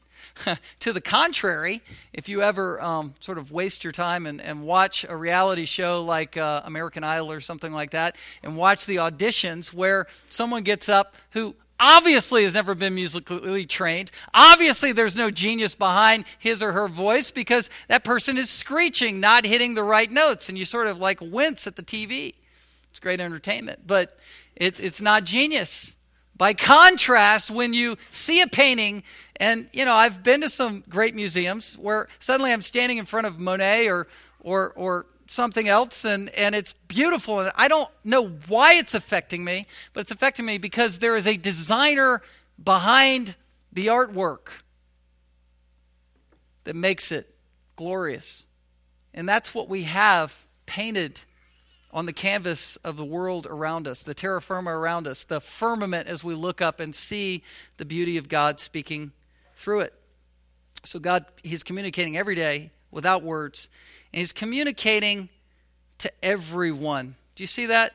To 0.81 0.95
the 0.95 1.01
contrary 1.03 1.83
if 2.15 2.27
you 2.27 2.43
ever 2.43 2.81
um, 2.81 3.13
sort 3.21 3.37
of 3.37 3.53
waste 3.53 3.85
your 3.85 3.93
time 3.93 4.25
and, 4.27 4.41
and 4.41 4.65
watch 4.65 5.05
a 5.07 5.15
reality 5.15 5.67
show 5.67 6.03
like 6.03 6.39
uh, 6.39 6.63
american 6.65 7.05
idol 7.05 7.31
or 7.31 7.41
something 7.41 7.71
like 7.71 7.91
that 7.91 8.17
and 8.43 8.57
watch 8.57 8.87
the 8.87 8.97
auditions 8.97 9.75
where 9.75 10.07
someone 10.31 10.63
gets 10.63 10.89
up 10.89 11.15
who 11.33 11.55
obviously 11.83 12.45
has 12.45 12.55
never 12.55 12.75
been 12.75 12.95
musically 12.95 13.67
trained. 13.67 14.11
Obviously, 14.33 14.93
there's 14.93 15.17
no 15.17 15.31
genius 15.31 15.75
behind 15.75 16.25
his 16.39 16.63
or 16.63 16.73
her 16.73 16.89
voice 16.89 17.31
because 17.31 17.69
that 17.89 18.05
person 18.05 18.39
is 18.39 18.49
screeching, 18.49 19.21
not 19.21 19.45
hitting 19.45 19.75
the 19.75 19.83
right 19.83 20.11
notes, 20.11 20.49
and 20.49 20.57
you 20.57 20.65
sort 20.65 20.87
of 20.87 20.99
like 20.99 21.21
wince 21.21 21.67
at 21.67 21.77
the 21.77 21.83
TV. 21.83 22.35
It's 22.91 23.01
great 23.01 23.21
entertainment, 23.21 23.81
but 23.87 24.17
it, 24.55 24.81
it's 24.81 25.03
not 25.03 25.25
genius. 25.25 25.97
By 26.37 26.55
contrast, 26.55 27.51
when 27.51 27.75
you 27.75 27.97
see 28.11 28.41
a 28.41 28.47
painting, 28.47 29.03
and 29.37 29.69
you 29.73 29.85
know, 29.85 29.95
I've 29.95 30.23
been 30.23 30.41
to 30.43 30.49
some 30.49 30.83
great 30.89 31.15
museums 31.15 31.77
where 31.77 32.09
suddenly 32.21 32.53
I'm 32.53 32.63
standing 32.63 32.99
in 32.99 33.07
front 33.07 33.27
of 33.27 33.39
Monet 33.39 33.89
or 33.89 34.07
or 34.41 34.73
or 34.77 35.07
something 35.33 35.69
else 35.69 36.05
and, 36.05 36.29
and 36.31 36.55
it's 36.55 36.75
beautiful. 36.89 37.41
And 37.41 37.51
I 37.57 37.69
don't 37.69 37.89
know 38.05 38.29
why 38.49 38.75
it's 38.75 38.95
affecting 38.95 39.45
me, 39.45 39.67
but 39.93 40.03
it's 40.03 40.13
affecting 40.13 40.47
me 40.47 40.59
because 40.59 40.99
there 40.99 41.17
is 41.17 41.27
a 41.27 41.37
designer 41.37 42.23
behind 42.63 43.37
the 43.73 43.87
artwork 43.87 44.49
that 46.65 46.77
makes 46.77 47.11
it 47.11 47.35
glorious. 47.77 48.47
And 49.15 49.29
that's 49.29 49.55
what 49.55 49.69
we 49.69 49.83
have 49.83 50.45
painted 50.67 51.21
on 51.93 52.07
the 52.07 52.13
canvas 52.13 52.77
of 52.77 52.97
the 52.97 53.05
world 53.05 53.47
around 53.51 53.87
us, 53.87 54.03
the 54.03 54.15
terra 54.15 54.41
firma 54.41 54.71
around 54.71 55.07
us, 55.07 55.25
the 55.25 55.41
firmament 55.41 56.09
as 56.09 56.25
we 56.25 56.35
look 56.35 56.63
up 56.63 56.81
and 56.81 56.95
see 56.95 57.43
the 57.77 57.85
beauty 57.85 58.17
of 58.17 58.29
God 58.29 58.61
speaking 58.61 59.13
through 59.57 59.81
it. 59.81 59.95
So, 60.85 60.99
God, 60.99 61.27
He's 61.43 61.63
communicating 61.63 62.17
every 62.17 62.35
day 62.35 62.71
without 62.91 63.23
words. 63.23 63.69
And 64.13 64.19
he's 64.19 64.33
communicating 64.33 65.29
to 65.99 66.13
everyone. 66.23 67.17
Do 67.35 67.43
you 67.43 67.49
see 67.49 67.67
that? 67.67 67.95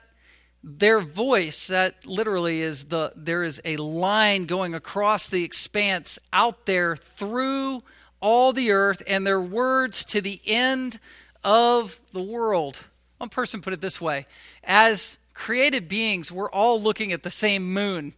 Their 0.63 0.99
voice, 0.99 1.67
that 1.67 2.05
literally 2.05 2.61
is 2.61 2.85
the, 2.85 3.13
there 3.15 3.43
is 3.43 3.61
a 3.63 3.77
line 3.77 4.45
going 4.45 4.73
across 4.73 5.29
the 5.29 5.43
expanse 5.43 6.17
out 6.33 6.65
there 6.65 6.95
through 6.95 7.83
all 8.19 8.51
the 8.53 8.71
earth, 8.71 9.03
and 9.07 9.25
their 9.25 9.39
words 9.39 10.03
to 10.05 10.21
the 10.21 10.41
end 10.45 10.99
of 11.43 11.99
the 12.13 12.21
world. 12.21 12.79
One 13.17 13.29
person 13.29 13.61
put 13.61 13.73
it 13.73 13.81
this 13.81 14.01
way 14.01 14.25
As 14.63 15.19
created 15.33 15.87
beings, 15.87 16.31
we're 16.31 16.49
all 16.49 16.81
looking 16.81 17.13
at 17.13 17.23
the 17.23 17.29
same 17.29 17.71
moon. 17.71 18.13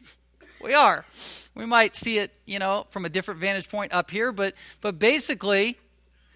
we 0.62 0.74
are. 0.74 1.04
We 1.54 1.66
might 1.66 1.94
see 1.94 2.18
it, 2.18 2.32
you 2.46 2.58
know, 2.58 2.86
from 2.90 3.04
a 3.04 3.08
different 3.08 3.38
vantage 3.40 3.68
point 3.68 3.92
up 3.92 4.10
here, 4.10 4.32
but 4.32 4.54
but 4.80 4.98
basically, 4.98 5.78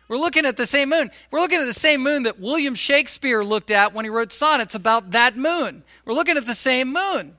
we're 0.08 0.16
looking 0.16 0.46
at 0.46 0.56
the 0.56 0.66
same 0.66 0.88
moon. 0.88 1.10
We're 1.30 1.40
looking 1.40 1.60
at 1.60 1.66
the 1.66 1.74
same 1.74 2.02
moon 2.02 2.22
that 2.22 2.40
William 2.40 2.74
Shakespeare 2.74 3.44
looked 3.44 3.70
at 3.70 3.92
when 3.92 4.04
he 4.04 4.10
wrote 4.10 4.32
sonnets 4.32 4.74
about 4.74 5.10
that 5.10 5.36
moon. 5.36 5.84
We're 6.04 6.14
looking 6.14 6.36
at 6.36 6.46
the 6.46 6.54
same 6.54 6.92
moon. 6.92 7.36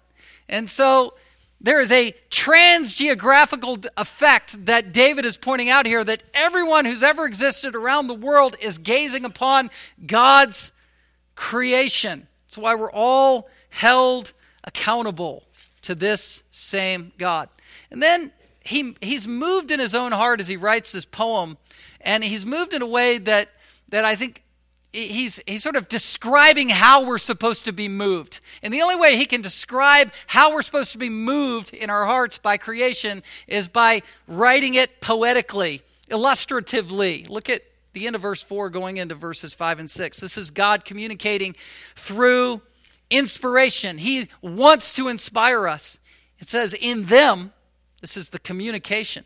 And 0.47 0.69
so 0.69 1.15
there 1.61 1.81
is 1.81 1.91
a 1.91 2.13
transgeographical 2.29 3.85
effect 3.97 4.65
that 4.67 4.93
David 4.93 5.25
is 5.25 5.35
pointing 5.35 5.69
out 5.69 5.85
here 5.85 6.03
that 6.03 6.23
everyone 6.33 6.85
who's 6.85 7.03
ever 7.03 7.25
existed 7.25 7.75
around 7.75 8.07
the 8.07 8.13
world 8.13 8.55
is 8.61 8.77
gazing 8.77 9.25
upon 9.25 9.69
God's 10.05 10.71
creation. 11.35 12.27
That's 12.47 12.57
why 12.57 12.75
we're 12.75 12.91
all 12.91 13.49
held 13.69 14.33
accountable 14.63 15.43
to 15.81 15.95
this 15.95 16.43
same 16.51 17.11
God. 17.17 17.49
And 17.91 18.01
then 18.01 18.31
he, 18.63 18.95
he's 19.01 19.27
moved 19.27 19.71
in 19.71 19.79
his 19.79 19.95
own 19.95 20.11
heart 20.11 20.39
as 20.39 20.47
he 20.47 20.57
writes 20.57 20.91
this 20.91 21.05
poem 21.05 21.57
and 22.01 22.23
he's 22.23 22.45
moved 22.45 22.73
in 22.73 22.81
a 22.81 22.87
way 22.87 23.17
that, 23.17 23.49
that 23.89 24.05
I 24.05 24.15
think 24.15 24.43
he's, 24.93 25.41
he's 25.45 25.63
sort 25.63 25.75
of 25.75 25.87
describing 25.87 26.69
how 26.69 27.05
we're 27.05 27.17
supposed 27.17 27.65
to 27.65 27.73
be 27.73 27.87
moved. 27.87 28.39
And 28.63 28.73
the 28.73 28.81
only 28.81 28.95
way 28.95 29.15
he 29.15 29.25
can 29.25 29.41
describe 29.41 30.11
how 30.27 30.53
we're 30.53 30.61
supposed 30.61 30.91
to 30.93 30.97
be 30.97 31.09
moved 31.09 31.73
in 31.73 31.89
our 31.89 32.05
hearts 32.05 32.37
by 32.37 32.57
creation 32.57 33.23
is 33.47 33.67
by 33.67 34.01
writing 34.27 34.73
it 34.73 35.01
poetically, 35.01 35.81
illustratively. 36.09 37.25
Look 37.29 37.49
at 37.49 37.61
the 37.93 38.07
end 38.07 38.15
of 38.15 38.21
verse 38.21 38.41
4 38.41 38.69
going 38.69 38.97
into 38.97 39.15
verses 39.15 39.53
5 39.53 39.79
and 39.79 39.91
6. 39.91 40.19
This 40.19 40.37
is 40.37 40.51
God 40.51 40.85
communicating 40.85 41.55
through 41.95 42.61
inspiration. 43.09 43.97
He 43.97 44.29
wants 44.41 44.95
to 44.95 45.07
inspire 45.07 45.67
us. 45.67 45.99
It 46.39 46.47
says, 46.47 46.73
In 46.73 47.05
them, 47.05 47.51
this 48.01 48.15
is 48.15 48.29
the 48.29 48.39
communication. 48.39 49.25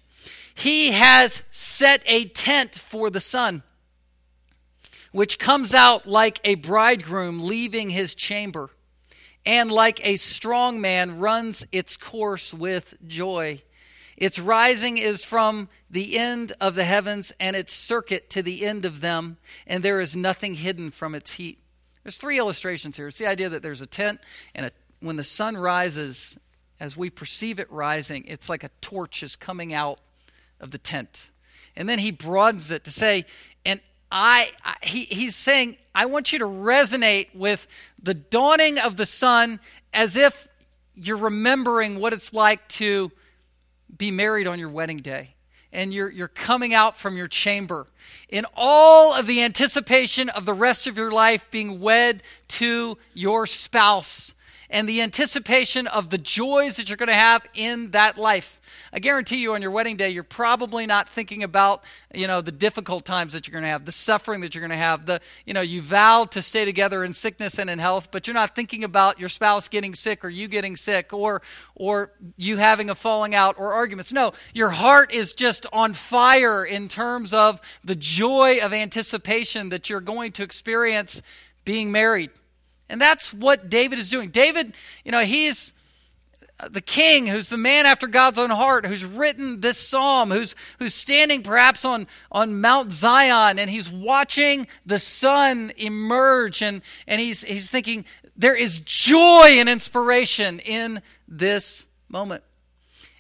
He 0.54 0.92
has 0.92 1.44
set 1.50 2.04
a 2.06 2.26
tent 2.26 2.76
for 2.76 3.10
the 3.10 3.20
sun, 3.20 3.64
which 5.12 5.40
comes 5.40 5.74
out 5.74 6.08
like 6.08 6.40
a 6.44 6.56
bridegroom 6.56 7.46
leaving 7.46 7.90
his 7.90 8.16
chamber, 8.16 8.70
and 9.46 9.72
like 9.72 10.06
a 10.06 10.16
strong 10.16 10.80
man 10.80 11.20
runs 11.20 11.66
its 11.72 11.98
course 11.98 12.54
with 12.54 12.96
joy. 13.06 13.62
Its 14.16 14.40
rising 14.40 14.98
is 14.98 15.26
from 15.26 15.70
the 15.90 16.18
end 16.18 16.54
of 16.62 16.76
the 16.76 16.84
heavens, 16.84 17.34
and 17.40 17.56
its 17.56 17.74
circuit 17.74 18.30
to 18.30 18.44
the 18.44 18.66
end 18.66 18.86
of 18.86 19.02
them, 19.02 19.38
and 19.66 19.84
there 19.84 20.00
is 20.00 20.16
nothing 20.16 20.56
hidden 20.56 20.92
from 20.92 21.16
its 21.16 21.34
heat. 21.34 21.60
There's 22.04 22.18
three 22.18 22.38
illustrations 22.38 22.96
here. 22.96 23.08
It's 23.08 23.18
the 23.18 23.28
idea 23.28 23.50
that 23.50 23.64
there's 23.64 23.82
a 23.82 23.88
tent, 23.88 24.20
and 24.54 24.68
a, 24.68 24.72
when 25.00 25.16
the 25.16 25.24
sun 25.24 25.58
rises, 25.58 26.38
as 26.80 26.96
we 26.96 27.10
perceive 27.10 27.60
it 27.60 27.72
rising, 27.72 28.26
it's 28.28 28.50
like 28.50 28.64
a 28.64 28.70
torch 28.82 29.24
is 29.24 29.36
coming 29.36 29.74
out 29.74 30.00
of 30.64 30.72
the 30.72 30.78
tent. 30.80 31.30
And 31.76 31.88
then 31.88 32.00
he 32.00 32.12
broadens 32.12 32.72
it 32.72 32.84
to 32.86 32.92
say, 32.92 33.26
and 33.66 33.80
I, 34.12 34.50
I 34.64 34.76
he, 34.82 35.02
he's 35.06 35.36
saying, 35.36 35.78
I 35.94 36.06
want 36.06 36.34
you 36.34 36.40
to 36.40 36.46
resonate 36.46 37.36
with 37.36 37.68
the 38.02 38.14
dawning 38.14 38.80
of 38.80 38.98
the 38.98 39.06
sun 39.06 39.60
as 39.94 40.16
if 40.16 40.48
you're 40.96 41.18
remembering 41.18 42.00
what 42.00 42.14
it's 42.14 42.34
like 42.34 42.68
to 42.70 43.12
be 43.96 44.12
married 44.12 44.48
on 44.48 44.60
your 44.60 44.70
wedding 44.70 44.98
day 44.98 45.36
and 45.72 45.94
you're, 45.94 46.12
you're 46.12 46.28
coming 46.28 46.74
out 46.74 46.98
from 46.98 47.18
your 47.18 47.28
chamber 47.28 47.88
in 48.30 48.46
all 48.56 49.14
of 49.14 49.26
the 49.28 49.42
anticipation 49.44 50.30
of 50.30 50.46
the 50.46 50.54
rest 50.54 50.88
of 50.88 50.98
your 50.98 51.12
life 51.12 51.50
being 51.50 51.80
wed 51.80 52.22
to 52.48 52.98
your 53.14 53.48
spouse 53.48 54.36
and 54.74 54.90
the 54.90 55.02
anticipation 55.02 55.86
of 55.86 56.10
the 56.10 56.18
joys 56.18 56.78
that 56.78 56.90
you're 56.90 56.98
going 56.98 57.08
to 57.08 57.14
have 57.14 57.46
in 57.54 57.92
that 57.92 58.18
life. 58.18 58.60
I 58.92 59.00
guarantee 59.00 59.38
you 59.38 59.54
on 59.54 59.62
your 59.62 59.70
wedding 59.70 59.98
day, 59.98 60.10
you're 60.10 60.24
probably 60.24 60.88
not 60.88 61.08
thinking 61.08 61.44
about, 61.44 61.84
you 62.14 62.26
know, 62.26 62.42
the 62.42 62.52
difficult 62.52 63.06
times 63.06 63.34
that 63.34 63.48
you're 63.48 63.54
going 63.54 63.64
to 63.64 63.70
have, 63.70 63.86
the 63.86 63.92
suffering 63.92 64.42
that 64.42 64.56
you're 64.56 64.62
going 64.62 64.72
to 64.72 64.76
have, 64.76 65.06
the, 65.06 65.22
you 65.46 65.54
know, 65.54 65.62
you 65.62 65.84
vowed 65.84 66.32
to 66.32 66.42
stay 66.42 66.66
together 66.66 67.04
in 67.04 67.14
sickness 67.14 67.60
and 67.60 67.70
in 67.70 67.78
health, 67.78 68.10
but 68.12 68.26
you're 68.26 68.34
not 68.34 68.56
thinking 68.56 68.84
about 68.84 69.20
your 69.20 69.30
spouse 69.30 69.68
getting 69.68 69.94
sick 69.94 70.26
or 70.26 70.30
you 70.30 70.48
getting 70.48 70.76
sick 70.76 71.14
or, 71.14 71.44
or 71.76 72.12
you 72.36 72.58
having 72.58 72.90
a 72.90 72.96
falling 72.96 73.36
out 73.36 73.56
or 73.60 73.74
arguments. 73.74 74.12
No, 74.12 74.34
your 74.56 74.72
heart 74.72 75.14
is 75.14 75.34
just 75.34 75.68
on 75.72 75.94
fire 75.94 76.66
in 76.66 76.88
terms 76.88 77.32
of 77.32 77.62
the 77.84 77.96
joy 77.96 78.58
of 78.60 78.74
anticipation 78.74 79.70
that 79.70 79.88
you're 79.88 80.02
going 80.02 80.32
to 80.34 80.44
experience 80.44 81.22
being 81.64 81.92
married. 81.92 82.32
And 82.90 83.00
that's 83.02 83.34
what 83.34 83.70
David 83.70 84.00
is 84.00 84.10
doing. 84.10 84.30
David, 84.30 84.74
you 85.04 85.12
know, 85.12 85.22
he's 85.22 85.74
the 86.70 86.82
king 86.82 87.28
who's 87.28 87.50
the 87.50 87.58
man 87.58 87.86
after 87.86 88.08
God's 88.08 88.40
own 88.40 88.50
heart, 88.50 88.86
who's 88.86 89.06
written 89.06 89.62
this 89.62 89.78
psalm, 89.78 90.32
who's, 90.32 90.56
who's 90.80 90.94
standing 90.94 91.44
perhaps 91.44 91.84
on, 91.86 92.08
on 92.32 92.62
Mount 92.62 92.92
Zion 92.92 93.60
and 93.60 93.70
he's 93.70 93.90
watching 93.90 94.68
the 94.86 95.00
sun 95.00 95.72
emerge 95.78 96.62
and, 96.62 96.82
and 97.08 97.20
he's, 97.20 97.44
he's 97.44 97.70
thinking, 97.70 98.06
there 98.36 98.56
is 98.56 98.80
joy 98.80 99.58
and 99.58 99.70
inspiration 99.70 100.60
in 100.60 101.02
this 101.28 101.88
moment. 102.10 102.44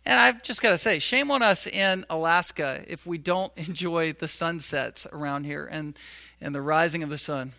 And 0.05 0.19
I've 0.19 0.43
just 0.43 0.61
got 0.61 0.71
to 0.71 0.77
say, 0.77 0.99
shame 0.99 1.31
on 1.31 1.41
us 1.41 1.65
in 1.65 2.05
Alaska 2.09 2.83
if 2.87 3.05
we 3.05 3.17
don't 3.17 3.51
enjoy 3.57 4.13
the 4.13 4.27
sunsets 4.27 5.07
around 5.11 5.45
here 5.45 5.67
and, 5.69 5.97
and 6.41 6.53
the 6.53 6.61
rising 6.61 7.03
of 7.03 7.09
the 7.09 7.17
sun. 7.17 7.53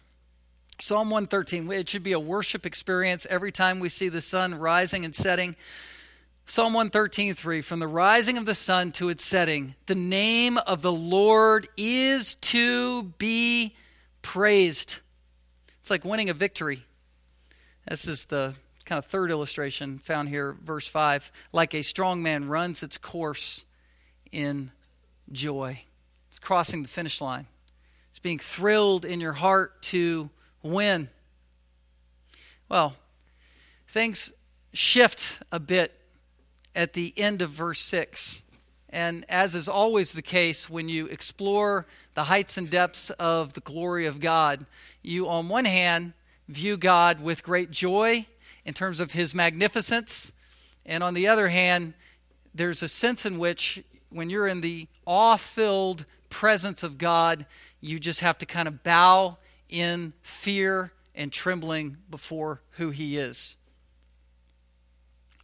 Psalm 0.80 1.08
113, 1.10 1.70
it 1.72 1.88
should 1.88 2.02
be 2.02 2.12
a 2.12 2.20
worship 2.20 2.66
experience 2.66 3.26
every 3.30 3.52
time 3.52 3.80
we 3.80 3.88
see 3.88 4.08
the 4.08 4.20
sun 4.20 4.54
rising 4.54 5.04
and 5.04 5.14
setting. 5.14 5.56
Psalm 6.46 6.74
113, 6.74 7.34
3 7.34 7.62
from 7.62 7.78
the 7.78 7.88
rising 7.88 8.36
of 8.36 8.44
the 8.44 8.54
sun 8.54 8.92
to 8.92 9.08
its 9.08 9.24
setting, 9.24 9.74
the 9.86 9.94
name 9.94 10.58
of 10.58 10.82
the 10.82 10.92
Lord 10.92 11.68
is 11.76 12.34
to 12.36 13.04
be 13.18 13.74
praised. 14.20 14.98
It's 15.80 15.90
like 15.90 16.04
winning 16.04 16.28
a 16.28 16.34
victory. 16.34 16.80
This 17.88 18.06
is 18.06 18.26
the 18.26 18.54
kind 18.84 18.98
of 18.98 19.06
third 19.06 19.30
illustration 19.30 19.98
found 19.98 20.28
here, 20.28 20.56
verse 20.62 20.86
5. 20.86 21.32
Like 21.52 21.74
a 21.74 21.82
strong 21.82 22.22
man 22.22 22.48
runs 22.48 22.82
its 22.82 22.98
course 22.98 23.64
in 24.32 24.70
joy. 25.32 25.82
It's 26.28 26.38
crossing 26.38 26.82
the 26.82 26.88
finish 26.88 27.20
line. 27.20 27.46
It's 28.10 28.18
being 28.18 28.38
thrilled 28.38 29.04
in 29.04 29.20
your 29.20 29.32
heart 29.32 29.80
to 29.82 30.30
when? 30.64 31.08
Well, 32.68 32.96
things 33.86 34.32
shift 34.72 35.42
a 35.52 35.60
bit 35.60 35.92
at 36.74 36.94
the 36.94 37.12
end 37.16 37.42
of 37.42 37.50
verse 37.50 37.80
6. 37.80 38.42
And 38.88 39.24
as 39.28 39.54
is 39.54 39.68
always 39.68 40.12
the 40.12 40.22
case 40.22 40.70
when 40.70 40.88
you 40.88 41.06
explore 41.06 41.86
the 42.14 42.24
heights 42.24 42.56
and 42.56 42.70
depths 42.70 43.10
of 43.10 43.52
the 43.52 43.60
glory 43.60 44.06
of 44.06 44.20
God, 44.20 44.66
you, 45.02 45.28
on 45.28 45.48
one 45.48 45.64
hand, 45.64 46.12
view 46.48 46.76
God 46.76 47.20
with 47.20 47.42
great 47.42 47.70
joy 47.70 48.26
in 48.64 48.72
terms 48.72 49.00
of 49.00 49.12
his 49.12 49.34
magnificence. 49.34 50.32
And 50.86 51.02
on 51.02 51.14
the 51.14 51.28
other 51.28 51.48
hand, 51.48 51.94
there's 52.54 52.82
a 52.82 52.88
sense 52.88 53.26
in 53.26 53.38
which 53.38 53.82
when 54.10 54.30
you're 54.30 54.46
in 54.46 54.60
the 54.60 54.86
awe 55.06 55.36
filled 55.36 56.06
presence 56.28 56.82
of 56.82 56.98
God, 56.98 57.46
you 57.80 57.98
just 57.98 58.20
have 58.20 58.38
to 58.38 58.46
kind 58.46 58.68
of 58.68 58.82
bow 58.82 59.38
in 59.74 60.12
fear 60.22 60.92
and 61.16 61.32
trembling 61.32 61.96
before 62.08 62.62
who 62.72 62.90
he 62.90 63.16
is. 63.16 63.56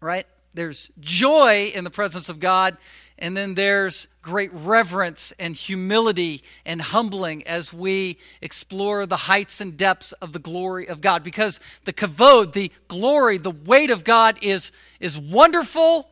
Right? 0.00 0.26
There's 0.54 0.90
joy 0.98 1.72
in 1.74 1.84
the 1.84 1.90
presence 1.90 2.28
of 2.28 2.40
God, 2.40 2.76
and 3.18 3.36
then 3.36 3.54
there's 3.54 4.08
great 4.22 4.50
reverence 4.52 5.32
and 5.38 5.54
humility 5.54 6.42
and 6.64 6.80
humbling 6.80 7.46
as 7.46 7.72
we 7.72 8.18
explore 8.40 9.04
the 9.04 9.16
heights 9.16 9.60
and 9.60 9.76
depths 9.76 10.12
of 10.12 10.32
the 10.32 10.38
glory 10.38 10.88
of 10.88 11.00
God. 11.00 11.22
Because 11.22 11.60
the 11.84 11.92
kavod, 11.92 12.52
the 12.52 12.72
glory, 12.88 13.36
the 13.36 13.50
weight 13.50 13.90
of 13.90 14.04
God 14.04 14.38
is, 14.42 14.72
is 15.00 15.18
wonderful, 15.18 16.08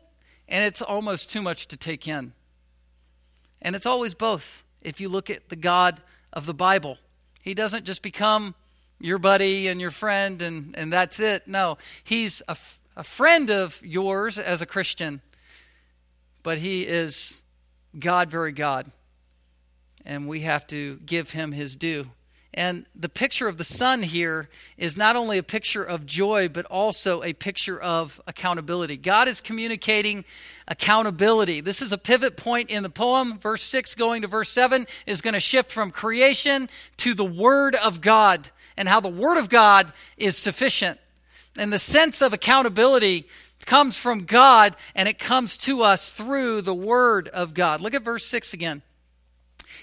and 0.47 0.65
it's 0.65 0.81
almost 0.81 1.31
too 1.31 1.41
much 1.41 1.67
to 1.69 1.77
take 1.77 2.07
in. 2.07 2.33
And 3.61 3.75
it's 3.75 3.85
always 3.85 4.13
both 4.13 4.63
if 4.81 5.01
you 5.01 5.09
look 5.09 5.29
at 5.29 5.49
the 5.49 5.55
God 5.55 6.01
of 6.31 6.45
the 6.45 6.53
Bible. 6.53 6.97
He 7.41 7.53
doesn't 7.53 7.85
just 7.85 8.01
become 8.01 8.55
your 8.99 9.17
buddy 9.17 9.67
and 9.67 9.79
your 9.79 9.91
friend 9.91 10.41
and, 10.41 10.75
and 10.77 10.91
that's 10.91 11.19
it. 11.19 11.47
No, 11.47 11.77
he's 12.03 12.41
a, 12.47 12.57
a 12.95 13.03
friend 13.03 13.49
of 13.49 13.81
yours 13.83 14.37
as 14.37 14.61
a 14.61 14.65
Christian, 14.65 15.21
but 16.43 16.57
he 16.57 16.83
is 16.83 17.43
God, 17.97 18.29
very 18.29 18.51
God. 18.51 18.91
And 20.05 20.27
we 20.27 20.41
have 20.41 20.65
to 20.67 20.97
give 21.05 21.31
him 21.31 21.51
his 21.51 21.75
due. 21.75 22.09
And 22.53 22.87
the 22.95 23.09
picture 23.09 23.47
of 23.47 23.57
the 23.57 23.63
sun 23.63 24.01
here 24.01 24.49
is 24.75 24.97
not 24.97 25.15
only 25.15 25.37
a 25.37 25.43
picture 25.43 25.83
of 25.83 26.05
joy, 26.05 26.49
but 26.49 26.65
also 26.65 27.21
a 27.21 27.33
picture 27.33 27.79
of 27.79 28.19
accountability. 28.25 28.97
God 28.97 29.27
is 29.27 29.39
communicating 29.39 30.25
accountability. 30.67 31.61
This 31.61 31.81
is 31.81 31.91
a 31.91 31.97
pivot 31.97 32.37
point 32.37 32.71
in 32.71 32.81
the 32.81 32.89
poem. 32.89 33.37
Verse 33.37 33.61
6 33.63 33.93
going 33.95 34.23
to 34.23 34.27
verse 34.27 34.49
7 34.49 34.87
is 35.05 35.21
going 35.21 35.35
to 35.35 35.39
shift 35.39 35.71
from 35.71 35.91
creation 35.91 36.69
to 36.97 37.13
the 37.13 37.25
Word 37.25 37.75
of 37.75 38.01
God 38.01 38.49
and 38.75 38.89
how 38.89 38.99
the 38.99 39.09
Word 39.09 39.37
of 39.37 39.49
God 39.49 39.93
is 40.17 40.35
sufficient. 40.35 40.99
And 41.55 41.71
the 41.71 41.79
sense 41.79 42.21
of 42.21 42.33
accountability 42.33 43.27
comes 43.65 43.95
from 43.95 44.25
God 44.25 44.75
and 44.95 45.07
it 45.07 45.19
comes 45.19 45.55
to 45.57 45.83
us 45.83 46.09
through 46.09 46.61
the 46.61 46.73
Word 46.73 47.27
of 47.27 47.53
God. 47.53 47.79
Look 47.79 47.93
at 47.93 48.01
verse 48.01 48.25
6 48.25 48.55
again. 48.55 48.81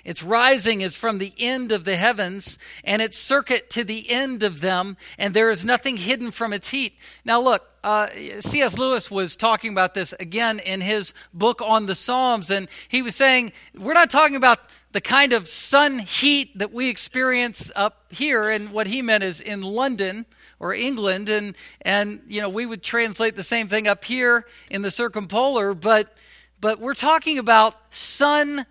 Its 0.07 0.23
rising 0.23 0.83
is 0.83 0.97
from 0.97 1.19
the 1.19 1.33
end 1.37 1.73
of 1.73 1.85
the 1.85 1.97
heavens, 1.97 2.61
and 2.85 3.03
its 3.03 3.19
circuit 3.19 3.69
to 3.71 3.83
the 3.83 4.09
end 4.09 4.45
of 4.45 4.61
them, 4.61 4.97
and 5.19 5.35
there 5.35 5.51
is 5.51 5.65
nothing 5.65 5.97
hidden 5.97 6.31
from 6.31 6.53
its 6.53 6.69
heat. 6.69 6.97
Now, 7.25 7.41
look, 7.41 7.69
uh, 7.83 8.07
C.S. 8.39 8.79
Lewis 8.79 9.11
was 9.11 9.37
talking 9.37 9.73
about 9.73 9.95
this 9.95 10.15
again 10.21 10.61
in 10.61 10.81
his 10.81 11.13
book 11.35 11.61
on 11.61 11.87
the 11.87 11.97
Psalms, 11.97 12.51
and 12.51 12.69
he 12.87 13.03
was 13.03 13.17
saying, 13.17 13.51
we're 13.75 13.95
not 13.95 14.09
talking 14.09 14.37
about 14.37 14.61
the 14.93 15.01
kind 15.01 15.33
of 15.33 15.49
sun 15.49 15.99
heat 15.99 16.57
that 16.57 16.73
we 16.73 16.89
experience 16.89 17.73
up 17.75 18.05
here, 18.11 18.49
and 18.49 18.71
what 18.71 18.87
he 18.87 19.03
meant 19.03 19.25
is 19.25 19.41
in 19.41 19.61
London 19.61 20.25
or 20.61 20.73
England, 20.73 21.29
and 21.29 21.57
and 21.83 22.23
you 22.29 22.41
know 22.41 22.49
we 22.49 22.65
would 22.65 22.83
translate 22.83 23.35
the 23.35 23.43
same 23.43 23.67
thing 23.67 23.89
up 23.89 24.05
here 24.05 24.47
in 24.71 24.83
the 24.83 24.91
circumpolar, 24.91 25.75
but 25.75 26.17
but 26.61 26.79
we're 26.79 26.95
talking 26.95 27.39
about 27.39 27.75
sun 27.91 28.67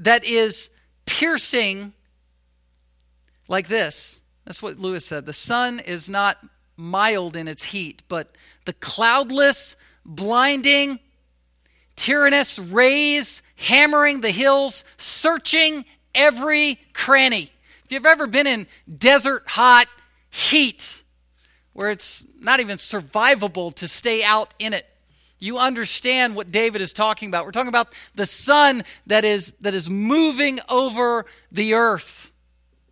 that 0.00 0.24
is 0.24 0.70
piercing 1.06 1.92
like 3.48 3.68
this. 3.68 4.20
That's 4.44 4.62
what 4.62 4.78
Lewis 4.78 5.06
said. 5.06 5.26
The 5.26 5.32
sun 5.32 5.78
is 5.78 6.08
not 6.08 6.38
mild 6.76 7.36
in 7.36 7.46
its 7.46 7.64
heat, 7.64 8.02
but 8.08 8.34
the 8.64 8.72
cloudless, 8.72 9.76
blinding, 10.04 10.98
tyrannous 11.96 12.58
rays 12.58 13.42
hammering 13.56 14.22
the 14.22 14.30
hills, 14.30 14.84
searching 14.96 15.84
every 16.14 16.80
cranny. 16.94 17.50
If 17.84 17.92
you've 17.92 18.06
ever 18.06 18.26
been 18.26 18.46
in 18.46 18.66
desert 18.88 19.44
hot 19.46 19.86
heat 20.30 21.02
where 21.72 21.90
it's 21.90 22.24
not 22.38 22.60
even 22.60 22.78
survivable 22.78 23.74
to 23.74 23.86
stay 23.86 24.24
out 24.24 24.54
in 24.58 24.72
it, 24.72 24.86
you 25.40 25.58
understand 25.58 26.36
what 26.36 26.52
David 26.52 26.80
is 26.80 26.92
talking 26.92 27.28
about. 27.28 27.44
We're 27.44 27.50
talking 27.50 27.68
about 27.68 27.94
the 28.14 28.26
sun 28.26 28.84
that 29.06 29.24
is, 29.24 29.54
that 29.62 29.74
is 29.74 29.90
moving 29.90 30.60
over 30.68 31.26
the 31.50 31.74
earth 31.74 32.30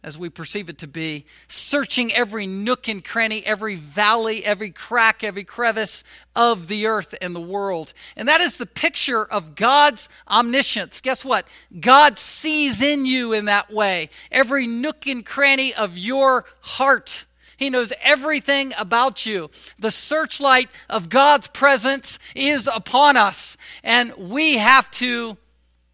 as 0.03 0.17
we 0.17 0.29
perceive 0.29 0.69
it 0.69 0.79
to 0.79 0.87
be, 0.87 1.27
searching 1.49 2.13
every 2.15 2.47
nook 2.47 2.89
and 2.89 3.05
cranny, 3.05 3.45
every 3.45 3.75
valley, 3.75 4.45
every 4.45 4.71
crack, 4.71 5.25
every 5.25 5.45
crevice 5.45 6.05
of 6.37 6.69
the 6.69 6.87
earth 6.87 7.15
and 7.21 7.35
the 7.35 7.41
world. 7.41 7.93
And 8.17 8.29
that 8.29 8.41
is 8.41 8.57
the 8.57 8.67
picture 8.67 9.25
of 9.25 9.55
God's 9.55 10.09
omniscience. 10.29 11.01
Guess 11.01 11.25
what? 11.25 11.49
God 11.79 12.19
sees 12.19 12.81
in 12.81 13.07
you 13.07 13.33
in 13.33 13.47
that 13.47 13.73
way, 13.73 14.11
every 14.31 14.67
nook 14.67 15.07
and 15.07 15.27
cranny 15.27 15.75
of 15.75 15.99
your 15.99 16.45
heart. 16.61 17.27
He 17.59 17.71
knows 17.71 17.93
everything 18.01 18.73
about 18.79 19.27
you. 19.27 19.51
The 19.81 19.91
searchlight 19.91 20.71
of 20.89 21.09
God's 21.09 21.49
presence 21.49 22.21
is 22.37 22.71
upon 22.73 23.17
us, 23.17 23.57
and 23.83 24.15
we 24.17 24.59
have 24.59 24.89
to 24.93 25.37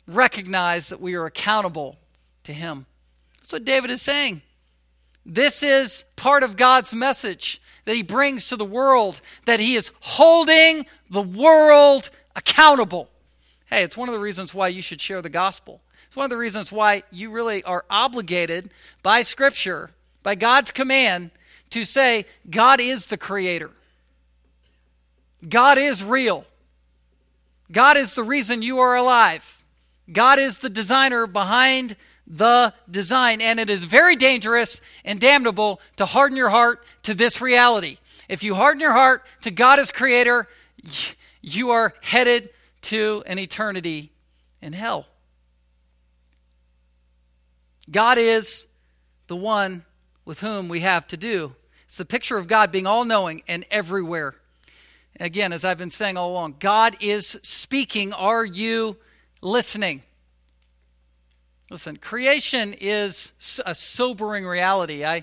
recognize 0.06 0.90
that 0.90 1.00
we 1.00 1.14
are 1.14 1.24
accountable 1.24 1.98
to 2.42 2.52
Him. 2.52 2.84
That's 3.40 3.54
what 3.54 3.64
David 3.64 3.90
is 3.90 4.02
saying. 4.02 4.42
This 5.24 5.62
is 5.62 6.04
part 6.16 6.42
of 6.42 6.58
God's 6.58 6.94
message 6.94 7.62
that 7.86 7.96
He 7.96 8.02
brings 8.02 8.48
to 8.48 8.56
the 8.56 8.64
world, 8.66 9.22
that 9.46 9.58
He 9.58 9.74
is 9.74 9.90
holding 10.00 10.84
the 11.08 11.22
world 11.22 12.10
accountable. 12.36 13.08
Hey, 13.70 13.84
it's 13.84 13.96
one 13.96 14.10
of 14.10 14.12
the 14.12 14.20
reasons 14.20 14.52
why 14.52 14.68
you 14.68 14.82
should 14.82 15.00
share 15.00 15.22
the 15.22 15.30
gospel. 15.30 15.80
It's 16.08 16.16
one 16.16 16.24
of 16.24 16.30
the 16.30 16.36
reasons 16.36 16.70
why 16.70 17.04
you 17.10 17.30
really 17.30 17.64
are 17.64 17.86
obligated 17.88 18.70
by 19.02 19.22
Scripture, 19.22 19.92
by 20.22 20.34
God's 20.34 20.70
command, 20.70 21.30
to 21.74 21.84
say 21.84 22.24
God 22.48 22.80
is 22.80 23.08
the 23.08 23.16
creator. 23.16 23.72
God 25.46 25.76
is 25.76 26.04
real. 26.04 26.44
God 27.70 27.96
is 27.96 28.14
the 28.14 28.22
reason 28.22 28.62
you 28.62 28.78
are 28.78 28.94
alive. 28.94 29.64
God 30.10 30.38
is 30.38 30.60
the 30.60 30.70
designer 30.70 31.26
behind 31.26 31.96
the 32.28 32.72
design. 32.88 33.40
And 33.40 33.58
it 33.58 33.70
is 33.70 33.82
very 33.82 34.14
dangerous 34.14 34.80
and 35.04 35.20
damnable 35.20 35.80
to 35.96 36.06
harden 36.06 36.36
your 36.36 36.50
heart 36.50 36.84
to 37.02 37.12
this 37.12 37.40
reality. 37.40 37.98
If 38.28 38.44
you 38.44 38.54
harden 38.54 38.80
your 38.80 38.92
heart 38.92 39.26
to 39.42 39.50
God 39.50 39.80
as 39.80 39.90
creator, 39.90 40.46
you 41.42 41.70
are 41.70 41.92
headed 42.02 42.50
to 42.82 43.24
an 43.26 43.40
eternity 43.40 44.12
in 44.62 44.72
hell. 44.72 45.08
God 47.90 48.16
is 48.18 48.68
the 49.26 49.36
one 49.36 49.84
with 50.24 50.38
whom 50.38 50.68
we 50.68 50.80
have 50.80 51.08
to 51.08 51.16
do. 51.16 51.56
It's 51.94 51.98
the 52.00 52.04
picture 52.04 52.36
of 52.36 52.48
God 52.48 52.72
being 52.72 52.88
all 52.88 53.04
knowing 53.04 53.44
and 53.46 53.64
everywhere. 53.70 54.34
Again, 55.20 55.52
as 55.52 55.64
I've 55.64 55.78
been 55.78 55.92
saying 55.92 56.16
all 56.16 56.32
along, 56.32 56.56
God 56.58 56.96
is 56.98 57.38
speaking. 57.44 58.12
Are 58.12 58.44
you 58.44 58.96
listening? 59.42 60.02
Listen, 61.70 61.96
creation 61.96 62.74
is 62.80 63.32
a 63.64 63.76
sobering 63.76 64.44
reality. 64.44 65.04
I, 65.04 65.22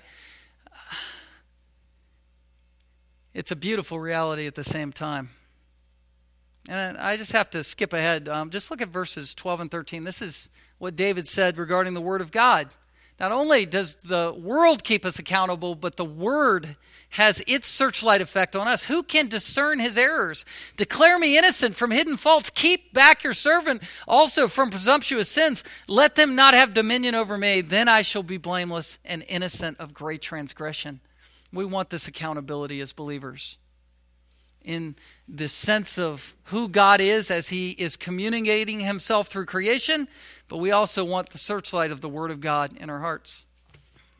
it's 3.34 3.52
a 3.52 3.58
beautiful 3.58 4.00
reality 4.00 4.48
at 4.48 4.56
the 4.56 4.64
same 4.64 4.94
time. 4.94 5.32
And 6.70 6.98
I 6.98 7.18
just 7.18 7.34
have 7.34 7.50
to 7.50 7.66
skip 7.66 7.92
ahead. 7.92 8.30
Um, 8.30 8.50
just 8.50 8.72
look 8.72 8.82
at 8.82 8.88
verses 8.88 9.36
12 9.36 9.60
and 9.60 9.70
13. 9.70 10.06
This 10.06 10.22
is 10.22 10.50
what 10.78 10.96
David 10.96 11.28
said 11.28 11.58
regarding 11.58 11.96
the 11.96 12.02
Word 12.02 12.22
of 12.22 12.32
God. 12.32 12.70
Not 13.22 13.32
only 13.32 13.68
does 13.68 13.98
the 13.98 14.34
world 14.36 14.84
keep 14.84 15.06
us 15.06 15.20
accountable, 15.20 15.76
but 15.76 15.96
the 15.96 16.04
Word 16.04 16.76
has 17.10 17.40
its 17.46 17.68
searchlight 17.68 18.20
effect 18.20 18.56
on 18.56 18.68
us. 18.68 18.86
Who 18.86 19.04
can 19.04 19.28
discern 19.28 19.80
his 19.80 19.96
errors? 19.96 20.44
Declare 20.76 21.20
me 21.20 21.38
innocent 21.38 21.76
from 21.76 21.92
hidden 21.92 22.18
faults. 22.18 22.50
Keep 22.50 22.94
back 22.94 23.24
your 23.24 23.36
servant 23.36 23.84
also 24.08 24.48
from 24.48 24.72
presumptuous 24.72 25.30
sins. 25.30 25.64
Let 25.88 26.16
them 26.16 26.36
not 26.36 26.56
have 26.56 26.74
dominion 26.74 27.14
over 27.14 27.38
me. 27.38 27.62
Then 27.62 27.88
I 27.88 28.02
shall 28.02 28.24
be 28.24 28.38
blameless 28.38 28.98
and 29.06 29.24
innocent 29.28 29.80
of 29.80 29.94
great 29.94 30.24
transgression. 30.24 31.00
We 31.54 31.64
want 31.64 31.92
this 31.92 32.08
accountability 32.08 32.82
as 32.82 32.92
believers 32.92 33.60
in 34.64 34.96
the 35.28 35.48
sense 35.48 35.98
of 35.98 36.36
who 36.46 36.68
God 36.68 37.02
is 37.02 37.32
as 37.32 37.50
He 37.50 37.72
is 37.72 37.98
communicating 37.98 38.80
Himself 38.80 39.28
through 39.28 39.46
creation, 39.46 40.08
but 40.52 40.58
we 40.58 40.72
also 40.72 41.06
want 41.06 41.30
the 41.30 41.38
searchlight 41.38 41.92
of 41.92 42.02
the 42.02 42.10
Word 42.10 42.30
of 42.30 42.42
God 42.42 42.76
in 42.76 42.90
our 42.90 43.00
hearts. 43.00 43.46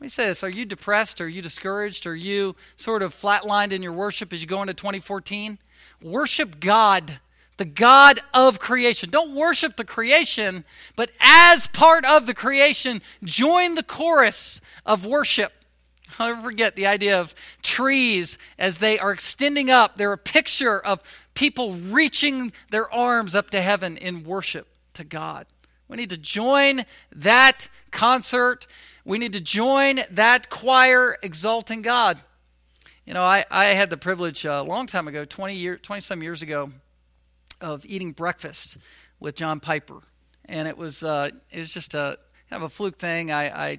me 0.00 0.08
say 0.08 0.28
this 0.28 0.42
Are 0.42 0.48
you 0.48 0.64
depressed? 0.64 1.20
Are 1.20 1.28
you 1.28 1.42
discouraged? 1.42 2.06
Are 2.06 2.16
you 2.16 2.56
sort 2.74 3.02
of 3.02 3.14
flatlined 3.14 3.70
in 3.70 3.82
your 3.82 3.92
worship 3.92 4.32
as 4.32 4.40
you 4.40 4.46
go 4.46 4.62
into 4.62 4.72
2014? 4.72 5.58
Worship 6.00 6.58
God, 6.58 7.20
the 7.58 7.66
God 7.66 8.18
of 8.32 8.58
creation. 8.58 9.10
Don't 9.10 9.34
worship 9.34 9.76
the 9.76 9.84
creation, 9.84 10.64
but 10.96 11.10
as 11.20 11.66
part 11.66 12.06
of 12.06 12.24
the 12.24 12.32
creation, 12.32 13.02
join 13.22 13.74
the 13.74 13.82
chorus 13.82 14.62
of 14.86 15.04
worship. 15.04 15.52
I'll 16.18 16.28
never 16.28 16.40
forget 16.40 16.76
the 16.76 16.86
idea 16.86 17.20
of 17.20 17.34
trees 17.60 18.38
as 18.58 18.78
they 18.78 18.98
are 18.98 19.12
extending 19.12 19.70
up. 19.70 19.96
They're 19.96 20.14
a 20.14 20.18
picture 20.18 20.80
of 20.80 21.02
people 21.34 21.74
reaching 21.74 22.54
their 22.70 22.90
arms 22.90 23.34
up 23.34 23.50
to 23.50 23.60
heaven 23.60 23.98
in 23.98 24.24
worship 24.24 24.66
to 24.94 25.04
God. 25.04 25.46
We 25.92 25.98
need 25.98 26.10
to 26.10 26.18
join 26.18 26.84
that 27.14 27.68
concert 27.92 28.66
we 29.04 29.18
need 29.18 29.32
to 29.32 29.40
join 29.40 30.00
that 30.12 30.48
choir 30.48 31.16
exalting 31.22 31.82
God. 31.82 32.18
You 33.04 33.14
know, 33.14 33.24
I, 33.24 33.44
I 33.50 33.66
had 33.66 33.90
the 33.90 33.96
privilege 33.96 34.46
uh, 34.46 34.62
a 34.64 34.68
long 34.68 34.86
time 34.86 35.08
ago, 35.08 35.24
20 35.24 35.56
year, 35.56 35.76
20 35.76 36.00
some 36.00 36.22
years 36.22 36.40
ago, 36.40 36.70
of 37.60 37.84
eating 37.84 38.12
breakfast 38.12 38.78
with 39.18 39.34
John 39.34 39.58
Piper. 39.58 39.98
And 40.44 40.68
it 40.68 40.78
was, 40.78 41.02
uh, 41.02 41.30
it 41.50 41.58
was 41.58 41.72
just 41.72 41.94
a 41.94 42.16
kind 42.48 42.62
of 42.62 42.66
a 42.66 42.68
fluke 42.68 42.96
thing. 42.96 43.32
I, 43.32 43.70
I 43.70 43.78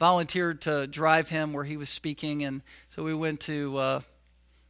volunteered 0.00 0.62
to 0.62 0.88
drive 0.88 1.28
him 1.28 1.52
where 1.52 1.64
he 1.64 1.76
was 1.76 1.88
speaking. 1.88 2.42
And 2.42 2.62
so 2.88 3.04
we 3.04 3.14
went 3.14 3.40
to, 3.42 3.78
uh, 3.78 4.00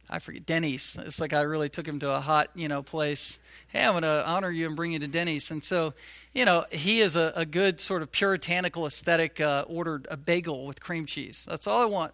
I 0.09 0.19
forget, 0.19 0.45
Denny's. 0.45 0.97
It's 1.01 1.19
like 1.19 1.33
I 1.33 1.41
really 1.41 1.69
took 1.69 1.87
him 1.87 1.99
to 1.99 2.13
a 2.13 2.19
hot, 2.19 2.49
you 2.53 2.67
know, 2.67 2.83
place. 2.83 3.39
Hey, 3.67 3.83
I'm 3.83 3.93
going 3.93 4.03
to 4.03 4.27
honor 4.27 4.51
you 4.51 4.67
and 4.67 4.75
bring 4.75 4.91
you 4.91 4.99
to 4.99 5.07
Denny's. 5.07 5.49
And 5.49 5.63
so, 5.63 5.93
you 6.33 6.45
know, 6.45 6.65
he 6.71 7.01
is 7.01 7.15
a, 7.15 7.33
a 7.35 7.45
good 7.45 7.79
sort 7.79 8.01
of 8.01 8.11
puritanical 8.11 8.85
aesthetic, 8.85 9.41
uh, 9.41 9.65
ordered 9.67 10.07
a 10.09 10.17
bagel 10.17 10.67
with 10.67 10.79
cream 10.79 11.05
cheese. 11.05 11.45
That's 11.49 11.65
all 11.65 11.81
I 11.81 11.85
want, 11.85 12.13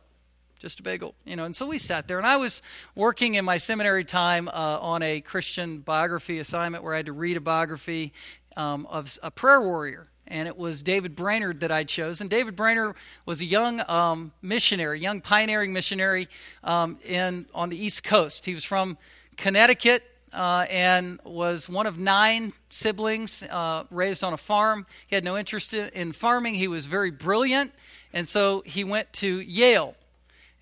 just 0.60 0.80
a 0.80 0.84
bagel, 0.84 1.16
you 1.26 1.36
know. 1.36 1.44
And 1.44 1.56
so 1.56 1.66
we 1.66 1.78
sat 1.78 2.08
there, 2.08 2.18
and 2.18 2.28
I 2.28 2.38
was 2.38 2.62
working 2.96 3.36
in 3.36 3.44
my 3.44 3.58
seminary 3.58 4.06
time 4.06 4.48
uh, 4.48 4.78
on 4.80 5.04
a 5.04 5.20
Christian 5.20 5.80
biography 5.80 6.40
assignment 6.40 6.84
where 6.84 6.94
I 6.94 6.98
had 6.98 7.08
to 7.08 7.14
read 7.14 7.36
a 7.36 7.42
biography 7.42 8.14
um, 8.56 8.86
of 8.88 9.18
a 9.22 9.32
prayer 9.32 9.62
warrior 9.62 10.11
and 10.32 10.48
it 10.48 10.58
was 10.58 10.82
David 10.82 11.16
Brainerd 11.16 11.60
that 11.60 11.72
I 11.72 11.84
chose. 11.84 12.22
And 12.22 12.30
David 12.30 12.56
Brainerd 12.56 12.96
was 13.26 13.42
a 13.42 13.46
young 13.46 13.82
um, 13.90 14.32
missionary, 14.42 15.00
young 15.00 15.22
pioneering 15.22 15.74
missionary 15.74 16.28
um, 16.64 16.98
in 17.06 17.46
on 17.54 17.70
the 17.70 17.78
East 17.78 18.04
Coast. 18.04 18.46
He 18.46 18.54
was 18.54 18.64
from 18.64 18.98
Connecticut 19.38 20.04
uh, 20.34 20.66
and 20.70 21.20
was 21.26 21.70
one 21.70 21.86
of 21.86 22.00
nine 22.00 22.54
siblings 22.70 23.44
uh, 23.44 23.84
raised 23.92 24.24
on 24.24 24.34
a 24.34 24.38
farm. 24.38 24.86
He 25.08 25.16
had 25.16 25.24
no 25.24 25.38
interest 25.38 25.74
in 25.74 26.14
farming. 26.14 26.56
He 26.56 26.68
was 26.68 26.86
very 26.86 27.12
brilliant, 27.12 27.74
and 28.14 28.28
so 28.28 28.64
he 28.66 28.84
went 28.84 29.12
to 29.14 29.42
Yale. 29.42 29.96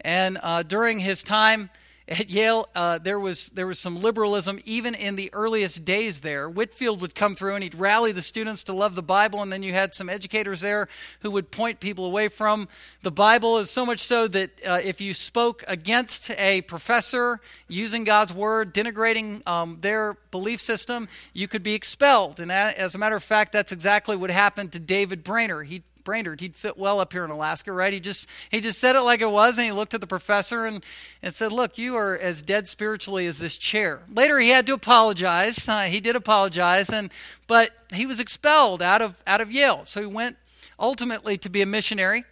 And 0.02 0.40
uh, 0.42 0.64
during 0.64 1.00
his 1.00 1.24
time 1.24 1.70
at 2.10 2.30
Yale, 2.30 2.68
uh, 2.74 2.98
there 2.98 3.20
was 3.20 3.50
there 3.50 3.68
was 3.68 3.78
some 3.78 4.02
liberalism 4.02 4.60
even 4.66 4.96
in 4.96 5.16
the 5.16 5.30
earliest 5.32 5.86
days 5.86 6.22
there. 6.22 6.50
Whitefield 6.50 7.02
would 7.02 7.14
come 7.14 7.36
through 7.36 7.54
and 7.54 7.64
he'd 7.64 7.76
rally 7.76 8.12
the 8.12 8.24
students 8.24 8.64
to 8.66 8.74
love 8.74 8.96
the 8.96 9.04
Bible, 9.04 9.42
and 9.44 9.54
then 9.54 9.62
you 9.62 9.74
had 9.74 9.94
some 9.94 10.10
educators 10.10 10.62
there 10.62 10.88
who 11.22 11.30
would 11.30 11.52
point 11.52 11.80
people 11.80 12.06
away 12.06 12.28
from 12.28 12.68
the 13.04 13.12
Bible. 13.12 13.60
Is 13.60 13.70
So 13.70 13.86
much 13.86 14.00
so 14.00 14.28
that 14.28 14.50
uh, 14.66 14.80
if 14.84 15.00
you 15.00 15.14
spoke 15.14 15.64
against 15.68 16.32
a 16.32 16.62
professor 16.64 17.40
using 17.68 18.04
God's 18.04 18.34
word, 18.34 18.74
denigrating 18.74 19.48
um, 19.48 19.78
their 19.82 20.18
belief 20.32 20.62
system, 20.62 21.08
you 21.34 21.48
could 21.48 21.64
be 21.64 21.76
expelled. 21.76 22.40
And 22.40 22.52
as 22.52 22.96
a 22.96 22.98
matter 22.98 23.16
of 23.16 23.24
fact, 23.24 23.52
that's 23.52 23.72
exactly 23.72 24.16
what 24.16 24.32
happened 24.32 24.72
to 24.72 24.80
David 24.80 25.24
Brainerd. 25.24 25.68
He 25.68 25.84
Brainerd. 26.04 26.42
He'd 26.42 26.56
fit 26.56 26.78
well 26.78 27.00
up 27.00 27.14
here 27.14 27.26
in 27.26 27.32
Alaska, 27.32 27.72
right? 27.72 27.94
He 27.94 28.00
just 28.00 28.28
he 28.50 28.60
just 28.60 28.80
said 28.80 28.96
it 28.96 29.02
like 29.02 29.22
it 29.22 29.30
was, 29.30 29.58
and 29.58 29.66
he 29.66 29.72
looked 29.72 29.94
at 29.94 30.02
the 30.02 30.08
professor 30.08 30.66
and, 30.66 30.84
and 31.22 31.34
said, 31.34 31.52
"Look, 31.52 31.78
you 31.78 31.96
are 31.96 32.18
as 32.18 32.42
dead 32.42 32.68
spiritually 32.68 33.28
as 33.28 33.40
this 33.40 33.58
chair." 33.58 34.04
Later, 34.14 34.40
he 34.40 34.50
had 34.50 34.66
to 34.68 34.74
apologize. 34.74 35.68
Uh, 35.68 35.82
he 35.82 36.00
did 36.00 36.16
apologize, 36.16 36.90
and 36.90 37.12
but 37.48 37.72
he 37.94 38.06
was 38.06 38.20
expelled 38.20 38.82
out 38.82 39.02
of 39.02 39.22
out 39.28 39.42
of 39.42 39.52
Yale. 39.52 39.86
So 39.86 40.02
he 40.02 40.08
went 40.08 40.38
ultimately 40.80 41.38
to 41.38 41.50
be 41.50 41.62
a 41.62 41.66
missionary. 41.66 42.24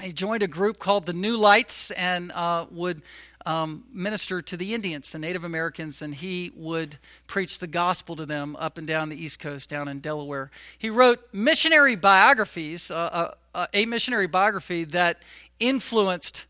He 0.00 0.12
joined 0.12 0.42
a 0.42 0.48
group 0.48 0.78
called 0.78 1.06
the 1.06 1.12
New 1.12 1.36
Lights 1.36 1.90
and 1.92 2.32
uh, 2.32 2.66
would 2.70 3.02
um, 3.46 3.84
minister 3.92 4.40
to 4.42 4.56
the 4.56 4.74
Indians, 4.74 5.12
the 5.12 5.18
Native 5.18 5.44
Americans, 5.44 6.02
and 6.02 6.14
he 6.14 6.52
would 6.54 6.98
preach 7.26 7.58
the 7.58 7.66
gospel 7.66 8.16
to 8.16 8.26
them 8.26 8.56
up 8.56 8.78
and 8.78 8.86
down 8.86 9.08
the 9.08 9.22
East 9.22 9.40
Coast, 9.40 9.68
down 9.68 9.88
in 9.88 10.00
Delaware. 10.00 10.50
He 10.78 10.90
wrote 10.90 11.20
missionary 11.32 11.96
biographies, 11.96 12.90
uh, 12.90 12.94
uh, 12.94 13.34
uh, 13.54 13.66
a 13.72 13.86
missionary 13.86 14.26
biography 14.26 14.84
that 14.84 15.22
influenced 15.58 16.46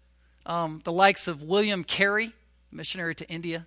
um, 0.46 0.80
the 0.84 0.92
likes 0.92 1.28
of 1.28 1.42
William 1.42 1.84
Carey, 1.84 2.32
missionary 2.70 3.14
to 3.16 3.28
India, 3.28 3.66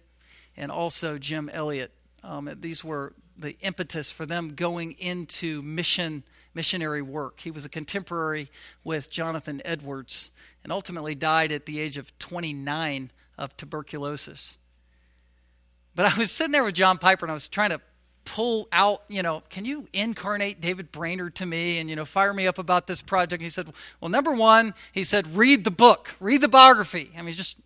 and 0.57 0.71
also 0.71 1.17
Jim 1.17 1.49
Elliot. 1.49 1.91
Um, 2.23 2.49
these 2.59 2.83
were 2.83 3.13
the 3.37 3.57
impetus 3.61 4.11
for 4.11 4.25
them 4.25 4.55
going 4.55 4.93
into 4.93 5.61
mission 5.61 6.23
missionary 6.55 7.01
work. 7.01 7.41
He 7.41 7.51
was 7.51 7.65
a 7.65 7.69
contemporary 7.69 8.49
with 8.83 9.11
Jonathan 9.11 9.61
Edwards 9.65 10.31
and 10.63 10.71
ultimately 10.71 11.13
died 11.13 11.51
at 11.51 11.65
the 11.65 11.79
age 11.79 11.97
of 11.97 12.17
29 12.17 13.11
of 13.37 13.57
tuberculosis. 13.57 14.57
But 15.93 16.13
I 16.13 16.17
was 16.17 16.31
sitting 16.31 16.53
there 16.53 16.63
with 16.63 16.75
John 16.75 16.97
Piper 16.97 17.25
and 17.25 17.31
I 17.31 17.33
was 17.33 17.49
trying 17.49 17.71
to 17.71 17.81
pull 18.23 18.67
out, 18.71 19.03
you 19.07 19.21
know, 19.21 19.43
can 19.49 19.65
you 19.65 19.87
incarnate 19.93 20.59
David 20.59 20.91
Brainerd 20.91 21.35
to 21.35 21.45
me 21.45 21.77
and, 21.77 21.89
you 21.89 21.95
know, 21.95 22.05
fire 22.05 22.33
me 22.33 22.47
up 22.47 22.57
about 22.57 22.87
this 22.87 23.01
project? 23.01 23.43
he 23.43 23.49
said, 23.49 23.71
well, 24.01 24.09
number 24.09 24.33
one, 24.33 24.73
he 24.91 25.03
said, 25.03 25.35
read 25.35 25.63
the 25.63 25.71
book, 25.71 26.15
read 26.19 26.41
the 26.41 26.47
biography. 26.47 27.11
I 27.17 27.21
mean, 27.21 27.33
just, 27.33 27.57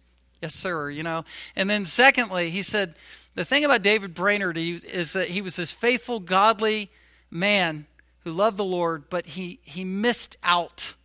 yes, 0.42 0.54
sir, 0.54 0.90
you 0.90 1.04
know. 1.04 1.24
And 1.56 1.70
then 1.70 1.86
secondly, 1.86 2.50
he 2.50 2.62
said, 2.62 2.96
the 3.40 3.46
thing 3.46 3.64
about 3.64 3.82
David 3.82 4.14
Brainerd 4.14 4.58
is 4.58 5.14
that 5.14 5.30
he 5.30 5.42
was 5.42 5.56
this 5.56 5.72
faithful, 5.72 6.20
godly 6.20 6.92
man 7.32 7.86
who 8.26 8.34
loved 8.34 8.58
the 8.58 8.66
Lord, 8.66 9.10
but 9.10 9.28
he, 9.28 9.60
he 9.64 9.86
missed 9.86 10.38
out 10.44 10.96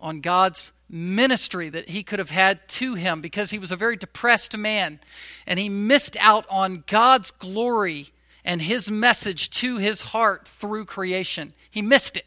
on 0.00 0.20
God's 0.20 0.72
ministry 0.90 1.68
that 1.68 1.90
he 1.90 2.02
could 2.02 2.18
have 2.18 2.30
had 2.30 2.66
to 2.70 2.94
him 2.94 3.20
because 3.20 3.52
he 3.52 3.60
was 3.60 3.70
a 3.70 3.76
very 3.76 3.94
depressed 3.94 4.58
man 4.58 4.98
and 5.46 5.56
he 5.56 5.68
missed 5.68 6.16
out 6.18 6.44
on 6.50 6.82
God's 6.88 7.30
glory 7.30 8.08
and 8.44 8.60
his 8.60 8.90
message 8.90 9.50
to 9.50 9.76
his 9.76 10.00
heart 10.00 10.48
through 10.48 10.86
creation. 10.86 11.52
He 11.70 11.80
missed 11.80 12.16
it. 12.16 12.26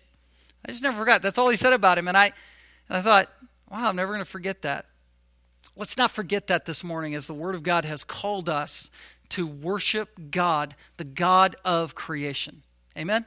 I 0.65 0.71
just 0.71 0.81
never 0.81 0.95
forgot. 0.95 1.21
That's 1.21 1.37
all 1.37 1.49
he 1.49 1.57
said 1.57 1.73
about 1.73 1.97
him. 1.97 2.07
And 2.07 2.15
I, 2.15 2.31
and 2.87 2.97
I 2.99 3.01
thought, 3.01 3.29
wow, 3.69 3.89
I'm 3.89 3.97
never 3.97 4.13
going 4.13 4.23
to 4.23 4.31
forget 4.31 4.61
that. 4.61 4.85
Let's 5.75 5.97
not 5.97 6.09
forget 6.09 6.47
that 6.47 6.65
this 6.65 6.85
morning 6.85 7.13
as 7.13 7.27
the 7.27 7.33
Word 7.33 7.53
of 7.53 7.63
God 7.63 7.85
has 7.85 8.03
called 8.03 8.47
us 8.49 8.89
to 9.29 9.47
worship 9.47 10.31
God, 10.31 10.75
the 10.97 11.03
God 11.03 11.55
of 11.65 11.95
creation. 11.95 12.63
Amen? 12.97 13.25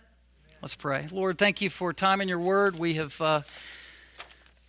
Let's 0.62 0.76
pray. 0.76 1.06
Lord, 1.10 1.38
thank 1.38 1.60
you 1.60 1.70
for 1.70 1.92
time 1.92 2.20
in 2.20 2.28
your 2.28 2.40
word. 2.40 2.76
We 2.76 2.94
have. 2.94 3.20
Uh, 3.20 3.42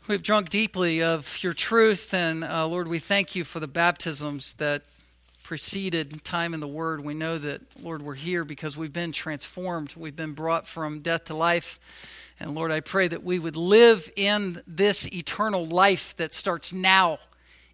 We've 0.07 0.21
drunk 0.21 0.49
deeply 0.49 1.03
of 1.03 1.41
your 1.43 1.53
truth, 1.53 2.11
and 2.13 2.43
uh, 2.43 2.65
Lord, 2.65 2.87
we 2.87 2.97
thank 2.97 3.35
you 3.35 3.43
for 3.43 3.59
the 3.59 3.67
baptisms 3.67 4.55
that 4.55 4.81
preceded 5.43 6.23
time 6.23 6.53
in 6.53 6.59
the 6.59 6.67
Word. 6.67 7.05
We 7.05 7.13
know 7.13 7.37
that, 7.37 7.61
Lord, 7.81 8.01
we're 8.01 8.15
here 8.15 8.43
because 8.43 8.75
we've 8.75 8.91
been 8.91 9.11
transformed. 9.11 9.93
We've 9.95 10.15
been 10.15 10.33
brought 10.33 10.67
from 10.67 11.01
death 11.01 11.25
to 11.25 11.35
life. 11.35 11.77
And 12.39 12.55
Lord, 12.55 12.71
I 12.71 12.79
pray 12.79 13.09
that 13.09 13.23
we 13.23 13.37
would 13.37 13.55
live 13.55 14.09
in 14.15 14.61
this 14.65 15.07
eternal 15.13 15.65
life 15.65 16.15
that 16.15 16.33
starts 16.33 16.73
now 16.73 17.19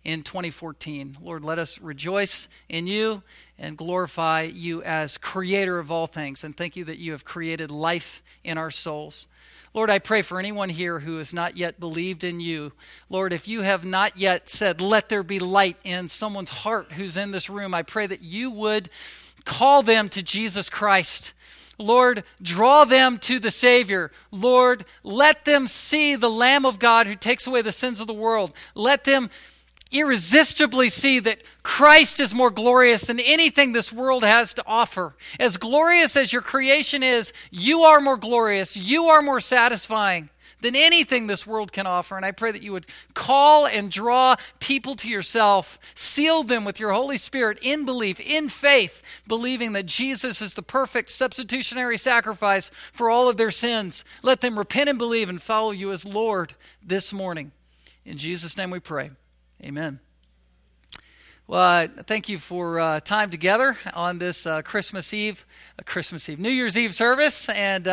in 0.07 0.23
2014. 0.23 1.17
Lord, 1.21 1.43
let 1.43 1.59
us 1.59 1.79
rejoice 1.81 2.47
in 2.69 2.87
you 2.87 3.21
and 3.59 3.77
glorify 3.77 4.43
you 4.43 4.81
as 4.83 5.17
creator 5.17 5.79
of 5.79 5.91
all 5.91 6.07
things. 6.07 6.45
And 6.45 6.55
thank 6.55 6.77
you 6.77 6.85
that 6.85 6.97
you 6.97 7.11
have 7.11 7.25
created 7.25 7.69
life 7.69 8.23
in 8.41 8.57
our 8.57 8.71
souls. 8.71 9.27
Lord, 9.73 9.89
I 9.89 9.99
pray 9.99 10.21
for 10.21 10.39
anyone 10.39 10.69
here 10.69 10.99
who 10.99 11.17
has 11.17 11.33
not 11.33 11.57
yet 11.57 11.79
believed 11.79 12.23
in 12.23 12.39
you. 12.39 12.71
Lord, 13.09 13.33
if 13.33 13.49
you 13.49 13.61
have 13.63 13.83
not 13.83 14.17
yet 14.17 14.47
said, 14.47 14.79
let 14.79 15.09
there 15.09 15.23
be 15.23 15.39
light 15.39 15.75
in 15.83 16.07
someone's 16.07 16.49
heart 16.49 16.93
who's 16.93 17.17
in 17.17 17.31
this 17.31 17.49
room, 17.49 17.73
I 17.73 17.83
pray 17.83 18.07
that 18.07 18.23
you 18.23 18.49
would 18.49 18.89
call 19.43 19.83
them 19.83 20.07
to 20.09 20.23
Jesus 20.23 20.69
Christ. 20.69 21.33
Lord, 21.77 22.23
draw 22.41 22.85
them 22.85 23.17
to 23.19 23.39
the 23.39 23.51
Savior. 23.51 24.11
Lord, 24.31 24.85
let 25.03 25.43
them 25.43 25.67
see 25.67 26.15
the 26.15 26.29
Lamb 26.29 26.65
of 26.65 26.79
God 26.79 27.07
who 27.07 27.15
takes 27.15 27.45
away 27.45 27.61
the 27.61 27.73
sins 27.73 27.99
of 27.99 28.07
the 28.07 28.13
world. 28.13 28.53
Let 28.73 29.03
them 29.03 29.29
irresistibly 29.91 30.89
see 30.89 31.19
that 31.19 31.41
Christ 31.63 32.19
is 32.19 32.33
more 32.33 32.51
glorious 32.51 33.05
than 33.05 33.19
anything 33.19 33.73
this 33.73 33.91
world 33.91 34.23
has 34.23 34.53
to 34.55 34.63
offer. 34.65 35.15
As 35.39 35.57
glorious 35.57 36.15
as 36.15 36.33
your 36.33 36.41
creation 36.41 37.03
is, 37.03 37.33
you 37.51 37.81
are 37.81 38.01
more 38.01 38.17
glorious, 38.17 38.77
you 38.77 39.05
are 39.05 39.21
more 39.21 39.39
satisfying 39.39 40.29
than 40.61 40.75
anything 40.75 41.27
this 41.27 41.45
world 41.45 41.71
can 41.71 41.85
offer. 41.85 42.17
And 42.17 42.25
I 42.25 42.31
pray 42.31 42.51
that 42.51 42.63
you 42.63 42.73
would 42.73 42.87
call 43.13 43.67
and 43.67 43.91
draw 43.91 44.35
people 44.59 44.95
to 44.95 45.09
yourself, 45.09 45.79
seal 45.93 46.43
them 46.43 46.65
with 46.65 46.79
your 46.79 46.91
Holy 46.91 47.17
Spirit 47.17 47.59
in 47.61 47.85
belief, 47.85 48.19
in 48.19 48.49
faith, 48.49 49.01
believing 49.27 49.73
that 49.73 49.85
Jesus 49.85 50.41
is 50.41 50.53
the 50.53 50.63
perfect 50.63 51.09
substitutionary 51.09 51.97
sacrifice 51.97 52.71
for 52.91 53.09
all 53.09 53.29
of 53.29 53.37
their 53.37 53.51
sins. 53.51 54.03
Let 54.23 54.41
them 54.41 54.57
repent 54.57 54.89
and 54.89 54.97
believe 54.97 55.29
and 55.29 55.41
follow 55.41 55.71
you 55.71 55.91
as 55.91 56.05
Lord 56.05 56.55
this 56.83 57.13
morning. 57.13 57.51
In 58.05 58.17
Jesus' 58.17 58.57
name 58.57 58.71
we 58.71 58.79
pray. 58.79 59.11
Amen. 59.63 59.99
Well, 61.47 61.85
uh, 61.85 61.87
thank 62.03 62.29
you 62.29 62.37
for 62.37 62.79
uh, 62.79 62.99
time 62.99 63.31
together 63.31 63.77
on 63.93 64.19
this 64.19 64.45
uh, 64.45 64.61
Christmas 64.61 65.13
Eve, 65.13 65.45
uh, 65.79 65.83
Christmas 65.83 66.29
Eve, 66.29 66.39
New 66.39 66.49
Year's 66.49 66.77
Eve 66.77 66.93
service, 66.93 67.49
and 67.49 67.87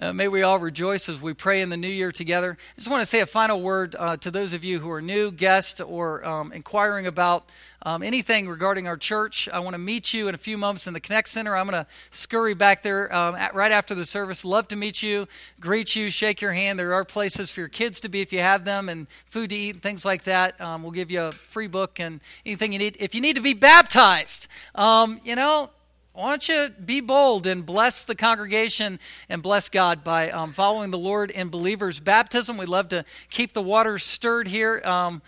uh, 0.00 0.12
may 0.12 0.28
we 0.28 0.42
all 0.42 0.58
rejoice 0.58 1.08
as 1.08 1.20
we 1.20 1.34
pray 1.34 1.60
in 1.60 1.70
the 1.70 1.76
new 1.76 1.88
year 1.88 2.12
together. 2.12 2.56
I 2.58 2.74
just 2.76 2.90
want 2.90 3.02
to 3.02 3.06
say 3.06 3.20
a 3.20 3.26
final 3.26 3.60
word 3.60 3.96
uh, 3.98 4.16
to 4.18 4.30
those 4.30 4.54
of 4.54 4.64
you 4.64 4.78
who 4.78 4.90
are 4.90 5.02
new 5.02 5.30
guests 5.30 5.80
or 5.80 6.24
um, 6.24 6.52
inquiring 6.52 7.06
about 7.06 7.48
um, 7.82 8.02
anything 8.02 8.48
regarding 8.48 8.86
our 8.86 8.96
church. 8.96 9.48
I 9.52 9.60
want 9.60 9.74
to 9.74 9.78
meet 9.78 10.12
you 10.12 10.28
in 10.28 10.34
a 10.34 10.38
few 10.38 10.58
moments 10.58 10.86
in 10.86 10.94
the 10.94 11.00
Connect 11.00 11.28
Center. 11.28 11.56
I'm 11.56 11.68
going 11.68 11.84
to 11.84 11.90
scurry 12.10 12.54
back 12.54 12.82
there 12.82 13.14
um, 13.14 13.34
at, 13.34 13.54
right 13.54 13.72
after 13.72 13.94
the 13.94 14.06
service. 14.06 14.44
Love 14.44 14.68
to 14.68 14.76
meet 14.76 15.02
you, 15.02 15.26
greet 15.60 15.96
you, 15.96 16.10
shake 16.10 16.40
your 16.40 16.52
hand. 16.52 16.78
There 16.78 16.94
are 16.94 17.04
places 17.04 17.50
for 17.50 17.60
your 17.60 17.68
kids 17.68 18.00
to 18.00 18.08
be 18.08 18.20
if 18.20 18.32
you 18.32 18.40
have 18.40 18.64
them, 18.64 18.88
and 18.88 19.08
food 19.26 19.50
to 19.50 19.56
eat 19.56 19.74
and 19.74 19.82
things 19.82 20.04
like 20.04 20.24
that. 20.24 20.60
Um, 20.60 20.82
we'll 20.82 20.92
give 20.92 21.10
you 21.10 21.22
a 21.22 21.32
free 21.32 21.68
book 21.68 21.98
and 21.98 22.20
anything 22.46 22.72
you 22.72 22.78
need. 22.78 22.96
If 23.00 23.14
you 23.14 23.20
need 23.20 23.36
to 23.36 23.42
be 23.42 23.54
baptized, 23.54 24.48
um, 24.74 25.20
you 25.24 25.34
know, 25.34 25.70
why 26.18 26.30
don't 26.30 26.48
you 26.48 26.68
be 26.84 27.00
bold 27.00 27.46
and 27.46 27.64
bless 27.64 28.04
the 28.04 28.16
congregation 28.16 28.98
and 29.28 29.40
bless 29.40 29.68
God 29.68 30.02
by 30.02 30.30
um, 30.30 30.52
following 30.52 30.90
the 30.90 30.98
Lord 30.98 31.30
in 31.30 31.48
believers' 31.48 32.00
baptism? 32.00 32.56
We 32.56 32.66
love 32.66 32.88
to 32.88 33.04
keep 33.30 33.52
the 33.52 33.62
waters 33.62 34.02
stirred 34.02 34.48
here, 34.48 34.82
um, 34.84 35.22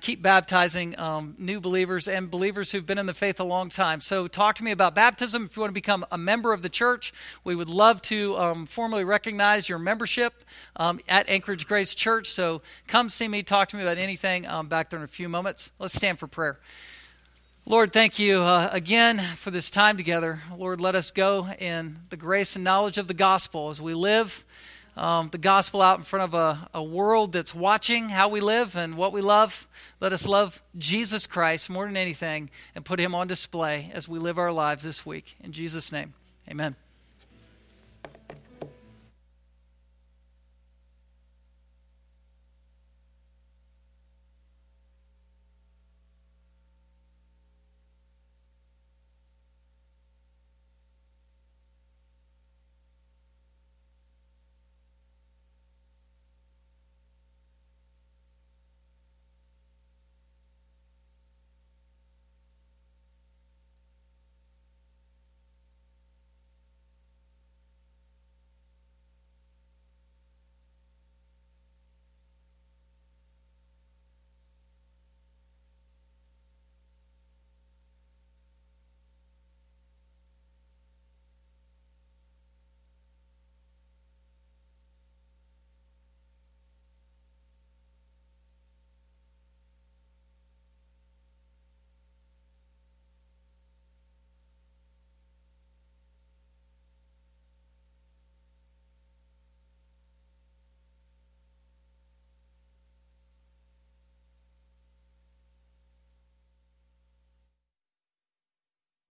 keep 0.00 0.20
baptizing 0.20 0.98
um, 0.98 1.36
new 1.38 1.60
believers 1.60 2.08
and 2.08 2.28
believers 2.28 2.72
who've 2.72 2.84
been 2.84 2.98
in 2.98 3.06
the 3.06 3.14
faith 3.14 3.38
a 3.38 3.44
long 3.44 3.68
time. 3.68 4.00
So, 4.00 4.26
talk 4.26 4.56
to 4.56 4.64
me 4.64 4.72
about 4.72 4.96
baptism. 4.96 5.44
If 5.44 5.56
you 5.56 5.60
want 5.60 5.70
to 5.70 5.74
become 5.74 6.04
a 6.10 6.18
member 6.18 6.52
of 6.52 6.62
the 6.62 6.68
church, 6.68 7.14
we 7.44 7.54
would 7.54 7.70
love 7.70 8.02
to 8.02 8.36
um, 8.36 8.66
formally 8.66 9.04
recognize 9.04 9.68
your 9.68 9.78
membership 9.78 10.42
um, 10.74 10.98
at 11.08 11.28
Anchorage 11.28 11.68
Grace 11.68 11.94
Church. 11.94 12.28
So, 12.32 12.62
come 12.88 13.10
see 13.10 13.28
me, 13.28 13.44
talk 13.44 13.68
to 13.68 13.76
me 13.76 13.82
about 13.82 13.96
anything 13.96 14.48
um, 14.48 14.66
back 14.66 14.90
there 14.90 14.98
in 14.98 15.04
a 15.04 15.08
few 15.08 15.28
moments. 15.28 15.70
Let's 15.78 15.94
stand 15.94 16.18
for 16.18 16.26
prayer. 16.26 16.58
Lord, 17.64 17.92
thank 17.92 18.18
you 18.18 18.42
uh, 18.42 18.68
again 18.72 19.18
for 19.18 19.50
this 19.50 19.70
time 19.70 19.96
together. 19.96 20.40
Lord, 20.56 20.80
let 20.80 20.94
us 20.94 21.10
go 21.10 21.48
in 21.58 21.98
the 22.10 22.16
grace 22.16 22.56
and 22.56 22.64
knowledge 22.64 22.98
of 22.98 23.08
the 23.08 23.14
gospel 23.14 23.70
as 23.70 23.80
we 23.80 23.94
live 23.94 24.44
um, 24.96 25.28
the 25.30 25.38
gospel 25.38 25.80
out 25.80 25.98
in 25.98 26.04
front 26.04 26.24
of 26.24 26.34
a, 26.34 26.68
a 26.74 26.82
world 26.82 27.32
that's 27.32 27.54
watching 27.54 28.08
how 28.08 28.28
we 28.28 28.40
live 28.40 28.76
and 28.76 28.96
what 28.96 29.12
we 29.12 29.20
love. 29.22 29.66
Let 30.00 30.12
us 30.12 30.28
love 30.28 30.62
Jesus 30.76 31.26
Christ 31.26 31.70
more 31.70 31.86
than 31.86 31.96
anything 31.96 32.50
and 32.74 32.84
put 32.84 33.00
him 33.00 33.14
on 33.14 33.26
display 33.26 33.90
as 33.94 34.08
we 34.08 34.18
live 34.18 34.38
our 34.38 34.52
lives 34.52 34.82
this 34.82 35.06
week. 35.06 35.36
In 35.40 35.52
Jesus' 35.52 35.92
name, 35.92 36.14
amen. 36.50 36.76